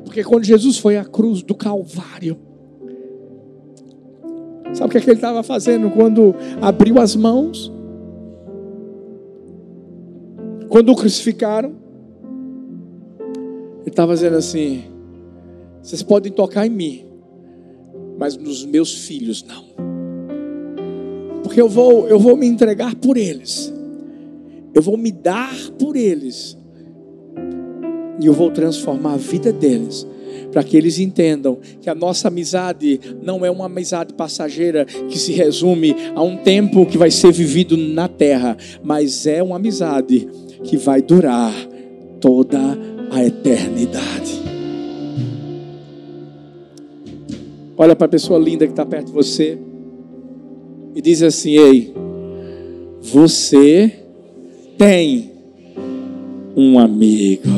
Porque 0.04 0.24
quando 0.24 0.44
Jesus 0.44 0.78
foi 0.78 0.98
à 0.98 1.06
cruz 1.06 1.42
do 1.42 1.56
Calvário, 1.56 2.38
sabe 4.74 4.88
o 4.88 4.90
que, 4.90 4.98
é 4.98 5.02
que 5.02 5.10
ele 5.10 5.18
estava 5.18 5.44
fazendo 5.44 5.90
quando 5.92 6.36
abriu 6.62 7.00
as 7.00 7.16
mãos? 7.16 7.72
Quando 10.70 10.92
o 10.92 10.96
crucificaram, 10.96 11.76
ele 13.82 13.90
estava 13.90 14.14
dizendo 14.14 14.38
assim: 14.38 14.86
vocês 15.82 16.02
podem 16.04 16.32
tocar 16.32 16.66
em 16.66 16.70
mim, 16.70 17.06
mas 18.18 18.36
nos 18.36 18.66
meus 18.66 18.94
filhos 18.94 19.44
não. 19.44 19.66
Porque 21.44 21.62
eu 21.62 21.70
vou, 21.70 22.08
eu 22.08 22.20
vou 22.20 22.36
me 22.36 22.46
entregar 22.46 22.96
por 22.96 23.18
eles. 23.18 23.77
Eu 24.78 24.82
vou 24.84 24.96
me 24.96 25.12
dar 25.12 25.56
por 25.80 25.96
eles. 25.96 26.56
E 28.22 28.28
eu 28.28 28.32
vou 28.32 28.52
transformar 28.52 29.14
a 29.14 29.18
vida 29.18 29.52
deles. 29.52 30.06
para 30.52 30.64
que 30.64 30.78
eles 30.78 31.00
entendam 31.00 31.58
que 31.82 31.90
a 31.90 31.96
nossa 31.96 32.28
amizade 32.28 33.00
não 33.24 33.44
é 33.44 33.50
uma 33.50 33.66
amizade 33.66 34.14
passageira 34.14 34.86
que 34.86 35.18
se 35.18 35.34
resume 35.34 35.96
a 36.14 36.22
um 36.22 36.38
tempo 36.38 36.86
que 36.86 36.98
vai 36.98 37.10
ser 37.10 37.32
vivido 37.32 37.76
na 37.76 38.08
terra, 38.08 38.56
mas 38.84 39.26
é 39.26 39.42
uma 39.42 39.56
amizade 39.56 40.28
que 40.64 40.78
vai 40.78 41.02
durar 41.02 41.54
toda 42.22 42.60
a 43.10 43.26
eternidade. 43.26 44.44
Olha 47.76 47.96
para 47.96 48.06
a 48.06 48.10
pessoa 48.10 48.38
linda 48.38 48.66
que 48.66 48.74
está 48.74 48.86
perto 48.86 49.08
de 49.08 49.14
você 49.14 49.58
e 50.96 51.02
diz 51.02 51.24
assim: 51.24 51.58
Ei, 51.58 51.94
você 53.02 54.07
tem 54.78 55.32
um 56.56 56.78
amigo, 56.78 57.50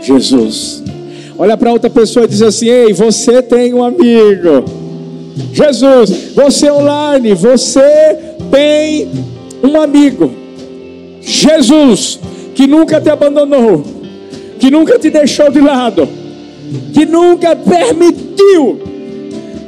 Jesus. 0.00 0.82
Olha 1.38 1.56
para 1.56 1.72
outra 1.72 1.90
pessoa 1.90 2.24
e 2.24 2.28
diz 2.28 2.42
assim: 2.42 2.66
Ei, 2.66 2.92
você 2.92 3.42
tem 3.42 3.74
um 3.74 3.84
amigo, 3.84 4.64
Jesus. 5.52 6.32
Você 6.34 6.70
online, 6.70 7.34
você 7.34 8.16
tem 8.50 9.08
um 9.62 9.80
amigo, 9.80 10.32
Jesus, 11.20 12.18
que 12.54 12.66
nunca 12.66 13.00
te 13.00 13.10
abandonou, 13.10 13.84
que 14.58 14.70
nunca 14.70 14.98
te 14.98 15.10
deixou 15.10 15.50
de 15.50 15.60
lado, 15.60 16.08
que 16.94 17.04
nunca 17.04 17.54
permitiu 17.54 18.80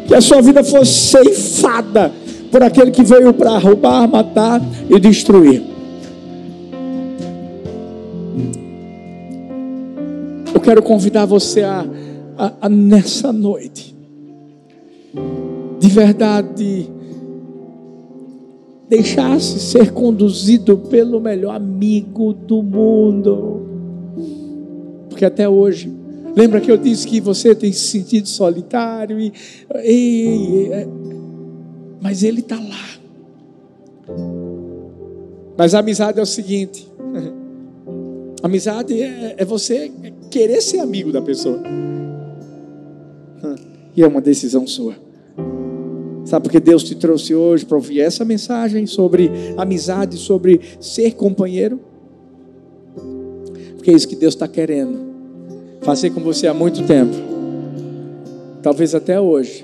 que 0.09 0.14
a 0.14 0.20
sua 0.20 0.41
vida 0.41 0.64
fosse 0.64 0.93
ceifada 0.93 2.11
por 2.51 2.62
aquele 2.62 2.91
que 2.91 3.05
veio 3.05 3.32
para 3.32 3.57
roubar, 3.59 4.09
matar 4.09 4.61
e 4.88 4.99
destruir. 4.99 5.70
Quero 10.71 10.83
convidar 10.85 11.27
você 11.27 11.62
a, 11.62 11.85
a, 12.39 12.53
a 12.61 12.68
nessa 12.68 13.33
noite, 13.33 13.93
de 15.81 15.89
verdade, 15.89 16.89
deixar-se 18.89 19.59
ser 19.59 19.91
conduzido 19.91 20.79
pelo 20.79 21.21
melhor 21.21 21.57
amigo 21.57 22.33
do 22.33 22.62
mundo. 22.62 23.66
Porque 25.09 25.25
até 25.25 25.49
hoje, 25.49 25.93
lembra 26.37 26.61
que 26.61 26.71
eu 26.71 26.77
disse 26.77 27.05
que 27.05 27.21
você 27.21 27.53
tem 27.53 27.73
se 27.73 27.89
sentido 27.89 28.29
solitário 28.29 29.18
e, 29.18 29.33
e, 29.85 30.68
e 30.68 30.89
mas 32.01 32.23
ele 32.23 32.39
está 32.39 32.55
lá. 32.55 32.91
Mas 35.59 35.75
a 35.75 35.81
amizade 35.81 36.21
é 36.21 36.23
o 36.23 36.27
seguinte: 36.27 36.89
amizade 38.43 39.01
é, 39.01 39.34
é 39.38 39.45
você 39.45 39.91
querer 40.30 40.61
ser 40.61 40.80
amigo 40.80 41.12
da 41.12 41.22
pessoa, 41.22 41.61
e 43.97 44.03
é 44.03 44.07
uma 44.07 44.20
decisão 44.20 44.66
sua. 44.66 44.95
Sabe 46.24 46.45
porque 46.45 46.61
Deus 46.61 46.84
te 46.84 46.95
trouxe 46.95 47.34
hoje 47.34 47.66
para 47.66 47.76
ouvir 47.76 48.01
essa 48.01 48.24
mensagem 48.24 48.86
sobre 48.86 49.30
amizade, 49.57 50.16
sobre 50.16 50.61
ser 50.78 51.12
companheiro? 51.12 51.80
Porque 53.76 53.91
é 53.91 53.95
isso 53.95 54.07
que 54.07 54.14
Deus 54.14 54.34
está 54.34 54.47
querendo 54.47 55.11
fazer 55.80 56.11
com 56.11 56.20
você 56.20 56.47
há 56.47 56.55
muito 56.55 56.84
tempo, 56.86 57.14
talvez 58.62 58.95
até 58.95 59.20
hoje. 59.20 59.62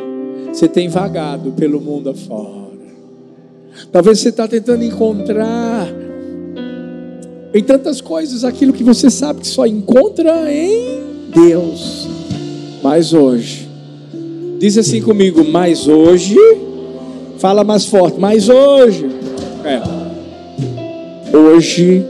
Você 0.48 0.66
tem 0.66 0.88
vagado 0.88 1.52
pelo 1.52 1.80
mundo 1.80 2.08
afora. 2.08 2.66
Talvez 3.92 4.20
você 4.20 4.30
está 4.30 4.48
tentando 4.48 4.82
encontrar 4.82 5.86
em 7.56 7.62
tantas 7.62 8.00
coisas 8.00 8.44
aquilo 8.44 8.72
que 8.72 8.84
você 8.84 9.10
sabe 9.10 9.40
que 9.40 9.48
só 9.48 9.66
encontra 9.66 10.52
em 10.52 11.00
Deus. 11.34 12.08
Mas 12.82 13.12
hoje, 13.12 13.68
diz 14.58 14.76
assim 14.76 15.00
comigo, 15.00 15.44
mas 15.44 15.88
hoje, 15.88 16.36
fala 17.38 17.64
mais 17.64 17.86
forte, 17.86 18.18
mas 18.18 18.48
hoje, 18.48 19.06
é, 19.64 21.36
hoje 21.36 22.04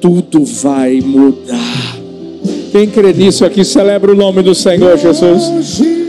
tudo 0.00 0.44
vai 0.44 1.00
mudar. 1.00 1.96
Quem 2.70 2.88
crê 2.88 3.12
nisso 3.12 3.44
aqui, 3.44 3.64
celebra 3.64 4.12
o 4.12 4.16
nome 4.16 4.42
do 4.42 4.54
Senhor 4.54 4.96
Jesus. 4.98 6.03